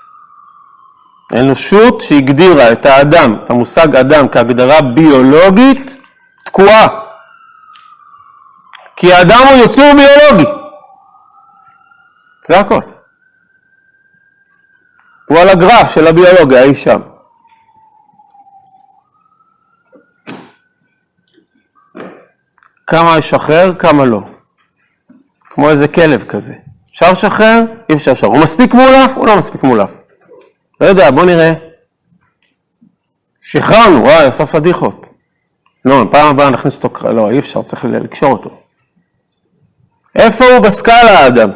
אנושות 1.33 2.01
שהגדירה 2.01 2.73
את 2.73 2.87
האדם, 2.87 3.37
את 3.45 3.51
המושג 3.51 3.97
אדם 3.97 4.29
כהגדרה 4.29 4.81
ביולוגית, 4.81 5.97
תקועה. 6.45 6.87
כי 8.97 9.13
האדם 9.13 9.45
הוא 9.51 9.65
יצור 9.65 9.93
ביולוגי. 9.97 10.51
זה 12.49 12.61
הכל. 12.61 12.96
הוא 15.29 15.39
על 15.39 15.49
הגרף 15.49 15.95
של 15.95 16.07
הביולוגיה, 16.07 16.63
אי 16.63 16.75
שם. 16.75 17.01
כמה 22.87 23.19
לשחרר, 23.19 23.75
כמה 23.79 24.05
לא. 24.05 24.21
כמו 25.51 25.71
איזה 25.71 25.89
כלב 25.89 26.23
כזה. 26.23 26.55
אפשר 26.91 27.13
לשחרר? 27.13 27.63
אי 27.91 27.95
אפשר 27.95 28.13
לשחרר. 28.13 28.31
הוא 28.31 28.43
מספיק 28.43 28.75
מולף? 28.75 29.13
הוא 29.17 29.27
לא 29.27 29.37
מספיק 29.37 29.63
מולף. 29.63 30.01
לא 30.81 30.87
יודע, 30.87 31.11
בוא 31.11 31.25
נראה. 31.25 31.53
שחררנו, 33.43 34.03
וואי, 34.03 34.27
עושה 34.27 34.47
פדיחות. 34.47 35.07
לא, 35.85 36.05
פעם 36.11 36.29
הבאה 36.29 36.51
נכניס 36.51 36.85
אותו, 36.85 37.13
לא, 37.13 37.31
אי 37.31 37.39
אפשר, 37.39 37.63
צריך 37.63 37.85
לקשור 37.85 38.33
אותו. 38.33 38.61
איפה 40.17 40.45
הוא 40.45 40.59
בסקאלה 40.59 41.11
האדם? 41.11 41.51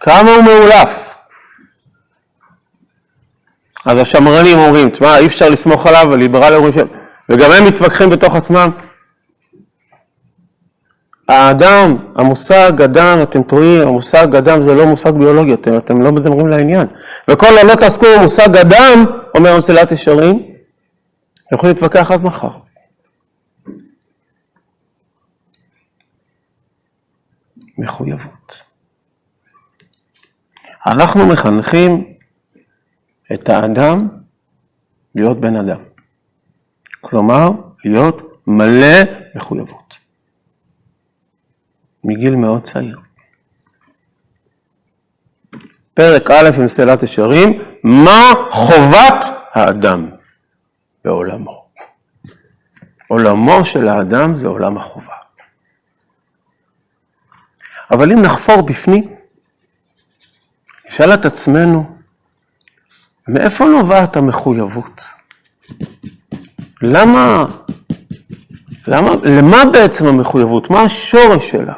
כמה 0.00 0.30
הוא 0.30 0.44
מאולף? 0.44 1.09
אז 3.84 3.98
השמרנים 3.98 4.58
אומרים, 4.58 4.90
תשמע, 4.90 5.18
אי 5.18 5.26
אפשר 5.26 5.48
לסמוך 5.48 5.86
עליו, 5.86 6.12
הליברלים 6.12 6.54
אומרים 6.54 6.72
ש... 6.72 6.78
וגם 7.28 7.50
הם 7.52 7.64
מתווכחים 7.64 8.10
בתוך 8.10 8.34
עצמם. 8.34 8.70
האדם, 11.28 11.96
המושג 12.16 12.82
אדם, 12.82 13.18
אתם 13.22 13.42
טועים, 13.42 13.88
המושג 13.88 14.36
אדם 14.36 14.62
זה 14.62 14.74
לא 14.74 14.86
מושג 14.86 15.10
ביולוגי, 15.10 15.54
אתם, 15.54 15.76
אתם 15.76 16.02
לא 16.02 16.12
מדברים 16.12 16.48
לעניין. 16.48 16.86
וכל 17.28 17.58
הלא 17.58 17.74
תעסקו 17.74 18.06
במושג 18.18 18.56
אדם, 18.56 19.04
אומר 19.34 19.52
המסילת 19.52 19.92
ישרים, 19.92 20.36
אתם 21.46 21.54
יכולים 21.56 21.74
להתווכח 21.74 22.10
עד 22.10 22.24
מחר. 22.24 22.50
מחויבות. 27.78 28.62
אנחנו 30.86 31.26
מחנכים 31.26 32.14
את 33.34 33.48
האדם 33.48 34.08
להיות 35.14 35.40
בן 35.40 35.56
אדם. 35.56 35.80
כלומר, 37.00 37.50
להיות 37.84 38.42
מלא 38.46 39.02
מחויבות. 39.34 39.94
מגיל 42.04 42.34
מאוד 42.34 42.62
צעיר. 42.62 43.00
פרק 45.94 46.30
א' 46.30 46.66
סלעת 46.66 47.02
ישרים, 47.02 47.62
מה 47.84 48.32
חובת 48.50 49.24
האדם 49.52 50.10
בעולמו. 51.04 51.68
עולמו 53.08 53.64
של 53.64 53.88
האדם 53.88 54.36
זה 54.36 54.46
עולם 54.48 54.78
החובה. 54.78 55.14
אבל 57.90 58.12
אם 58.12 58.22
נחפור 58.22 58.62
בפנים, 58.62 59.16
נשאל 60.88 61.14
את 61.14 61.24
עצמנו, 61.24 61.99
מאיפה 63.32 63.64
נובעת 63.64 64.16
המחויבות? 64.16 65.00
למה, 66.82 67.46
למה, 68.86 69.10
למה 69.24 69.56
בעצם 69.72 70.06
המחויבות? 70.06 70.70
מה 70.70 70.82
השורש 70.82 71.50
שלה? 71.50 71.74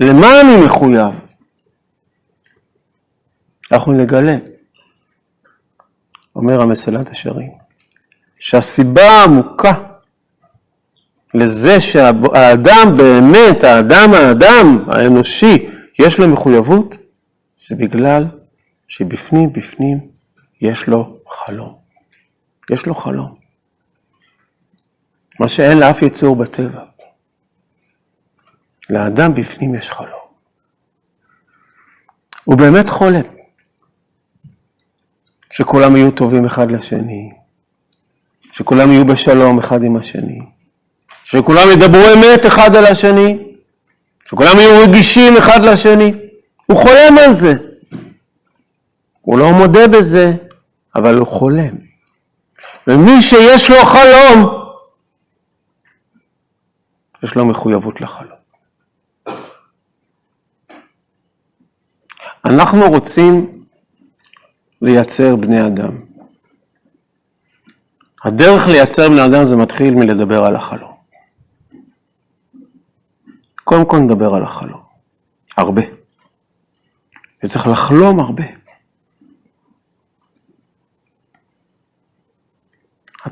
למה 0.00 0.40
אני 0.40 0.64
מחויב? 0.64 1.14
אנחנו 3.72 3.92
נגלה, 3.92 4.36
אומר 6.36 6.60
המסילת 6.60 7.08
השרים, 7.08 7.50
שהסיבה 8.40 9.02
העמוקה 9.02 9.72
לזה 11.34 11.80
שהאדם 11.80 12.94
באמת, 12.96 13.64
האדם 13.64 14.14
האדם 14.14 14.84
האנושי, 14.88 15.70
יש 15.98 16.18
לו 16.18 16.28
מחויבות, 16.28 16.94
זה 17.56 17.76
בגלל 17.76 18.26
שבפנים 18.88 19.52
בפנים 19.52 20.17
יש 20.60 20.86
לו 20.86 21.18
חלום. 21.30 21.78
יש 22.70 22.86
לו 22.86 22.94
חלום. 22.94 23.34
מה 25.40 25.48
שאין 25.48 25.78
לאף 25.78 26.02
יצור 26.02 26.36
בטבע. 26.36 26.84
לאדם 28.90 29.34
בפנים 29.34 29.74
יש 29.74 29.90
חלום. 29.90 30.28
הוא 32.44 32.58
באמת 32.58 32.88
חולם. 32.88 33.38
שכולם 35.50 35.96
יהיו 35.96 36.10
טובים 36.10 36.44
אחד 36.44 36.70
לשני, 36.70 37.32
שכולם 38.52 38.92
יהיו 38.92 39.04
בשלום 39.04 39.58
אחד 39.58 39.82
עם 39.82 39.96
השני, 39.96 40.40
שכולם 41.24 41.70
ידברו 41.72 42.02
אמת 42.14 42.46
אחד 42.46 42.76
על 42.76 42.86
השני, 42.86 43.38
שכולם 44.26 44.58
יהיו 44.58 44.82
רגישים 44.82 45.36
אחד 45.36 45.64
לשני. 45.64 46.12
הוא 46.66 46.78
חולם 46.78 47.18
על 47.24 47.32
זה. 47.32 47.54
הוא 49.20 49.38
לא 49.38 49.52
מודה 49.52 49.88
בזה, 49.88 50.32
אבל 50.98 51.14
הוא 51.14 51.26
חולם. 51.26 51.76
ומי 52.86 53.20
שיש 53.20 53.70
לו 53.70 53.76
חלום, 53.76 54.64
יש 57.22 57.34
לו 57.34 57.44
מחויבות 57.44 58.00
לחלום. 58.00 58.38
אנחנו 62.44 62.88
רוצים 62.88 63.64
לייצר 64.82 65.36
בני 65.36 65.66
אדם. 65.66 66.00
הדרך 68.24 68.66
לייצר 68.66 69.08
בני 69.08 69.24
אדם 69.24 69.44
זה 69.44 69.56
מתחיל 69.56 69.94
מלדבר 69.94 70.44
על 70.44 70.56
החלום. 70.56 70.94
קודם 73.64 73.84
כל 73.84 73.96
נדבר 73.98 74.34
על 74.34 74.42
החלום, 74.42 74.82
הרבה. 75.56 75.82
וצריך 77.44 77.66
לחלום 77.66 78.20
הרבה. 78.20 78.44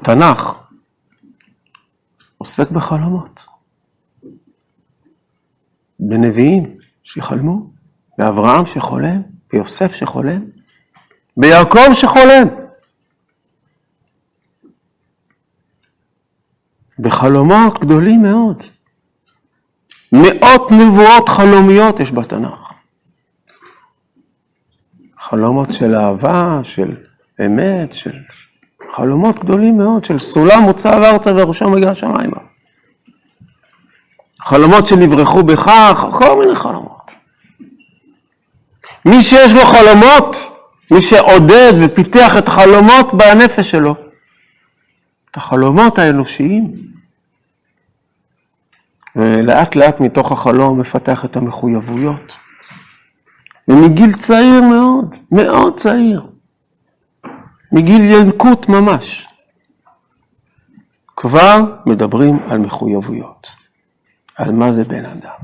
התנ"ך 0.08 0.54
עוסק 2.38 2.70
בחלומות. 2.70 3.46
בנביאים 6.00 6.76
שחלמו, 7.04 7.70
באברהם 8.18 8.66
שחולם, 8.66 9.22
ביוסף 9.52 9.94
שחולם, 9.94 10.44
ביעקב 11.36 11.92
שחולם. 11.92 12.48
בחלומות 16.98 17.78
גדולים 17.78 18.22
מאוד. 18.22 18.62
מאות 20.12 20.70
נבואות 20.70 21.28
חלומיות 21.28 22.00
יש 22.00 22.12
בתנ"ך. 22.12 22.72
חלומות 25.18 25.72
של 25.72 25.94
אהבה, 25.94 26.60
של 26.62 26.96
אמת, 27.46 27.92
של 27.92 28.12
חלומות 28.92 29.38
גדולים 29.38 29.78
מאוד, 29.78 30.04
של 30.04 30.18
סולם 30.18 30.62
מוצב 30.62 31.02
ארצה 31.04 31.32
וראשו 31.36 31.70
מגיע 31.70 31.90
השמיימה. 31.90 32.36
חלומות 34.40 34.86
שנברחו 34.86 35.42
בכך, 35.42 36.06
כל 36.10 36.38
מיני 36.38 36.54
חלומות. 36.54 37.14
מי 39.04 39.22
שיש 39.22 39.54
לו 39.54 39.60
חלומות, 39.60 40.36
מי 40.90 41.00
שעודד 41.00 41.72
ופיתח 41.84 42.36
את 42.38 42.48
חלומות 42.48 43.14
בנפש 43.14 43.70
שלו, 43.70 43.94
את 45.30 45.36
החלומות 45.36 45.98
האנושיים, 45.98 46.72
ולאט 49.16 49.76
לאט 49.76 50.00
מתוך 50.00 50.32
החלום 50.32 50.80
מפתח 50.80 51.24
את 51.24 51.36
המחויבויות. 51.36 52.36
ומגיל 53.68 54.16
צעיר 54.16 54.62
מאוד, 54.62 55.16
מאוד 55.32 55.76
צעיר, 55.76 56.22
מגיל 57.76 58.00
ינקות 58.02 58.68
ממש, 58.68 59.28
כבר 61.16 61.82
מדברים 61.86 62.38
על 62.50 62.58
מחויבויות, 62.58 63.46
על 64.36 64.52
מה 64.52 64.72
זה 64.72 64.84
בן 64.84 65.04
אדם. 65.04 65.38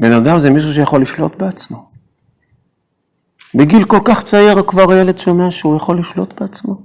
בן 0.00 0.12
אדם 0.12 0.38
זה 0.38 0.50
מישהו 0.50 0.74
שיכול 0.74 1.02
לשלוט 1.02 1.34
בעצמו. 1.36 1.90
בגיל 3.54 3.84
כל 3.84 4.00
כך 4.04 4.22
צעיר 4.22 4.62
כבר 4.66 4.92
הילד 4.92 5.18
שומע 5.18 5.50
שהוא 5.50 5.76
יכול 5.76 5.98
לשלוט 5.98 6.40
בעצמו. 6.40 6.82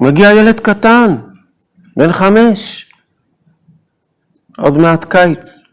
מגיע 0.00 0.32
ילד 0.32 0.60
קטן, 0.60 1.16
בן 1.96 2.12
חמש, 2.12 2.92
עוד 4.58 4.78
מעט 4.78 5.04
קיץ. 5.04 5.65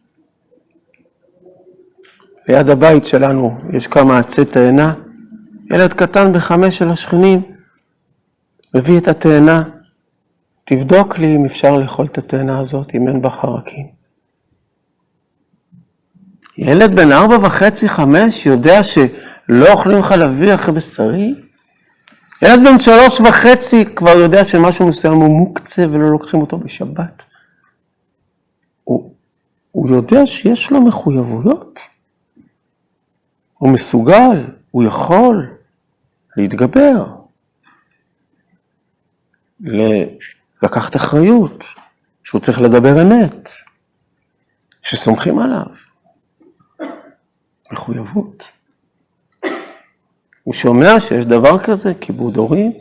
ליד 2.47 2.69
הבית 2.69 3.05
שלנו 3.05 3.57
יש 3.73 3.87
כמה 3.87 4.17
עצי 4.17 4.45
תאנה. 4.45 4.93
ילד 5.71 5.93
קטן 5.93 6.33
בחמש 6.33 6.77
של 6.77 6.89
השכנים 6.89 7.41
מביא 8.75 8.97
את 8.97 9.07
התאנה. 9.07 9.63
תבדוק 10.63 11.17
לי 11.17 11.35
אם 11.35 11.45
אפשר 11.45 11.77
לאכול 11.77 12.05
את 12.05 12.17
התאנה 12.17 12.59
הזאת, 12.59 12.95
אם 12.95 13.07
אין 13.07 13.21
בה 13.21 13.29
חרקים. 13.29 13.87
ילד 16.57 16.95
בן 16.95 17.11
ארבע 17.11 17.37
וחצי, 17.41 17.89
חמש, 17.89 18.45
יודע 18.45 18.83
שלא 18.83 19.71
אוכלים 19.71 20.01
חלבי 20.01 20.53
אחרי 20.53 20.73
בשרי? 20.73 21.35
ילד 22.41 22.59
בן 22.63 22.79
שלוש 22.79 23.21
וחצי 23.21 23.85
כבר 23.85 24.09
יודע 24.09 24.45
שמשהו 24.45 24.87
מסוים 24.87 25.13
הוא 25.13 25.39
מוקצה 25.39 25.85
ולא 25.91 26.09
לוקחים 26.09 26.41
אותו 26.41 26.57
בשבת. 26.57 27.23
הוא, 28.83 29.13
הוא 29.71 29.89
יודע 29.89 30.25
שיש 30.25 30.71
לו 30.71 30.81
מחויבויות. 30.81 31.92
הוא 33.63 33.71
מסוגל, 33.71 34.45
הוא 34.71 34.83
יכול 34.83 35.55
להתגבר, 36.37 37.05
לקחת 40.63 40.95
אחריות, 40.95 41.63
שהוא 42.23 42.41
צריך 42.41 42.61
לדבר 42.61 43.01
אמת, 43.01 43.49
שסומכים 44.81 45.39
עליו. 45.39 45.65
מחויבות. 47.71 48.43
הוא 50.43 50.53
שומע 50.53 50.99
שיש 50.99 51.25
דבר 51.25 51.63
כזה, 51.63 51.93
כיבוד 52.01 52.37
הורים, 52.37 52.71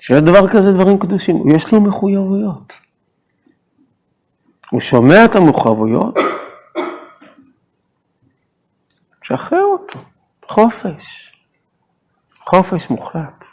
שיש 0.00 0.20
דבר 0.20 0.48
כזה 0.48 0.72
דברים 0.72 0.98
קדושים, 0.98 1.36
יש 1.56 1.72
לו 1.72 1.80
מחויבויות. 1.80 2.74
הוא 4.70 4.80
שומע 4.80 5.24
את 5.24 5.36
המחויבויות, 5.36 6.14
תשחרר 9.30 9.64
אותו, 9.64 9.98
חופש, 10.48 11.32
חופש 12.44 12.90
מוחלט, 12.90 13.44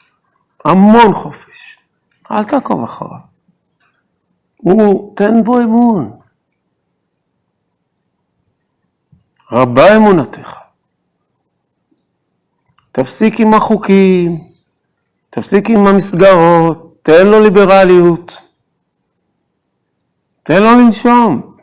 המון 0.65 1.13
חופש, 1.13 1.77
אל 2.31 2.43
תעקוב 2.43 2.83
אחריו. 2.83 3.19
הוא, 4.55 5.15
תן 5.15 5.43
בו 5.43 5.59
אמון. 5.59 6.19
רבה 9.51 9.97
אמונתך. 9.97 10.57
תפסיק 12.91 13.39
עם 13.39 13.53
החוקים, 13.53 14.47
תפסיק 15.29 15.69
עם 15.69 15.87
המסגרות, 15.87 16.97
תן 17.01 17.27
לו 17.27 17.39
ליברליות, 17.39 18.37
תן 20.43 20.63
לו 20.63 20.69
לנשום, 20.69 21.57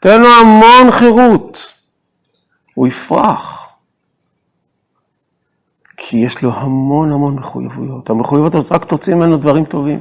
תן 0.00 0.20
לו 0.20 0.28
המון 0.28 0.90
חירות, 0.90 1.73
הוא 2.74 2.86
יפרח. 2.86 3.68
כי 5.96 6.16
יש 6.16 6.42
לו 6.42 6.52
המון 6.54 7.12
המון 7.12 7.34
מחויבויות. 7.34 8.10
המחויבויות 8.10 8.54
הזאת 8.54 8.72
רק 8.72 8.84
תוציא 8.84 9.14
ממנו 9.14 9.36
דברים 9.36 9.64
טובים. 9.64 10.00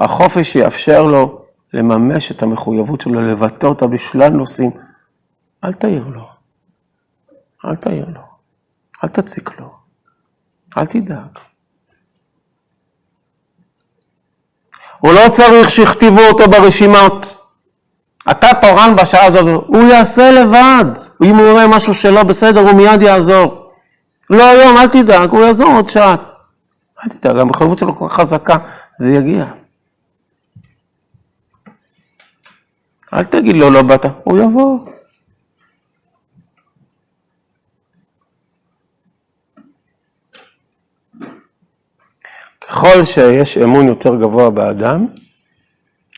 החופש 0.00 0.56
יאפשר 0.56 1.02
לו 1.02 1.44
לממש 1.72 2.30
את 2.30 2.42
המחויבות 2.42 3.00
שלו, 3.00 3.20
לבטא 3.22 3.66
אותה 3.66 3.86
בשלל 3.86 4.28
נושאים, 4.28 4.70
אל 5.64 5.72
תעיר 5.72 6.08
לו. 6.08 6.28
אל 7.64 7.76
תעיר 7.76 8.06
לו. 8.08 8.20
אל 9.04 9.08
תציק 9.08 9.60
לו. 9.60 9.74
אל 10.78 10.86
תדאג. 10.86 11.38
הוא 14.98 15.12
לא 15.12 15.28
צריך 15.32 15.70
שיכתיבו 15.70 16.20
אותו 16.32 16.50
ברשימות. 16.50 17.39
אתה 18.30 18.46
תורן 18.62 18.96
בשעה 18.96 19.26
הזאת, 19.26 19.64
הוא 19.66 19.82
יעשה 19.82 20.30
לבד. 20.30 20.84
אם 21.24 21.36
הוא 21.36 21.50
רואה 21.50 21.68
משהו 21.68 21.94
שלא 21.94 22.22
בסדר, 22.22 22.60
הוא 22.60 22.72
מיד 22.72 23.02
יעזור. 23.02 23.72
לא 24.30 24.44
היום, 24.50 24.76
אל 24.76 24.88
תדאג, 24.88 25.30
הוא 25.30 25.40
יעזור 25.44 25.70
עוד 25.74 25.88
שעה. 25.88 26.16
אל 27.04 27.08
תדאג, 27.08 27.36
המחויבות 27.36 27.78
שלו 27.78 27.96
כל 27.96 28.08
כך 28.08 28.14
חזקה, 28.14 28.56
זה 28.96 29.10
יגיע. 29.10 29.44
אל 33.14 33.24
תגיד 33.24 33.56
לו 33.56 33.70
לא 33.70 33.82
באת, 33.82 34.06
הוא 34.24 34.38
יבוא. 34.38 34.78
ככל 42.60 43.04
שיש 43.04 43.58
אמון 43.58 43.88
יותר 43.88 44.16
גבוה 44.16 44.50
באדם, 44.50 45.06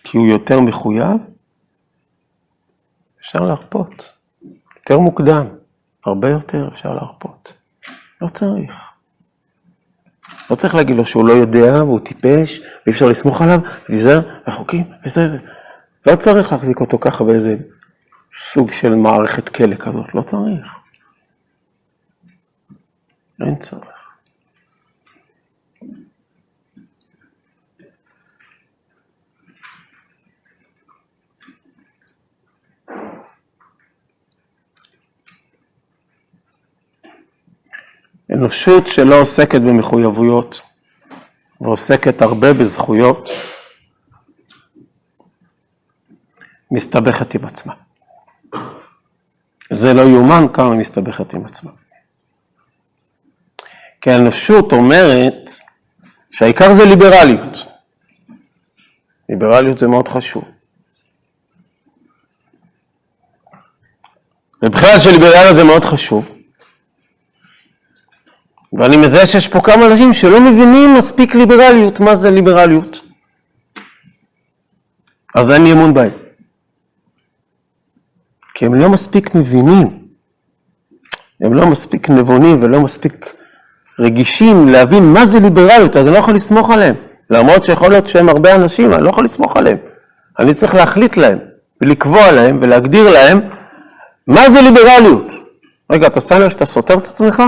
כי 0.05 0.19
הוא 0.19 0.27
יותר 0.27 0.61
מחויב, 0.61 1.17
אפשר 3.33 3.45
להרפות. 3.45 4.13
יותר 4.77 4.99
מוקדם, 4.99 5.47
הרבה 6.07 6.29
יותר 6.29 6.69
אפשר 6.69 6.95
להרפות. 6.95 7.53
לא 8.21 8.29
צריך. 8.29 8.93
לא 10.51 10.55
צריך 10.55 10.75
להגיד 10.75 10.97
לו 10.97 11.05
שהוא 11.05 11.29
לא 11.29 11.33
יודע 11.33 11.85
והוא 11.85 12.01
טיפש 12.01 12.59
ואי 12.59 12.93
אפשר 12.93 13.07
לסמוך 13.07 13.43
עליו, 13.43 13.61
להיזהר 13.89 14.21
רחוקים 14.47 14.85
וזה. 15.07 15.39
לא 16.07 16.17
צריך 16.17 16.53
להחזיק 16.53 16.81
אותו 16.81 16.99
ככה 16.99 17.25
באיזה 17.25 17.57
סוג 18.33 18.73
של 18.73 18.95
מערכת 18.95 19.49
כלא 19.49 19.77
כזאת, 19.77 20.15
לא 20.15 20.23
צריך. 20.23 20.75
אין 23.41 23.57
צורך. 23.57 24.02
אנושות 38.35 38.87
שלא 38.87 39.21
עוסקת 39.21 39.61
במחויבויות 39.61 40.61
ועוסקת 41.61 42.23
הרבה 42.23 42.53
בזכויות, 42.53 43.29
מסתבכת 46.71 47.35
עם 47.35 47.45
עצמה. 47.45 47.75
זה 49.71 49.95
לא 49.95 50.03
יאומן 50.03 50.47
כמה 50.53 50.75
מסתבכת 50.75 51.35
עם 51.35 51.45
עצמה. 51.45 51.71
כי 54.01 54.11
האנושות 54.11 54.73
אומרת 54.73 55.51
שהעיקר 56.31 56.73
זה 56.73 56.85
ליברליות. 56.85 57.67
ליברליות 59.29 59.79
זה 59.79 59.87
מאוד 59.87 60.09
חשוב. 60.09 60.45
מבחינת 64.63 65.01
שליברליות 65.01 65.55
זה 65.55 65.65
מאוד 65.65 65.85
חשוב. 65.85 66.42
ואני 68.73 68.97
מזהה 68.97 69.27
שיש 69.27 69.49
פה 69.49 69.61
כמה 69.61 69.87
אנשים 69.87 70.13
שלא 70.13 70.41
מבינים 70.41 70.95
מספיק 70.95 71.35
ליברליות, 71.35 72.01
מה 72.01 72.15
זה 72.15 72.31
ליברליות. 72.31 73.01
אז 75.35 75.51
אין 75.51 75.65
לי 75.65 75.73
אמון 75.73 75.95
בהם. 75.95 76.11
כי 78.55 78.67
הם 78.67 78.75
לא 78.75 78.89
מספיק 78.89 79.35
מבינים, 79.35 79.99
הם 81.41 81.55
לא 81.55 81.67
מספיק 81.67 82.11
נבונים 82.11 82.63
ולא 82.63 82.81
מספיק 82.81 83.35
רגישים 83.99 84.69
להבין 84.69 85.05
מה 85.05 85.27
זה 85.27 85.41
ליברליות, 85.41 85.97
אז 85.97 86.07
אני 86.07 86.15
לא 86.15 86.19
יכול 86.19 86.35
לסמוך 86.35 86.71
עליהם. 86.71 86.95
למרות 87.31 87.65
שיכול 87.65 87.89
להיות 87.89 88.07
שהם 88.07 88.29
הרבה 88.29 88.55
אנשים, 88.55 88.95
אני 88.95 89.05
לא 89.05 89.11
יכול 89.11 89.25
לסמוך 89.25 89.57
עליהם. 89.57 89.77
אני 90.39 90.55
צריך 90.55 90.75
להחליט 90.75 91.17
להם, 91.17 91.39
ולקבוע 91.81 92.33
להם, 92.33 92.59
ולהגדיר 92.63 93.11
להם 93.11 93.41
מה 94.27 94.51
זה 94.51 94.61
ליברליות. 94.63 95.33
רגע, 95.93 96.07
אתה 96.07 96.21
שם 96.21 96.41
לב 96.41 96.49
שאתה 96.49 96.65
סותר 96.65 96.99
את 96.99 97.07
עצמך? 97.07 97.43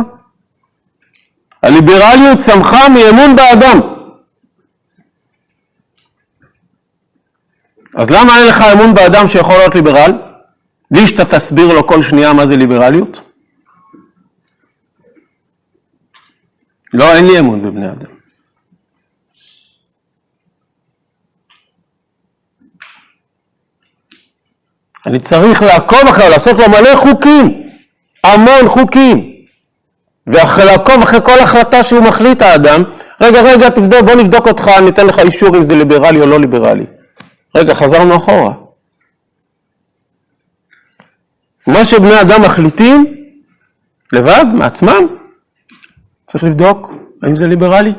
הליברליות 1.64 2.38
צמחה 2.38 2.88
מאמון 2.88 3.36
באדם. 3.36 3.80
אז 7.94 8.10
למה 8.10 8.38
אין 8.38 8.46
לך 8.46 8.60
אמון 8.72 8.94
באדם 8.94 9.28
שיכול 9.28 9.54
להיות 9.54 9.74
ליברל? 9.74 10.12
בלי 10.90 11.06
שאתה 11.06 11.24
תסביר 11.24 11.66
לו 11.74 11.86
כל 11.86 12.02
שנייה 12.02 12.32
מה 12.32 12.46
זה 12.46 12.56
ליברליות? 12.56 13.22
לא, 16.92 17.12
אין 17.12 17.26
לי 17.26 17.38
אמון 17.38 17.62
בבני 17.62 17.92
אדם. 17.92 18.14
אני 25.06 25.20
צריך 25.20 25.62
לעקוב 25.62 25.98
אחריו, 26.08 26.30
לעשות 26.30 26.56
לו 26.58 26.64
מלא 26.68 26.96
חוקים, 26.96 27.70
המון 28.24 28.68
חוקים. 28.68 29.33
ולעקוב 30.26 31.02
אחרי 31.02 31.20
כל 31.24 31.38
החלטה 31.42 31.82
שהוא 31.82 32.00
מחליט 32.00 32.42
האדם, 32.42 32.82
רגע, 33.20 33.42
רגע, 33.42 33.68
תבדוק, 33.68 34.00
בוא 34.04 34.14
נבדוק 34.14 34.46
אותך, 34.46 34.68
ניתן 34.84 35.06
לך 35.06 35.18
אישור 35.18 35.56
אם 35.56 35.62
זה 35.62 35.74
ליברלי 35.76 36.20
או 36.20 36.26
לא 36.26 36.40
ליברלי. 36.40 36.86
רגע, 37.56 37.74
חזרנו 37.74 38.16
אחורה. 38.16 38.54
מה 41.66 41.84
שבני 41.84 42.20
אדם 42.20 42.42
מחליטים, 42.42 43.14
לבד, 44.12 44.44
מעצמם, 44.54 45.06
צריך 46.26 46.44
לבדוק 46.44 46.90
האם 47.22 47.36
זה 47.36 47.46
ליברלי. 47.46 47.92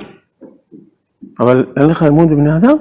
אבל 1.40 1.66
אין 1.78 1.86
לך 1.86 2.04
אמון 2.04 2.28
בבני 2.28 2.58
אדם? 2.58 2.78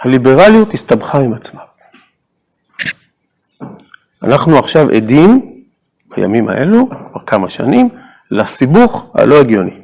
הליברליות 0.00 0.74
הסתבכה 0.74 1.18
עם 1.18 1.32
עצמה. 1.32 1.60
אנחנו 4.22 4.58
עכשיו 4.58 4.90
עדים 4.90 5.53
בימים 6.16 6.48
האלו, 6.48 6.88
כבר 6.90 7.20
כמה 7.26 7.50
שנים, 7.50 7.88
לסיבוך 8.30 9.10
הלא 9.14 9.40
הגיוני. 9.40 9.80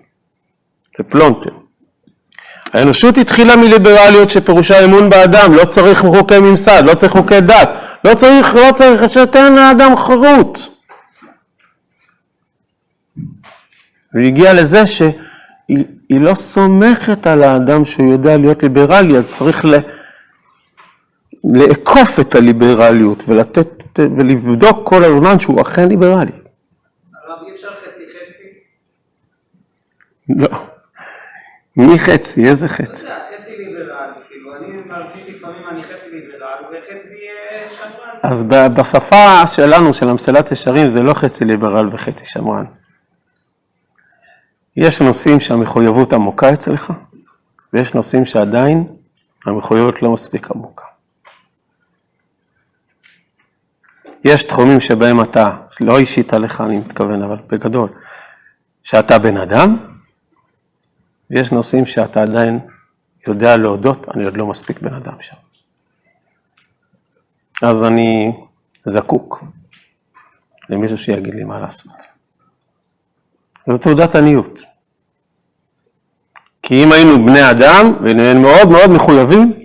זה 0.98 1.04
פלונטר. 1.04 1.50
האנושות 2.72 3.18
התחילה 3.18 3.56
מליברליות 3.56 4.30
שפירושה 4.30 4.84
אמון 4.84 5.10
באדם, 5.10 5.52
לא 5.54 5.64
צריך 5.64 5.98
חוקי 5.98 6.38
ממסד, 6.38 6.82
לא 6.84 6.94
צריך 6.94 7.12
חוקי 7.12 7.40
דת, 7.40 7.68
לא 8.04 8.14
צריך, 8.14 8.54
לא 8.54 8.72
צריך, 8.74 9.12
שתן 9.12 9.54
לאדם 9.54 9.96
חירות. 9.96 10.68
והגיע 14.14 14.54
לזה 14.54 14.86
שהיא 14.86 16.20
לא 16.20 16.34
סומכת 16.34 17.26
על 17.26 17.42
האדם 17.42 17.84
שהוא 17.84 18.12
יודע 18.12 18.36
להיות 18.36 18.62
ליברלי, 18.62 19.16
אז 19.18 19.24
צריך 19.26 19.64
ל... 19.64 19.74
לאכוף 21.44 22.20
את 22.20 22.34
הליברליות 22.34 23.24
ולתת 23.28 23.98
ולבדוק 23.98 24.88
כל 24.88 25.04
הזמן 25.04 25.38
שהוא 25.38 25.60
אכן 25.60 25.88
ליברלי. 25.88 26.32
לא. 30.28 30.48
מי 31.76 31.98
חצי? 31.98 32.48
איזה 32.48 32.68
חצי? 32.68 33.06
חצי 33.06 33.56
כאילו, 33.56 33.94
אה. 33.94 34.10
אז 38.22 38.42
בשפה 38.76 39.46
שלנו, 39.46 39.94
של 39.94 40.08
המסילת 40.08 40.52
ישרים, 40.52 40.88
זה 40.88 41.02
לא 41.02 41.14
חצי 41.14 41.44
ליברל 41.44 41.88
וחצי 41.92 42.24
שמרן. 42.26 42.64
יש 44.76 45.02
נושאים 45.02 45.40
שהמחויבות 45.40 46.12
עמוקה 46.12 46.52
אצלך, 46.52 46.92
ויש 47.72 47.94
נושאים 47.94 48.24
שעדיין 48.24 48.84
המחויבות 49.46 50.02
לא 50.02 50.12
מספיק 50.12 50.50
עמוקה. 50.50 50.89
יש 54.24 54.44
תחומים 54.44 54.80
שבהם 54.80 55.20
אתה, 55.20 55.56
לא 55.80 55.98
אישית 55.98 56.32
עליך 56.32 56.60
אני 56.60 56.78
מתכוון, 56.78 57.22
אבל 57.22 57.36
בגדול, 57.46 57.88
שאתה 58.84 59.18
בן 59.18 59.36
אדם, 59.36 59.76
ויש 61.30 61.52
נושאים 61.52 61.86
שאתה 61.86 62.22
עדיין 62.22 62.58
יודע 63.26 63.56
להודות, 63.56 64.08
אני 64.08 64.24
עוד 64.24 64.36
לא 64.36 64.46
מספיק 64.46 64.80
בן 64.80 64.94
אדם 64.94 65.14
שם. 65.20 65.36
אז 67.62 67.84
אני 67.84 68.32
זקוק 68.84 69.44
למישהו 70.68 70.98
שיגיד 70.98 71.34
לי 71.34 71.44
מה 71.44 71.60
לעשות. 71.60 71.92
זו 73.66 73.78
תעודת 73.78 74.14
עניות. 74.14 74.60
כי 76.62 76.84
אם 76.84 76.92
היינו 76.92 77.26
בני 77.26 77.50
אדם, 77.50 77.96
והיינו 78.02 78.40
מאוד 78.40 78.68
מאוד 78.68 78.90
מחויבים, 78.90 79.59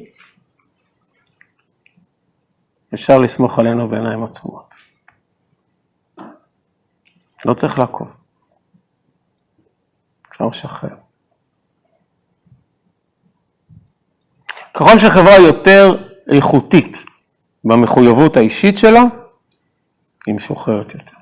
אפשר 2.96 3.18
לסמוך 3.18 3.60
עלינו 3.60 3.90
בעיניים 3.90 4.24
עצומות. 4.24 4.76
לא 7.46 7.54
צריך 7.54 7.80
לעקוב. 7.80 8.08
אפשר 10.32 10.48
לשחרר. 10.48 10.96
ככל 14.74 15.00
שחברה 15.00 15.38
יותר 15.48 16.08
איכותית 16.36 16.98
במחויבות 17.64 18.38
האישית 18.38 18.78
שלה, 18.78 19.02
היא 20.26 20.36
משוחררת 20.36 20.94
יותר. 20.94 21.16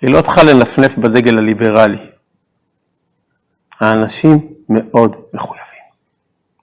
היא 0.00 0.10
לא 0.10 0.22
צריכה 0.22 0.42
לנפנף 0.42 0.98
בדגל 0.98 1.38
הליברלי. 1.38 2.10
האנשים 3.80 4.54
מאוד 4.68 5.16
מחויבים. 5.34 5.84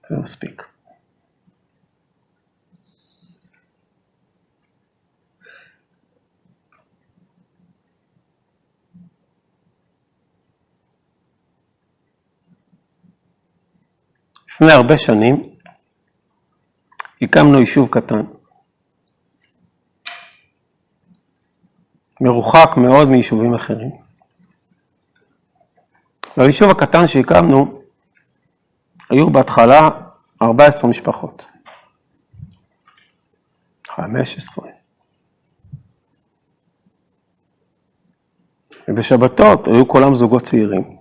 זה 0.10 0.18
מספיק. 0.18 0.71
לפני 14.62 14.74
הרבה 14.74 14.98
שנים 14.98 15.56
הקמנו 17.22 17.60
יישוב 17.60 17.90
קטן. 17.92 18.26
מרוחק 22.22 22.70
מאוד 22.78 23.08
מיישובים 23.08 23.54
אחרים. 23.54 23.92
ביישוב 26.38 26.70
הקטן 26.70 27.08
שהקמנו 27.08 27.82
היו 29.10 29.30
בהתחלה 29.30 29.90
14 30.42 30.90
משפחות. 30.90 31.48
15. 33.88 34.70
ובשבתות 38.88 39.68
היו 39.68 39.88
כולם 39.88 40.16
זוגות 40.16 40.44
צעירים. 40.44 40.98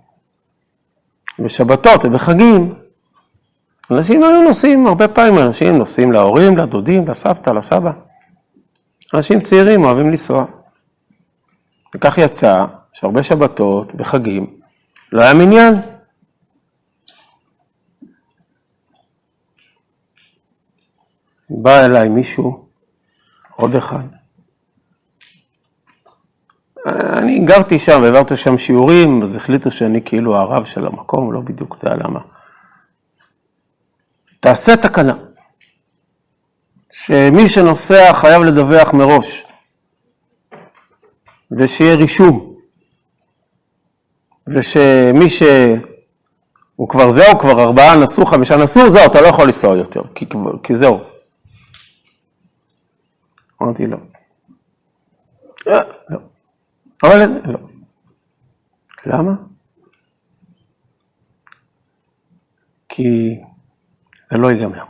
בשבתות 1.39 2.05
ובחגים 2.05 2.81
אנשים 3.91 4.23
היו 4.23 4.41
נוסעים, 4.41 4.87
הרבה 4.87 5.07
פעמים 5.07 5.37
אנשים 5.37 5.77
נוסעים 5.77 6.11
להורים, 6.11 6.57
לדודים, 6.57 7.07
לסבתא, 7.07 7.49
לסבא. 7.49 7.91
אנשים 9.13 9.39
צעירים 9.39 9.83
אוהבים 9.83 10.09
לנסוע. 10.09 10.45
וכך 11.95 12.17
יצא 12.17 12.65
שהרבה 12.93 13.23
שבתות 13.23 13.93
וחגים 13.97 14.59
לא 15.11 15.21
היה 15.21 15.33
מניין. 15.33 15.73
בא 21.49 21.85
אליי 21.85 22.09
מישהו, 22.09 22.65
עוד 23.55 23.75
אחד. 23.75 24.03
אני 26.87 27.39
גרתי 27.39 27.79
שם 27.79 27.99
והעברתי 28.01 28.35
שם 28.35 28.57
שיעורים, 28.57 29.21
אז 29.23 29.35
החליטו 29.35 29.71
שאני 29.71 30.01
כאילו 30.05 30.35
הרב 30.35 30.65
של 30.65 30.87
המקום, 30.87 31.33
לא 31.33 31.41
בדיוק 31.41 31.77
יודע 31.83 31.95
למה. 31.95 32.19
תעשה 34.41 34.77
תקנה, 34.77 35.13
שמי 36.91 37.47
שנוסע 37.47 38.13
חייב 38.13 38.43
לדווח 38.43 38.93
מראש, 38.93 39.45
ושיהיה 41.51 41.95
רישום, 41.95 42.55
ושמי 44.47 45.29
שהוא 45.29 46.89
כבר 46.89 47.11
זהו, 47.11 47.39
כבר 47.39 47.63
ארבעה 47.63 47.95
נסעו, 47.95 48.25
חמישה 48.25 48.57
נסעו, 48.57 48.89
זהו, 48.89 49.05
אתה 49.05 49.21
לא 49.21 49.27
יכול 49.27 49.45
לנסוע 49.45 49.77
יותר, 49.77 50.01
כי, 50.15 50.25
כי 50.63 50.75
זהו. 50.75 50.99
אמרתי 53.61 53.87
לא. 53.87 53.97
לא. 56.09 56.19
אבל 57.03 57.25
לא. 57.45 57.59
למה? 59.05 59.31
כי 62.89 63.39
זה 64.31 64.37
לא 64.37 64.51
ייגמר. 64.51 64.83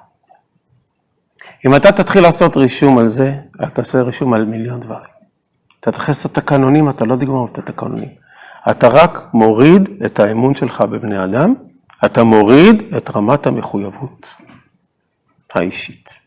אם 1.65 1.75
אתה 1.75 1.91
תתחיל 1.91 2.21
לעשות 2.23 2.57
רישום 2.57 2.97
על 2.97 3.07
זה, 3.07 3.33
אתה 3.55 3.69
תעשה 3.69 4.01
רישום 4.01 4.33
על 4.33 4.45
מיליון 4.45 4.79
דברים. 4.79 5.11
אתה 5.79 5.91
תתחיל 5.91 6.09
לעשות 6.11 6.33
תקנונים, 6.33 6.89
אתה 6.89 7.05
לא 7.05 7.15
תגמור 7.15 7.47
את 7.51 7.57
התקנונים. 7.57 8.09
אתה 8.71 8.87
רק 8.87 9.33
מוריד 9.33 9.89
את 10.05 10.19
האמון 10.19 10.55
שלך 10.55 10.81
בבני 10.81 11.23
אדם, 11.23 11.53
אתה 12.05 12.23
מוריד 12.23 12.95
את 12.97 13.09
רמת 13.15 13.47
המחויבות 13.47 14.35
האישית. 15.53 16.19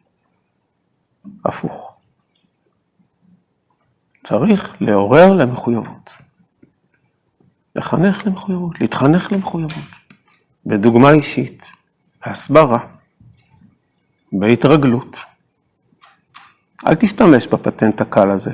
הפוך. 1.45 1.97
צריך 4.25 4.77
לעורר 4.81 5.33
למחויבות. 5.33 6.17
לחנך 7.77 8.27
למחויבות, 8.27 8.81
להתחנך 8.81 9.33
למחויבות. 9.33 9.85
בדוגמה 10.67 11.11
אישית, 11.11 11.73
בהסברה. 12.27 12.94
בהתרגלות. 14.39 15.17
אל 16.87 16.95
תשתמש 16.95 17.47
בפטנט 17.47 18.01
הקל 18.01 18.31
הזה. 18.31 18.51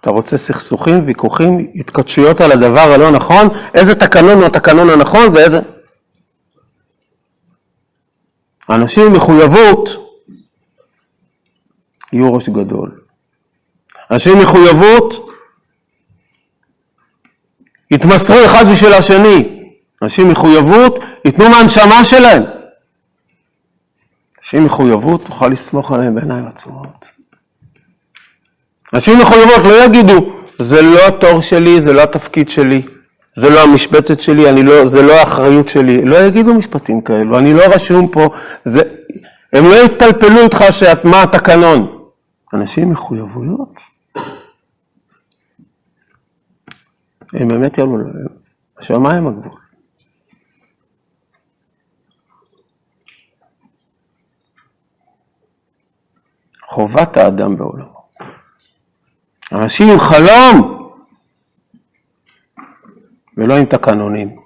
אתה 0.00 0.10
רוצה 0.10 0.36
סכסוכים, 0.36 1.06
ויכוחים, 1.06 1.72
התכתשויות 1.74 2.40
על 2.40 2.52
הדבר 2.52 2.80
הלא 2.94 3.10
נכון, 3.10 3.48
איזה 3.74 3.94
תקנון 3.94 4.38
הוא 4.38 4.46
התקנון 4.46 4.90
הנכון 4.90 5.28
ואיזה... 5.34 5.58
אנשים 8.70 9.06
עם 9.06 9.12
מחויבות 9.12 9.88
יהיו 12.12 12.34
ראש 12.34 12.48
גדול. 12.48 13.00
אנשים 14.10 14.32
עם 14.32 14.42
מחויבות 14.42 15.28
יתמסרו 17.90 18.36
אחד 18.46 18.64
בשביל 18.72 18.92
השני. 18.92 19.64
אנשים 20.02 20.24
עם 20.24 20.32
מחויבות 20.32 20.98
ייתנו 21.24 21.48
מהנשמה 21.48 22.04
שלהם. 22.04 22.57
אנשים 24.48 24.64
מחויבות, 24.64 25.24
תוכל 25.24 25.48
לסמוך 25.48 25.92
עליהם 25.92 26.14
בעיניים 26.14 26.46
עצומות. 26.46 27.10
אנשים 28.94 29.18
מחויבות 29.18 29.64
לא 29.64 29.84
יגידו, 29.84 30.32
זה 30.58 30.82
לא 30.82 31.06
התור 31.06 31.40
שלי, 31.40 31.80
זה 31.80 31.92
לא 31.92 32.02
התפקיד 32.02 32.48
שלי, 32.48 32.86
זה 33.34 33.50
לא 33.50 33.62
המשבצת 33.62 34.20
שלי, 34.20 34.62
לא, 34.62 34.84
זה 34.84 35.02
לא 35.02 35.12
האחריות 35.12 35.68
שלי. 35.68 36.04
לא 36.04 36.16
יגידו 36.16 36.54
משפטים 36.54 37.00
כאלו, 37.00 37.38
אני 37.38 37.54
לא 37.54 37.62
רשום 37.74 38.08
פה, 38.08 38.28
זה, 38.64 38.82
הם 39.52 39.64
לא 39.64 39.84
יתפלפלו 39.84 40.40
איתך 40.40 40.64
שאת, 40.70 41.04
מה 41.04 41.22
התקנון. 41.22 41.98
אנשים 42.54 42.90
מחויבויות, 42.90 43.80
הם 47.32 47.48
באמת 47.48 47.78
יעלו, 47.78 47.98
השמיים 48.78 49.26
הגבול. 49.26 49.67
חובת 56.68 57.16
האדם 57.16 57.56
בעולמו. 57.56 58.08
אנשים 59.52 59.88
עם 59.88 59.98
חלום 59.98 60.90
ולא 63.36 63.56
עם 63.56 63.64
תקנונים. 63.64 64.40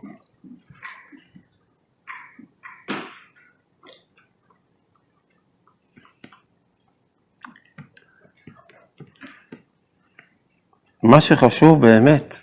מה 11.02 11.20
שחשוב 11.20 11.86
באמת 11.86 12.34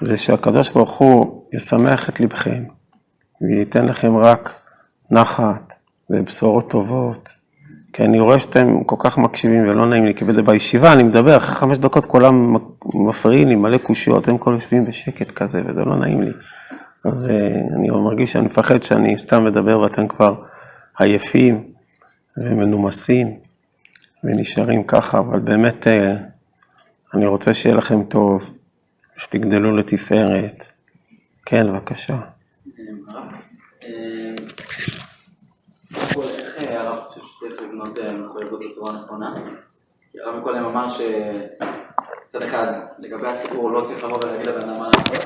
זה 0.00 0.16
שהקדוש 0.16 0.68
ברוך 0.68 0.94
הוא 0.94 1.48
ישמח 1.52 2.08
את 2.08 2.20
לבכם 2.20 2.64
וייתן 3.40 3.86
לכם 3.86 4.16
רק 4.16 4.60
נחת 5.10 5.72
ובשורות 6.10 6.70
טובות 6.70 7.45
כי 7.96 8.04
אני 8.04 8.20
רואה 8.20 8.38
שאתם 8.38 8.84
כל 8.84 8.96
כך 8.98 9.18
מקשיבים 9.18 9.68
ולא 9.68 9.86
נעים 9.86 10.06
לי, 10.06 10.14
כי 10.14 10.24
בישיבה 10.24 10.92
אני 10.92 11.02
מדבר, 11.02 11.36
אחרי 11.36 11.54
חמש 11.54 11.78
דקות 11.78 12.06
כולם 12.06 12.56
מפריעים 12.94 13.48
לי, 13.48 13.54
מלא 13.54 13.78
קושיות, 13.78 14.28
הם 14.28 14.38
כל 14.38 14.52
יושבים 14.54 14.84
בשקט 14.84 15.30
כזה, 15.30 15.62
וזה 15.66 15.84
לא 15.84 15.96
נעים 15.96 16.22
לי. 16.22 16.30
אז 17.04 17.30
אה, 17.30 17.60
אני 17.76 17.90
מרגיש 17.90 18.32
שאני 18.32 18.46
מפחד 18.46 18.82
שאני 18.82 19.18
סתם 19.18 19.44
מדבר 19.44 19.80
ואתם 19.80 20.08
כבר 20.08 20.34
עייפים 20.98 21.64
ומנומסים 22.36 23.38
ונשארים 24.24 24.84
ככה, 24.84 25.18
אבל 25.18 25.38
באמת 25.38 25.86
אה, 25.86 26.16
אני 27.14 27.26
רוצה 27.26 27.54
שיהיה 27.54 27.74
לכם 27.74 28.02
טוב, 28.02 28.50
שתגדלו 29.16 29.76
לתפארת. 29.76 30.72
כן, 31.46 31.66
בבקשה. 31.72 32.16
לבנות 37.42 37.98
אה, 37.98 38.12
מחויבות 38.12 38.60
בצורה 38.70 38.92
נכונה. 38.92 39.34
הרב 40.24 40.36
מקודם 40.36 40.64
אמר 40.64 40.88
שמצד 40.88 42.42
אחד, 42.42 42.72
לגבי 42.98 43.28
הסיפור 43.28 43.70
לא 43.70 43.86
צריך 43.88 44.04
לבוא 44.04 44.18
ולהגיד 44.24 44.46
לבן 44.46 44.60
אדם 44.60 44.78
מה 44.78 44.88
לעשות, 44.88 45.24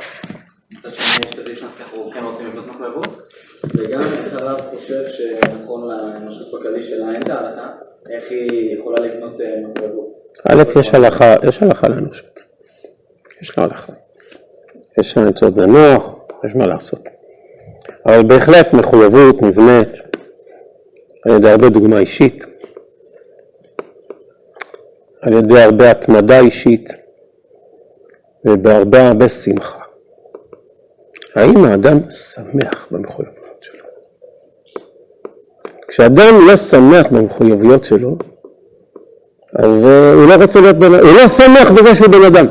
מצד 0.70 0.94
שני 0.94 1.26
יש 1.26 1.34
את 1.34 1.38
הדיסנס 1.38 1.74
ככה 1.78 1.96
הוא 1.96 2.12
כן 2.12 2.24
רוצים 2.24 2.46
לבנות 2.46 2.66
מחויבות, 2.66 3.32
וגם 3.64 4.02
איך 4.02 4.34
הרב 4.40 4.60
חושב 4.70 5.02
שנכון 5.06 5.88
לאנושות 5.88 6.60
בכללי 6.60 6.84
שלה 6.84 7.12
אין 7.12 7.22
את 7.22 7.28
ההלכה, 7.28 7.68
איך 8.10 8.24
היא 8.30 8.78
יכולה 8.78 9.00
לבנות 9.00 9.40
אה, 9.40 9.46
מחויבות. 9.68 10.06
א', 10.48 10.78
יש 10.78 10.94
הלכה, 10.94 11.34
יש 11.48 11.62
הלכה 11.62 11.88
לאנושות. 11.88 12.40
יש 13.42 13.58
לה 13.58 13.64
הלכה. 13.64 13.92
יש 14.98 15.10
שם 15.10 15.24
למצוא 15.24 15.48
בנוח, 15.48 16.16
יש 16.44 16.56
מה 16.56 16.66
לעשות. 16.66 17.08
אבל 18.06 18.22
בהחלט 18.22 18.72
מחויבות 18.72 19.42
נבנית 19.42 20.09
על 21.26 21.36
ידי 21.36 21.50
הרבה 21.50 21.68
דוגמה 21.68 21.98
אישית, 21.98 22.46
על 25.22 25.32
ידי 25.32 25.60
הרבה 25.60 25.90
התמדה 25.90 26.40
אישית 26.40 26.88
ובהרבה 28.44 29.08
הרבה 29.08 29.28
שמחה. 29.28 29.80
האם 31.34 31.64
האדם 31.64 32.10
שמח 32.10 32.86
במחויבויות 32.90 33.62
שלו? 33.62 33.84
כשאדם 35.88 36.46
לא 36.46 36.56
שמח 36.56 37.06
במחויבויות 37.06 37.84
שלו, 37.84 38.16
אז 39.58 39.84
אה, 39.84 40.12
הוא 40.12 40.28
לא 40.28 40.34
רוצה 40.34 40.60
להיות 40.60 40.76
בן 40.76 40.94
אדם, 40.94 41.06
הוא 41.06 41.16
לא 41.16 41.26
שמח 41.26 41.70
בזה 41.70 41.94
שהוא 41.94 42.08
בן 42.08 42.22
אדם. 42.24 42.46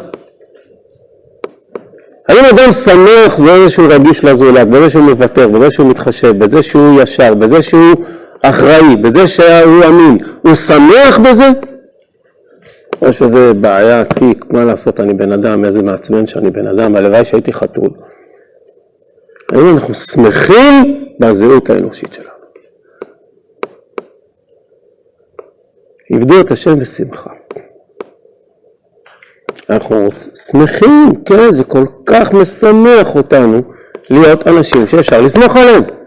האם 2.30 2.46
אדם 2.46 2.72
שמח 2.72 3.40
בזה 3.40 3.70
שהוא 3.70 3.88
רגיש 3.90 4.24
לזולת, 4.24 4.70
בזה 4.70 4.90
שהוא 4.90 5.04
מוותר, 5.04 5.48
בזה 5.48 5.72
שהוא 5.72 5.90
מתחשב, 5.90 6.38
בזה 6.38 6.62
שהוא 6.62 7.02
ישר, 7.02 7.34
בזה 7.34 7.62
שהוא 7.62 7.96
אחראי, 8.42 8.96
בזה 9.02 9.28
שהוא 9.28 9.86
אמין, 9.88 10.18
הוא 10.42 10.54
שמח 10.54 11.20
בזה? 11.20 11.48
או 13.02 13.14
שזה 13.14 13.54
בעיה, 13.54 14.06
תיק, 14.06 14.46
מה 14.50 14.66
לעשות, 14.66 15.00
אני 15.00 15.14
בן 15.14 15.32
אדם, 15.32 15.66
איזה 15.66 15.84
מעצבן 15.84 16.28
שאני 16.28 16.50
בן 16.50 16.68
אדם, 16.68 16.96
הלוואי 16.96 17.26
שהייתי 17.26 17.54
חתול. 17.54 17.90
האם 19.52 19.74
אנחנו 19.74 19.94
שמחים 19.94 21.06
בזהות 21.20 21.70
האנושית 21.70 22.14
שלנו? 22.14 22.30
עבדו 26.12 26.42
את 26.42 26.52
השם 26.52 26.80
בשמחה. 26.80 27.30
אנחנו. 29.70 30.08
שמחים, 30.50 31.24
כן, 31.26 31.52
זה 31.52 31.64
כל 31.64 31.86
כך 32.06 32.34
משמח 32.34 33.16
אותנו 33.16 33.62
להיות 34.10 34.48
אנשים 34.48 34.88
שאפשר 34.88 35.22
לסמוך 35.22 35.56
עליהם. 35.56 35.99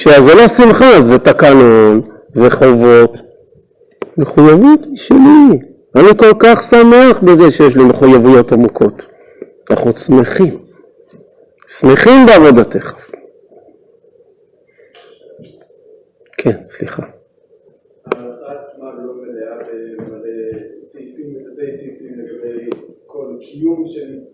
כשזה 0.00 0.34
לא 0.34 0.46
שמחה, 0.46 1.00
זה 1.00 1.18
תקנון, 1.18 2.00
זה 2.32 2.50
חובות. 2.50 3.16
מחויבות 4.18 4.84
היא 4.84 4.96
שלי. 4.96 5.58
אני 5.96 6.18
כל 6.18 6.32
כך 6.38 6.62
שמח 6.62 7.20
בזה 7.22 7.50
שיש 7.50 7.76
לי 7.76 7.84
מחויבויות 7.84 8.52
עמוקות. 8.52 9.06
אנחנו 9.70 9.92
שמחים. 9.92 10.58
שמחים 11.68 12.26
בעבודתך. 12.26 12.94
כן, 16.38 16.64
סליחה. 16.64 17.02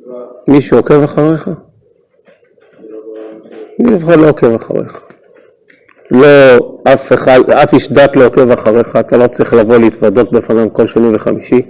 לא. 0.06 0.26
מישהו 0.48 0.76
עוקב 0.76 1.02
אחריך? 1.02 1.48
אני 1.48 2.88
לא 2.88 2.98
מי 3.78 3.94
לפחות 3.94 4.16
לא 4.16 4.28
עוקב 4.28 4.54
אחריך. 4.54 5.13
לא, 6.10 6.26
אף 6.84 7.12
אחד, 7.12 7.50
אף 7.50 7.72
איש 7.74 7.92
דת 7.92 8.16
לא 8.16 8.24
עוקב 8.26 8.50
אחריך, 8.50 8.96
אתה 8.96 9.16
לא 9.16 9.26
צריך 9.26 9.54
לבוא 9.54 9.76
להתוודות 9.76 10.32
בפניו 10.32 10.72
כל 10.72 10.86
שני 10.86 11.14
וחמישי, 11.14 11.62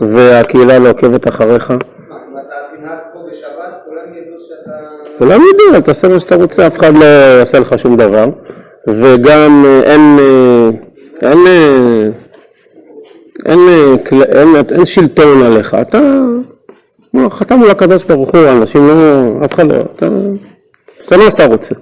והקהילה 0.00 0.78
לא 0.78 0.90
עוקבת 0.90 1.28
אחריך. 1.28 1.70
מה, 1.70 1.76
אתה 1.76 2.54
תנהג 2.80 2.98
פה 3.12 3.18
בשבת, 3.30 3.82
כולם 3.84 4.02
ידעו 4.12 4.38
שאתה... 4.48 4.70
יודעים, 5.42 5.74
אל 5.74 5.80
תעשה 5.80 6.08
מה 6.08 6.18
שאתה 6.18 6.34
רוצה, 6.34 6.66
אף 6.66 6.78
אחד 6.78 6.94
לא 6.94 7.04
יעשה 7.38 7.58
לך 7.58 7.78
שום 7.78 7.96
דבר, 7.96 8.24
וגם 8.88 9.64
אה, 9.66 9.80
אין, 9.84 10.16
אה, 10.20 10.70
אין, 11.30 11.38
אה, 11.46 12.08
אין, 13.46 13.58
אה, 13.68 13.94
כל- 14.08 14.22
אין, 14.22 14.48
אין 14.72 14.84
שלטון 14.86 15.46
עליך, 15.46 15.74
אתה 15.74 16.00
חתם 17.28 17.58
מול 17.58 17.70
הקדוש 17.70 18.04
ברוך 18.04 18.30
הוא, 18.34 18.48
אנשים 18.48 18.88
לא, 18.88 18.94
אף 19.44 19.52
אחד 19.54 19.72
לא, 19.72 19.76
אתה 19.96 20.08
זה 21.08 21.16
מה 21.16 21.30
שאתה 21.30 21.46
רוצה. 21.46 21.74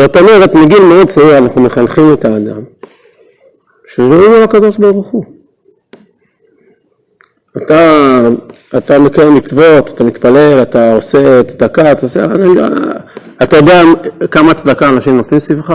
זאת 0.00 0.16
אומרת, 0.16 0.54
מגיל 0.54 0.84
מאוד 0.84 1.06
צעיר 1.08 1.38
אנחנו 1.38 1.60
מחנכים 1.62 2.12
את 2.12 2.24
האדם, 2.24 2.62
שזה 3.86 4.14
הוא 4.14 4.44
הקדוש 4.44 4.76
ברוך 4.76 5.06
הוא. 5.08 5.24
אתה, 7.56 8.18
אתה 8.78 8.98
מקיים 8.98 9.34
מצוות, 9.34 9.88
אתה 9.88 10.04
מתפלל, 10.04 10.62
אתה 10.62 10.94
עושה 10.94 11.42
צדקה, 11.44 11.92
אתה 11.92 12.02
עושה... 12.02 12.24
אני 12.24 12.54
לא- 12.54 12.66
אתה 13.42 13.56
יודע 13.56 13.82
כמה 14.30 14.54
צדקה 14.54 14.88
אנשים 14.88 15.16
נותנים 15.16 15.40
סביבך? 15.40 15.74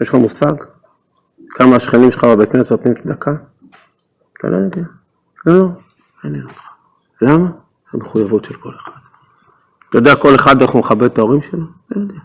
יש 0.00 0.08
לך 0.08 0.14
מושג? 0.14 0.52
כמה 1.50 1.76
השכנים 1.76 2.10
שלך 2.10 2.24
בבית 2.24 2.52
כנסת 2.52 2.70
נותנים 2.72 2.94
צדקה? 2.94 3.34
אתה 4.38 4.48
לא 4.48 4.56
יודע. 4.56 4.82
לא, 5.46 5.58
לא, 5.58 5.68
מעניין 6.24 6.44
אותך. 6.44 6.62
למה? 7.22 7.46
זו 7.92 7.98
מחויבות 7.98 8.44
של 8.44 8.54
כל 8.54 8.70
אחד. 8.82 8.90
אתה 9.90 9.98
יודע 9.98 10.16
כל 10.16 10.34
אחד 10.34 10.62
איך 10.62 10.70
הוא 10.70 10.80
מכבד 10.80 11.04
את 11.04 11.18
ההורים 11.18 11.40
שלו? 11.40 11.64
לא 11.90 12.00
יודע. 12.02 12.20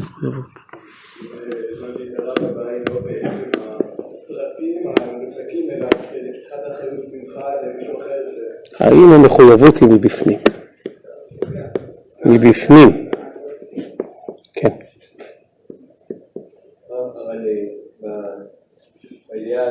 מחויבות. 0.00 0.46
האם 8.80 9.12
המחויבות 9.12 9.76
היא 9.80 9.88
מבפנים? 9.88 10.38
מבפנים. 12.24 13.10
כן. 14.54 14.68
אה, 19.36 19.68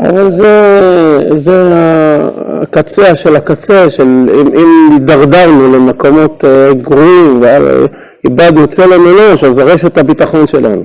אה, 0.00 0.08
אבל 0.08 0.30
זה, 0.30 0.48
זה 1.34 1.52
הקצה 2.62 3.16
של 3.16 3.36
הקצה, 3.36 3.90
של 3.90 4.02
אם, 4.02 4.54
אם 4.58 4.88
הידרדרנו 4.92 5.72
למקומות 5.72 6.44
אה, 6.44 6.74
גרועים 6.74 7.42
ואיבדנו 7.42 8.66
צלם 8.66 9.06
אנוש, 9.06 9.44
אז 9.44 9.54
זה 9.54 9.62
רשת 9.62 9.98
הביטחון 9.98 10.46
שלנו. 10.46 10.84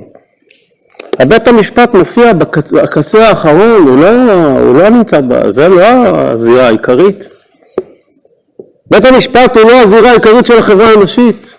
הבית 1.19 1.47
המשפט 1.47 1.93
מופיע 1.93 2.33
בקצה 2.33 3.27
האחרון, 3.27 3.87
הוא 3.87 3.97
לא, 3.97 4.31
הוא 4.59 4.77
לא 4.77 4.89
נמצא, 4.89 5.21
ב- 5.27 5.49
זה 5.49 5.67
לא 5.67 5.83
הזירה 5.83 6.67
העיקרית. 6.67 7.29
בית 8.91 9.05
המשפט 9.05 9.57
הוא 9.57 9.71
לא 9.71 9.81
הזירה 9.81 10.09
העיקרית 10.09 10.45
של 10.45 10.57
החברה 10.57 10.89
האנושית. 10.89 11.57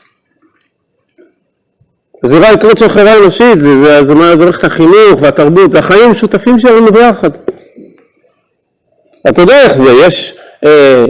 הזירה 2.24 2.48
העיקרית 2.48 2.78
של 2.78 2.84
החברה 2.86 3.12
האנושית 3.12 3.60
זה, 3.60 3.76
זה, 3.78 4.02
זה, 4.02 4.14
מה- 4.14 4.36
זה 4.36 4.44
מערכת 4.44 4.64
החינוך 4.64 5.20
והתרבות, 5.22 5.70
זה 5.70 5.78
החיים 5.78 6.04
המשותפים 6.04 6.58
שלנו 6.58 6.92
ביחד. 6.92 7.30
אתה 9.28 9.40
יודע 9.40 9.62
איך 9.62 9.72
זה, 9.76 9.90
יש 10.06 10.34
אה, 10.66 11.04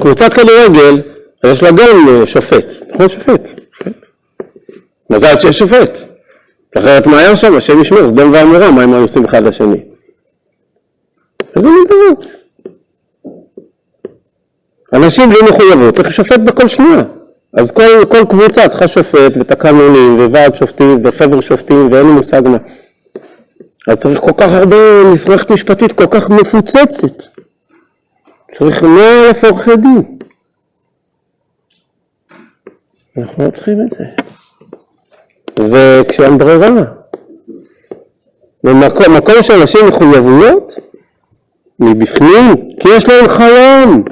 קבוצת 0.00 0.32
כדורגל, 0.34 1.02
יש 1.46 1.62
לה 1.62 1.70
גם 1.70 2.08
אה, 2.20 2.26
שופט, 2.26 2.72
נכון 2.94 3.08
שופט. 3.08 3.48
מזל 5.10 5.38
שיש 5.38 5.58
שופט, 5.58 5.98
אחרת 6.78 7.06
מה 7.06 7.18
היה 7.18 7.36
שם, 7.36 7.56
השם 7.56 7.80
ישמור, 7.80 8.08
סדום 8.08 8.32
ועמורה, 8.32 8.70
מה 8.70 8.82
הם 8.82 8.92
היו 8.94 9.02
עושים 9.02 9.24
אחד 9.24 9.42
לשני. 9.42 9.80
איזה 11.56 11.68
מין 11.68 11.84
דבר? 11.86 12.26
אנשים 14.92 15.30
בלי 15.30 15.38
מחויבות, 15.48 15.94
צריך 15.94 16.12
שופט 16.12 16.40
בכל 16.40 16.68
שנייה. 16.68 17.02
אז 17.56 17.70
כל, 17.70 18.04
כל 18.08 18.24
קבוצה 18.28 18.68
צריכה 18.68 18.88
שופט 18.88 19.32
ותקנונים 19.40 20.18
וועד 20.18 20.54
שופטים 20.54 21.00
וחבר 21.04 21.40
שופטים 21.40 21.92
ואין 21.92 22.06
לי 22.06 22.12
מושג 22.12 22.42
מה. 22.48 22.58
אז 23.88 23.96
צריך 23.96 24.20
כל 24.20 24.32
כך 24.36 24.48
הרבה 24.52 25.04
מסמכת 25.12 25.50
משפטית 25.50 25.92
כל 25.92 26.06
כך 26.10 26.30
מפוצצת. 26.30 27.22
צריך 28.48 28.82
מאה 28.82 29.28
אלף 29.28 29.44
עורכי 29.44 29.76
דין. 29.76 30.18
אנחנו 33.18 33.44
לא 33.44 33.50
צריכים 33.50 33.78
את 33.86 33.90
זה. 33.90 34.04
וכשאין 35.58 36.38
ברירה. 36.38 36.84
במקום 38.64 39.16
מקום 39.16 39.42
שאנשים 39.42 39.88
מחויבויות, 39.88 40.74
מבפנים, 41.78 42.54
כי 42.80 42.88
יש 42.96 43.08
להם 43.08 43.28
חלום. 43.28 44.04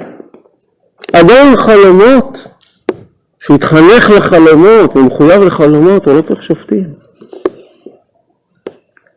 אדם 1.13 1.55
חלומות, 1.55 2.47
שהוא 3.41 3.55
התחנך 3.55 4.09
לחלומות, 4.17 4.93
הוא 4.93 5.03
מחויב 5.03 5.41
לחלומות, 5.41 6.05
הוא 6.05 6.13
לא 6.13 6.21
צריך 6.21 6.43
שופטים. 6.43 6.93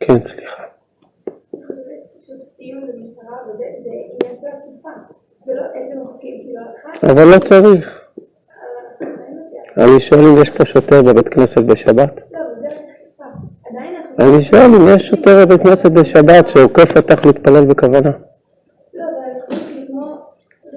כן, 0.01 0.21
סליחה. 0.21 0.63
לא 5.47 5.61
כאילו 6.21 6.61
אבל 7.03 7.25
לא 7.35 7.39
צריך. 7.39 8.05
אני 9.77 10.01
שואל 10.01 10.21
אם 10.21 10.43
יש 10.43 10.51
פה 10.51 10.65
שוטר 10.65 11.03
בבית 11.03 11.29
כנסת 11.29 11.63
בשבת. 11.63 12.21
לא. 12.33 12.41
אני 14.19 14.43
שואל 14.43 14.75
אם 14.75 14.89
יש 14.89 15.09
שוטר 15.09 15.47
בבית 15.47 15.63
כנסת 15.63 15.91
בשבת 15.91 16.49
שעוקף 16.49 16.97
אותך 16.97 17.27
להתפלל 17.27 17.65
בכוונה. 17.65 18.11
לא, 18.11 19.05
אבל 19.05 19.31
אני 19.31 19.41
חושבת 19.49 19.67
שהיא 19.67 19.87
כמו 19.87 20.17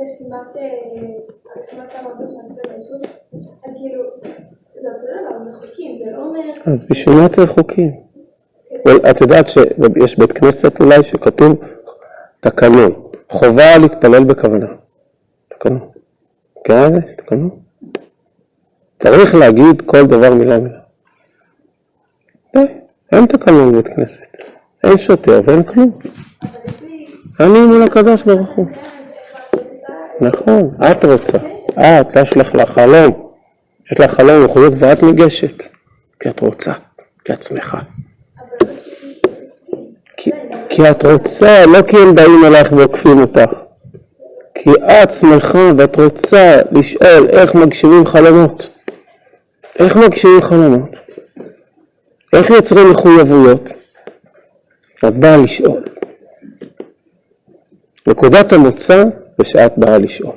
רשימת... 0.04 0.56
אה, 0.58 0.68
הרשימה 1.56 1.88
שאמרתם 1.88 2.32
שעשיתם 2.32 2.70
ביישוב, 2.70 3.02
לא. 6.12 6.72
אז 6.72 6.86
בשביל 6.90 7.16
מה 7.16 7.30
צריך 7.30 7.52
חוקים? 7.52 7.92
את 9.10 9.22
יודעת 9.22 9.48
שיש 9.48 10.18
בית 10.20 10.32
כנסת 10.32 10.80
אולי 10.80 11.04
שכתוב 11.04 11.58
תקנון. 12.40 12.92
חובה 13.30 13.78
להתפלל 13.78 14.24
בכוונה. 14.24 14.68
תקנו. 15.48 15.92
מכירה 16.60 16.88
את 16.88 16.92
זה? 16.92 17.00
תקנו. 17.18 17.50
צריך 19.00 19.36
להגיד 19.36 19.82
כל 19.82 20.06
דבר 20.06 20.34
מילה 20.34 20.58
מילה. 20.58 20.80
אין 23.12 23.26
תקנון 23.26 23.72
בבית 23.72 23.88
כנסת. 23.88 24.38
אין 24.84 24.98
שוטר 24.98 25.42
ואין 25.46 25.64
כלום. 25.64 26.00
אני 27.40 27.66
מול 27.66 27.84
הקדוש 27.84 28.24
ברוך 28.24 28.50
הוא. 28.50 28.66
נכון, 30.22 30.72
את 30.92 31.06
רוצה. 31.06 31.38
את, 31.78 32.08
יש 32.16 32.38
לך 32.38 32.70
חלום. 32.70 33.27
יש 33.92 34.00
לך 34.00 34.12
חלום 34.12 34.42
ייחודיות 34.42 34.74
ואת 34.80 35.04
ניגשת. 35.04 35.64
כי 36.20 36.30
את 36.30 36.40
רוצה, 36.40 36.72
כי 37.26 37.34
את 37.34 37.44
שמחה. 37.44 37.80
כי, 40.18 40.32
כי 40.70 40.92
את 40.92 41.06
רוצה, 41.06 41.66
לא 41.66 41.82
כי 41.82 41.98
הם 41.98 42.16
באים 42.16 42.46
אלייך 42.46 42.72
ועוקפים 42.72 43.20
אותך. 43.20 43.64
כי 44.56 44.70
את 44.70 45.12
שמחה 45.12 45.72
ואת 45.78 45.96
רוצה 45.96 46.58
לשאול 46.72 47.30
איך 47.30 47.56
מגשימים 47.56 48.06
חלומות. 48.06 48.70
איך 49.80 49.96
מגשימים 49.96 50.42
חלומות? 50.42 51.00
איך 52.34 52.50
יוצרים 52.50 52.92
מחויבויות? 52.92 53.74
את 54.98 55.14
באה 55.14 55.38
לשאול. 55.38 55.84
נקודת 58.08 58.54
המוצא 58.54 59.04
זה 59.38 59.44
שאת 59.44 59.78
באה 59.78 59.98
לשאול. 59.98 60.36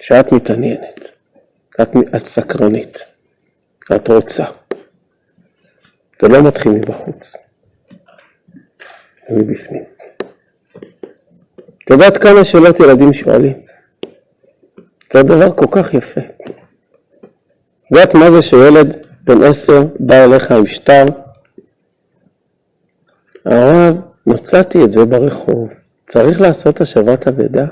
שאת 0.00 0.32
מתעניינת. 0.32 1.17
את, 1.82 1.88
את 2.16 2.26
סקרנית. 2.26 2.98
את 3.96 4.08
רוצה. 4.08 4.44
זה 6.22 6.28
לא 6.28 6.42
מתחיל 6.42 6.72
מבחוץ. 6.72 7.36
מבפנים. 9.30 9.84
את 11.84 11.90
יודעת 11.90 12.16
כמה 12.16 12.44
שאלות 12.44 12.80
ילדים 12.80 13.12
שואלים? 13.12 13.60
זה 15.12 15.22
דבר 15.22 15.52
כל 15.56 15.66
כך 15.70 15.94
יפה. 15.94 16.20
את 16.20 17.90
יודעת 17.90 18.14
מה 18.14 18.30
זה 18.30 18.42
שילד 18.42 18.96
בן 19.24 19.42
עשר 19.42 19.82
בא 20.00 20.24
אליך 20.24 20.52
עם 20.52 20.66
שטר? 20.66 21.04
הרב, 23.44 23.96
מצאתי 24.26 24.84
את 24.84 24.92
זה 24.92 25.04
ברחוב, 25.04 25.72
צריך 26.06 26.40
לעשות 26.40 26.80
השבת 26.80 27.28
אבדה? 27.28 27.66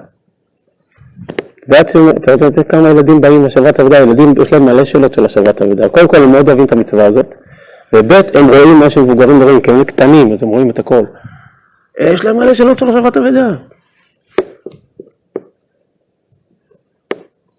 את 2.47 2.53
זה 2.53 2.64
כמה 2.64 2.91
ילדים 2.91 3.21
באים 3.21 3.43
להשבת 3.43 3.81
אבדה? 3.81 3.99
ילדים 3.99 4.35
יש 4.43 4.53
להם 4.53 4.64
מלא 4.64 4.85
שאלות 4.85 5.14
של 5.14 5.25
השבת 5.25 5.62
אבדה. 5.62 5.89
קודם 5.89 6.09
כל 6.09 6.17
הם 6.17 6.33
מאוד 6.33 6.49
אוהבים 6.49 6.64
את 6.64 6.73
המצווה 6.73 7.07
הזאת, 7.07 7.35
וב' 7.93 8.12
הם 8.12 8.49
רואים 8.49 8.79
מה 8.81 8.91
שמבוגרים 8.91 9.43
רואים, 9.43 9.61
כי 9.61 9.71
הם 9.71 9.85
קטנים 9.85 10.33
אז 10.33 10.43
הם 10.43 10.49
רואים 10.49 10.71
את 10.71 10.79
הכל. 10.79 11.05
יש 12.01 12.25
להם 12.25 12.37
מלא 12.37 12.55
שאלות 12.55 12.79
של 12.79 12.89
השבת 12.89 13.17
אבדה. 13.17 13.57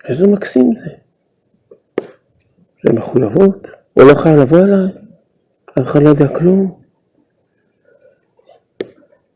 איזה 0.08 0.28
מקסים 0.28 0.72
זה. 0.74 0.90
זה 2.84 2.94
מחויבות. 2.94 3.68
הוא 3.94 4.04
לא 4.04 4.14
חייב 4.16 4.36
לבוא 4.40 4.60
אליי, 4.60 4.88
אף 5.80 5.84
אחד 5.84 6.04
לא 6.04 6.10
יודע 6.10 6.28
כלום. 6.28 6.80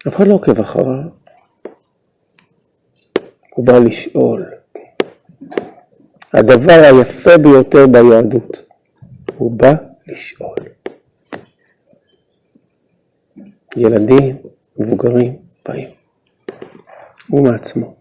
אף 0.07 0.15
אחד 0.15 0.27
לא 0.27 0.33
עוקב 0.33 0.59
אחריו. 0.59 1.03
הוא 3.55 3.65
בא 3.65 3.79
לשאול. 3.79 4.60
הדבר 6.33 6.81
היפה 6.83 7.37
ביותר 7.37 7.87
ביהדות, 7.87 8.63
הוא 9.37 9.51
בא 9.51 9.73
לשאול. 10.07 10.55
ילדים, 13.75 14.37
מבוגרים, 14.77 15.35
באים. 15.65 15.89
הוא 17.27 17.47
מעצמו. 17.47 17.95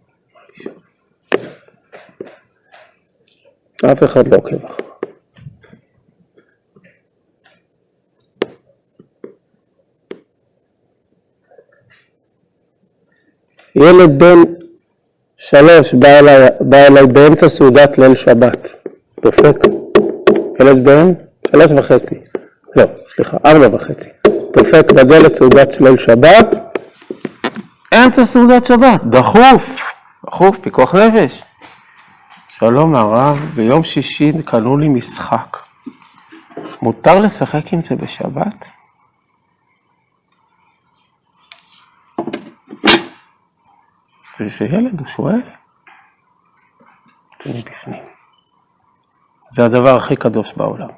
אף 3.85 4.05
אחד 4.05 4.29
לא 4.29 4.37
עוקב 4.37 4.65
אחריו. 4.65 4.91
ילד 13.75 14.19
בן 14.19 14.60
שלוש 15.51 15.95
בא 15.95 16.09
אליי, 16.09 16.49
בא 16.61 16.77
אליי 16.77 17.07
באמצע 17.07 17.49
סעודת 17.49 17.99
ליל 17.99 18.15
שבת, 18.15 18.69
דופק, 19.23 19.57
ילד 20.61 20.85
בן 20.85 21.13
שלוש 21.51 21.71
וחצי, 21.77 22.15
לא, 22.77 22.85
סליחה, 23.07 23.37
ארבע 23.47 23.77
וחצי, 23.77 24.09
דופק 24.57 24.93
בדלת 24.93 25.35
סעודת 25.35 25.81
ליל 25.81 25.97
שבת, 25.97 26.77
אמצע 27.95 28.25
סעודת 28.25 28.65
שבת, 28.65 29.05
דחוף, 29.05 29.93
דחוף, 30.27 30.59
פיקוח 30.59 30.95
נפש. 30.95 31.43
שלום 32.49 32.95
הרב, 32.95 33.39
ביום 33.55 33.83
שישי 33.83 34.33
קנו 34.45 34.79
לי 34.79 34.89
משחק. 34.89 35.57
מותר 36.83 37.19
לשחק 37.19 37.73
עם 37.73 37.81
זה 37.81 37.95
בשבת? 37.97 38.80
זה 44.45 44.51
שילד, 44.51 44.99
הוא 44.99 45.07
שואל. 45.07 45.41
זה 47.45 47.51
מבפנים. 47.59 48.05
זה 49.51 49.65
הדבר 49.65 49.97
הכי 49.97 50.17
קדוש 50.17 50.53
בעולם. 50.53 50.89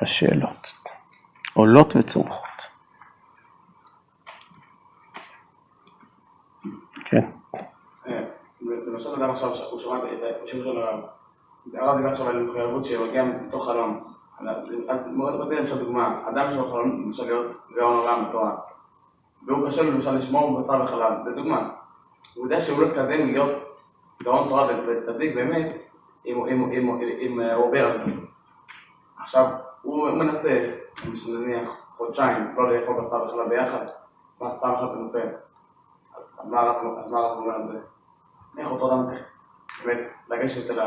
השאלות 0.00 0.74
עולות 1.54 1.96
וצומחות. 1.96 2.68
כן. 7.04 7.30
למשל 8.66 9.08
אדם 9.14 9.30
עכשיו, 9.30 9.50
הוא 9.70 9.80
שמע 9.80 9.96
את 9.96 10.44
השיעור 10.44 10.64
של 10.64 10.80
הרב, 10.80 11.00
דיבר 11.66 12.08
עכשיו 12.10 12.28
על 12.28 12.42
מחויבות 12.42 12.84
שמגיעה 12.84 13.24
מתוך 13.24 13.64
חלום, 13.64 14.12
אז 14.88 15.08
מאוד 15.08 15.34
רציתי 15.34 15.56
למשל 15.56 15.78
דוגמה, 15.78 16.28
אדם 16.28 16.50
יש 16.50 16.56
לו 16.56 16.70
חלום 16.70 17.02
למשל 17.04 17.24
להיות 17.24 17.46
גאון 17.76 17.96
עולם 17.96 18.28
בתורה, 18.28 18.56
והוא 19.46 19.68
קשה 19.68 19.82
לו 19.82 19.90
למשל 19.92 20.12
לשמור 20.16 20.58
בשר 20.58 20.82
וחלב, 20.84 21.12
זה 21.24 21.30
דוגמה, 21.30 21.68
הוא 22.34 22.44
יודע 22.46 22.60
שהוא 22.60 22.82
לא 22.82 22.86
יתקדם 22.86 23.26
להיות 23.26 23.50
גאון 24.22 24.48
תורה 24.48 24.68
וצדיק 24.88 25.34
באמת, 25.34 25.66
אם 26.26 26.46
אם 26.72 26.86
הוא- 27.38 27.44
עובר 27.54 27.86
על 27.86 27.98
זה. 27.98 28.04
עכשיו, 29.18 29.46
הוא 29.82 30.10
מנסה, 30.10 30.64
נניח 31.28 31.70
חודשיים, 31.96 32.54
לא 32.56 32.74
לאכול 32.76 33.00
בשר 33.00 33.16
וחלב 33.26 33.48
ביחד, 33.48 33.84
ואז 34.40 34.60
פעם 34.60 34.74
אחת 34.74 34.88
הוא 34.94 34.96
נופל. 35.02 35.28
אז 36.20 36.50
מה 36.50 36.60
הרב 36.60 36.76
אז 37.04 37.12
מה 37.12 37.18
הרב 37.18 37.38
אומר 37.38 37.54
על 37.54 37.64
זה? 37.64 37.78
איך 38.58 38.70
אותו 38.70 38.92
אדם 38.92 39.06
צריך 39.06 39.22
באמת 39.84 39.98
לגשת 40.30 40.70
אל 40.70 40.78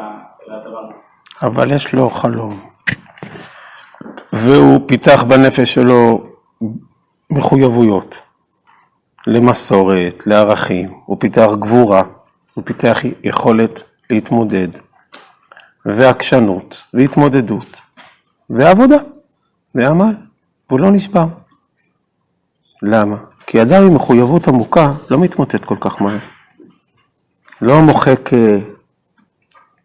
הדבר 0.51 0.79
הזה? 0.79 0.93
אבל 1.41 1.71
יש 1.71 1.93
לו 1.93 2.09
חלום. 2.09 2.69
והוא 4.33 4.79
פיתח 4.87 5.23
בנפש 5.23 5.73
שלו 5.73 6.23
מחויבויות 7.29 8.21
למסורת, 9.27 10.23
לערכים, 10.25 10.89
הוא 11.05 11.17
פיתח 11.19 11.49
גבורה, 11.59 12.03
הוא 12.53 12.63
פיתח 12.65 12.97
יכולת 13.23 13.83
להתמודד, 14.09 14.67
ועקשנות, 15.85 16.83
והתמודדות, 16.93 17.81
ועבודה, 18.49 18.97
ועמל, 19.75 20.15
והוא 20.69 20.79
לא 20.79 20.91
נשבר. 20.91 21.25
למה? 22.81 23.15
כי 23.47 23.61
אדם 23.61 23.83
עם 23.83 23.95
מחויבות 23.95 24.47
עמוקה 24.47 24.87
לא 25.09 25.17
מתמוטט 25.17 25.65
כל 25.65 25.77
כך 25.81 26.01
מהר. 26.01 26.19
לא 27.61 27.81
מוחק 27.81 28.33
אה, 28.33 28.59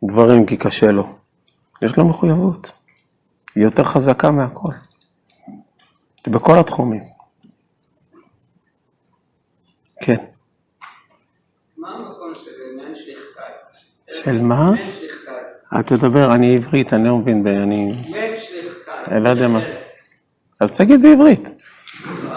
דברים 0.05 0.47
כי 0.47 0.57
קשה 0.57 0.91
לו. 0.91 1.15
יש 1.83 1.97
לו 1.97 2.09
מחויבות. 2.09 2.73
היא 3.55 3.65
יותר 3.65 3.85
חזקה 3.85 4.31
מהכל. 4.31 4.73
בכל 6.29 6.59
התחומים. 6.59 7.20
כן. 10.01 10.15
מה 11.79 11.89
המקום 11.89 12.33
של 12.45 12.51
מעין 12.77 12.95
שליחקאי? 12.95 14.23
של 14.23 14.41
מה? 14.41 14.71
מעין 14.71 14.91
שליחקאי. 15.01 15.81
את 15.81 15.87
תדבר, 15.87 16.35
אני 16.35 16.57
עברית, 16.57 16.93
אני 16.95 17.09
לא 17.09 17.17
מבין, 17.17 17.47
אני 17.47 17.87
מעין 18.11 18.35
שליחקאי. 18.39 18.95
אני 19.17 19.25
לא 19.25 19.29
יודע 19.29 19.49
מה 19.49 19.61
זה. 19.67 19.79
אז 20.61 20.73
תגיד 20.73 21.03
בעברית. 21.03 21.51
לא, 22.25 22.31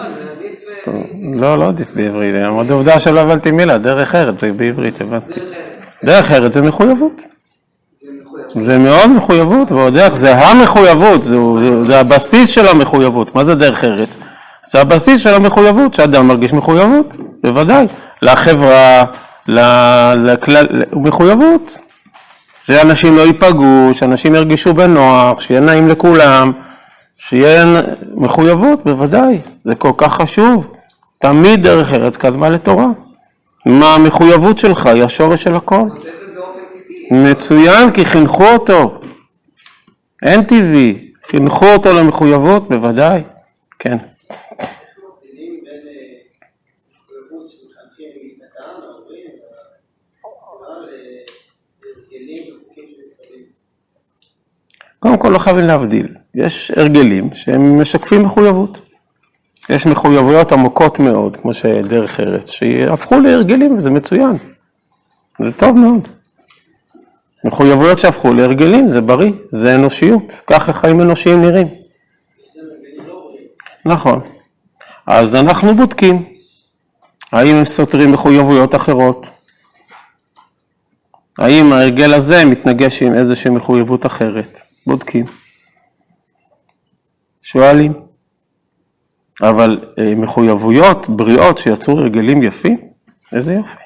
ב- 0.86 1.40
לא, 1.40 1.58
לא 1.58 1.68
עדיף 1.68 1.88
בעברית. 1.94 2.34
עוד 2.48 2.70
עובדה 2.70 2.98
שלא 2.98 3.20
הבנתי 3.20 3.50
מילה, 3.50 3.78
דרך 3.78 4.14
ארץ 4.14 4.40
זה 4.40 4.52
בעברית, 4.52 5.00
הבנתי. 5.00 5.40
דרך 6.04 6.30
ארץ 6.30 6.54
זה 6.54 6.62
מחויבות. 6.62 7.26
זה 8.58 8.78
מאוד 8.78 9.10
מחויבות, 9.16 9.72
ועוד 9.72 9.96
איך, 9.96 10.16
זה 10.16 10.34
המחויבות, 10.34 11.22
זה 11.86 12.00
הבסיס 12.00 12.48
של 12.48 12.66
המחויבות. 12.68 13.34
מה 13.34 13.44
זה 13.44 13.54
דרך 13.54 13.84
ארץ? 13.84 14.16
זה 14.66 14.80
הבסיס 14.80 15.20
של 15.20 15.34
המחויבות, 15.34 15.94
שאדם 15.94 16.28
מרגיש 16.28 16.52
מחויבות, 16.52 17.16
בוודאי. 17.42 17.86
לחברה, 18.22 19.04
לכלל, 19.46 20.66
מחויבות. 20.92 21.78
זה 22.64 22.82
אנשים 22.82 23.16
לא 23.16 23.22
ייפגעו, 23.22 23.90
שאנשים 23.92 24.34
ירגישו 24.34 24.74
בנוח, 24.74 25.40
שיהיה 25.40 25.60
נעים 25.60 25.88
לכולם, 25.88 26.52
שיהיה 27.18 27.82
מחויבות, 28.14 28.84
בוודאי. 28.84 29.40
זה 29.64 29.74
כל 29.74 29.92
כך 29.96 30.14
חשוב. 30.14 30.72
תמיד 31.18 31.62
דרך 31.62 31.92
ארץ 31.92 32.16
קדמה 32.16 32.48
לתורה. 32.48 32.86
מה 33.66 33.94
המחויבות 33.94 34.58
שלך? 34.58 34.86
היא 34.86 35.04
השורש 35.04 35.42
של 35.42 35.54
הכל. 35.54 35.88
מצוין, 37.10 37.90
כי 37.90 38.04
חינכו 38.04 38.44
אותו. 38.44 39.00
אין 40.22 40.42
טבעי. 40.42 41.10
חינכו 41.30 41.66
אותו 41.66 41.92
למחויבות, 41.92 42.68
בוודאי. 42.68 43.22
כן. 43.78 43.96
מבדילים 43.96 45.64
בין 45.64 45.88
אה, 45.88 46.18
מחויבות 46.90 47.50
שמחנכים 47.50 48.08
מקטן, 48.24 48.82
ההורים, 48.82 49.30
אבל 50.24 50.88
להרגלים 51.82 52.42
וחוקים 52.42 52.84
שמתקבלים. 52.88 53.44
קודם 55.04 55.18
כל 55.18 55.28
לא 55.28 55.38
חייבים 55.38 55.66
להבדיל. 55.66 56.08
יש 56.34 56.70
הרגלים 56.76 57.30
שהם 57.34 57.80
משקפים 57.80 58.22
מחויבות. 58.22 58.80
יש 59.70 59.86
מחויבויות 59.86 60.52
עמוקות 60.52 61.00
מאוד, 61.00 61.36
כמו 61.36 61.54
שדרך 61.54 62.20
ארץ, 62.20 62.50
שהפכו 62.50 63.20
להרגלים 63.20 63.76
וזה 63.76 63.90
מצוין. 63.90 64.36
זה 65.38 65.52
טוב 65.52 65.76
מאוד. 65.76 66.08
מחויבויות 67.44 67.98
שהפכו 67.98 68.34
להרגלים, 68.34 68.88
זה 68.88 69.00
בריא, 69.00 69.32
זה 69.50 69.74
אנושיות. 69.74 70.40
ככה 70.46 70.72
חיים 70.72 71.00
אנושיים 71.00 71.42
נראים. 71.42 71.68
נכון. 73.84 74.20
אז 75.06 75.34
אנחנו 75.34 75.74
בודקים. 75.74 76.24
האם 77.32 77.56
הם 77.56 77.64
סותרים 77.64 78.12
מחויבויות 78.12 78.74
אחרות? 78.74 79.30
האם 81.38 81.72
ההרגל 81.72 82.14
הזה 82.14 82.44
מתנגש 82.44 83.02
עם 83.02 83.14
איזושהי 83.14 83.50
מחויבות 83.50 84.06
אחרת? 84.06 84.60
בודקים. 84.86 85.26
שואלים. 87.42 87.92
אבל 89.42 89.84
אה, 89.98 90.14
מחויבויות 90.14 91.08
בריאות 91.08 91.58
שיצרו 91.58 91.98
הרגלים 91.98 92.42
יפים, 92.42 92.78
איזה 93.32 93.52
יופי. 93.52 93.83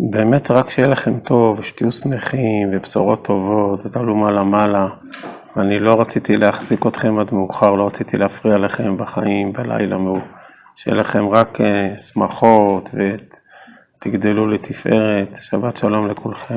באמת 0.00 0.50
רק 0.50 0.70
שיהיה 0.70 0.88
לכם 0.88 1.18
טוב, 1.18 1.58
ושתהיו 1.58 1.92
שמחים, 1.92 2.68
ובשורות 2.72 3.24
טובות, 3.24 3.86
ותעלו 3.86 4.14
מעלה-מעלה. 4.14 4.88
אני 5.56 5.78
לא 5.78 6.00
רציתי 6.00 6.36
להחזיק 6.36 6.86
אתכם 6.86 7.18
עד 7.18 7.34
מאוחר, 7.34 7.74
לא 7.74 7.86
רציתי 7.86 8.18
להפריע 8.18 8.58
לכם 8.58 8.96
בחיים, 8.96 9.52
בלילה, 9.52 9.98
מאוחר. 9.98 10.26
שיהיה 10.76 10.96
לכם 10.96 11.28
רק 11.28 11.60
אה, 11.60 11.98
שמחות, 11.98 12.90
ותגדלו 13.98 14.46
לתפארת. 14.46 15.36
שבת 15.42 15.76
שלום 15.76 16.08
לכולכם. 16.08 16.56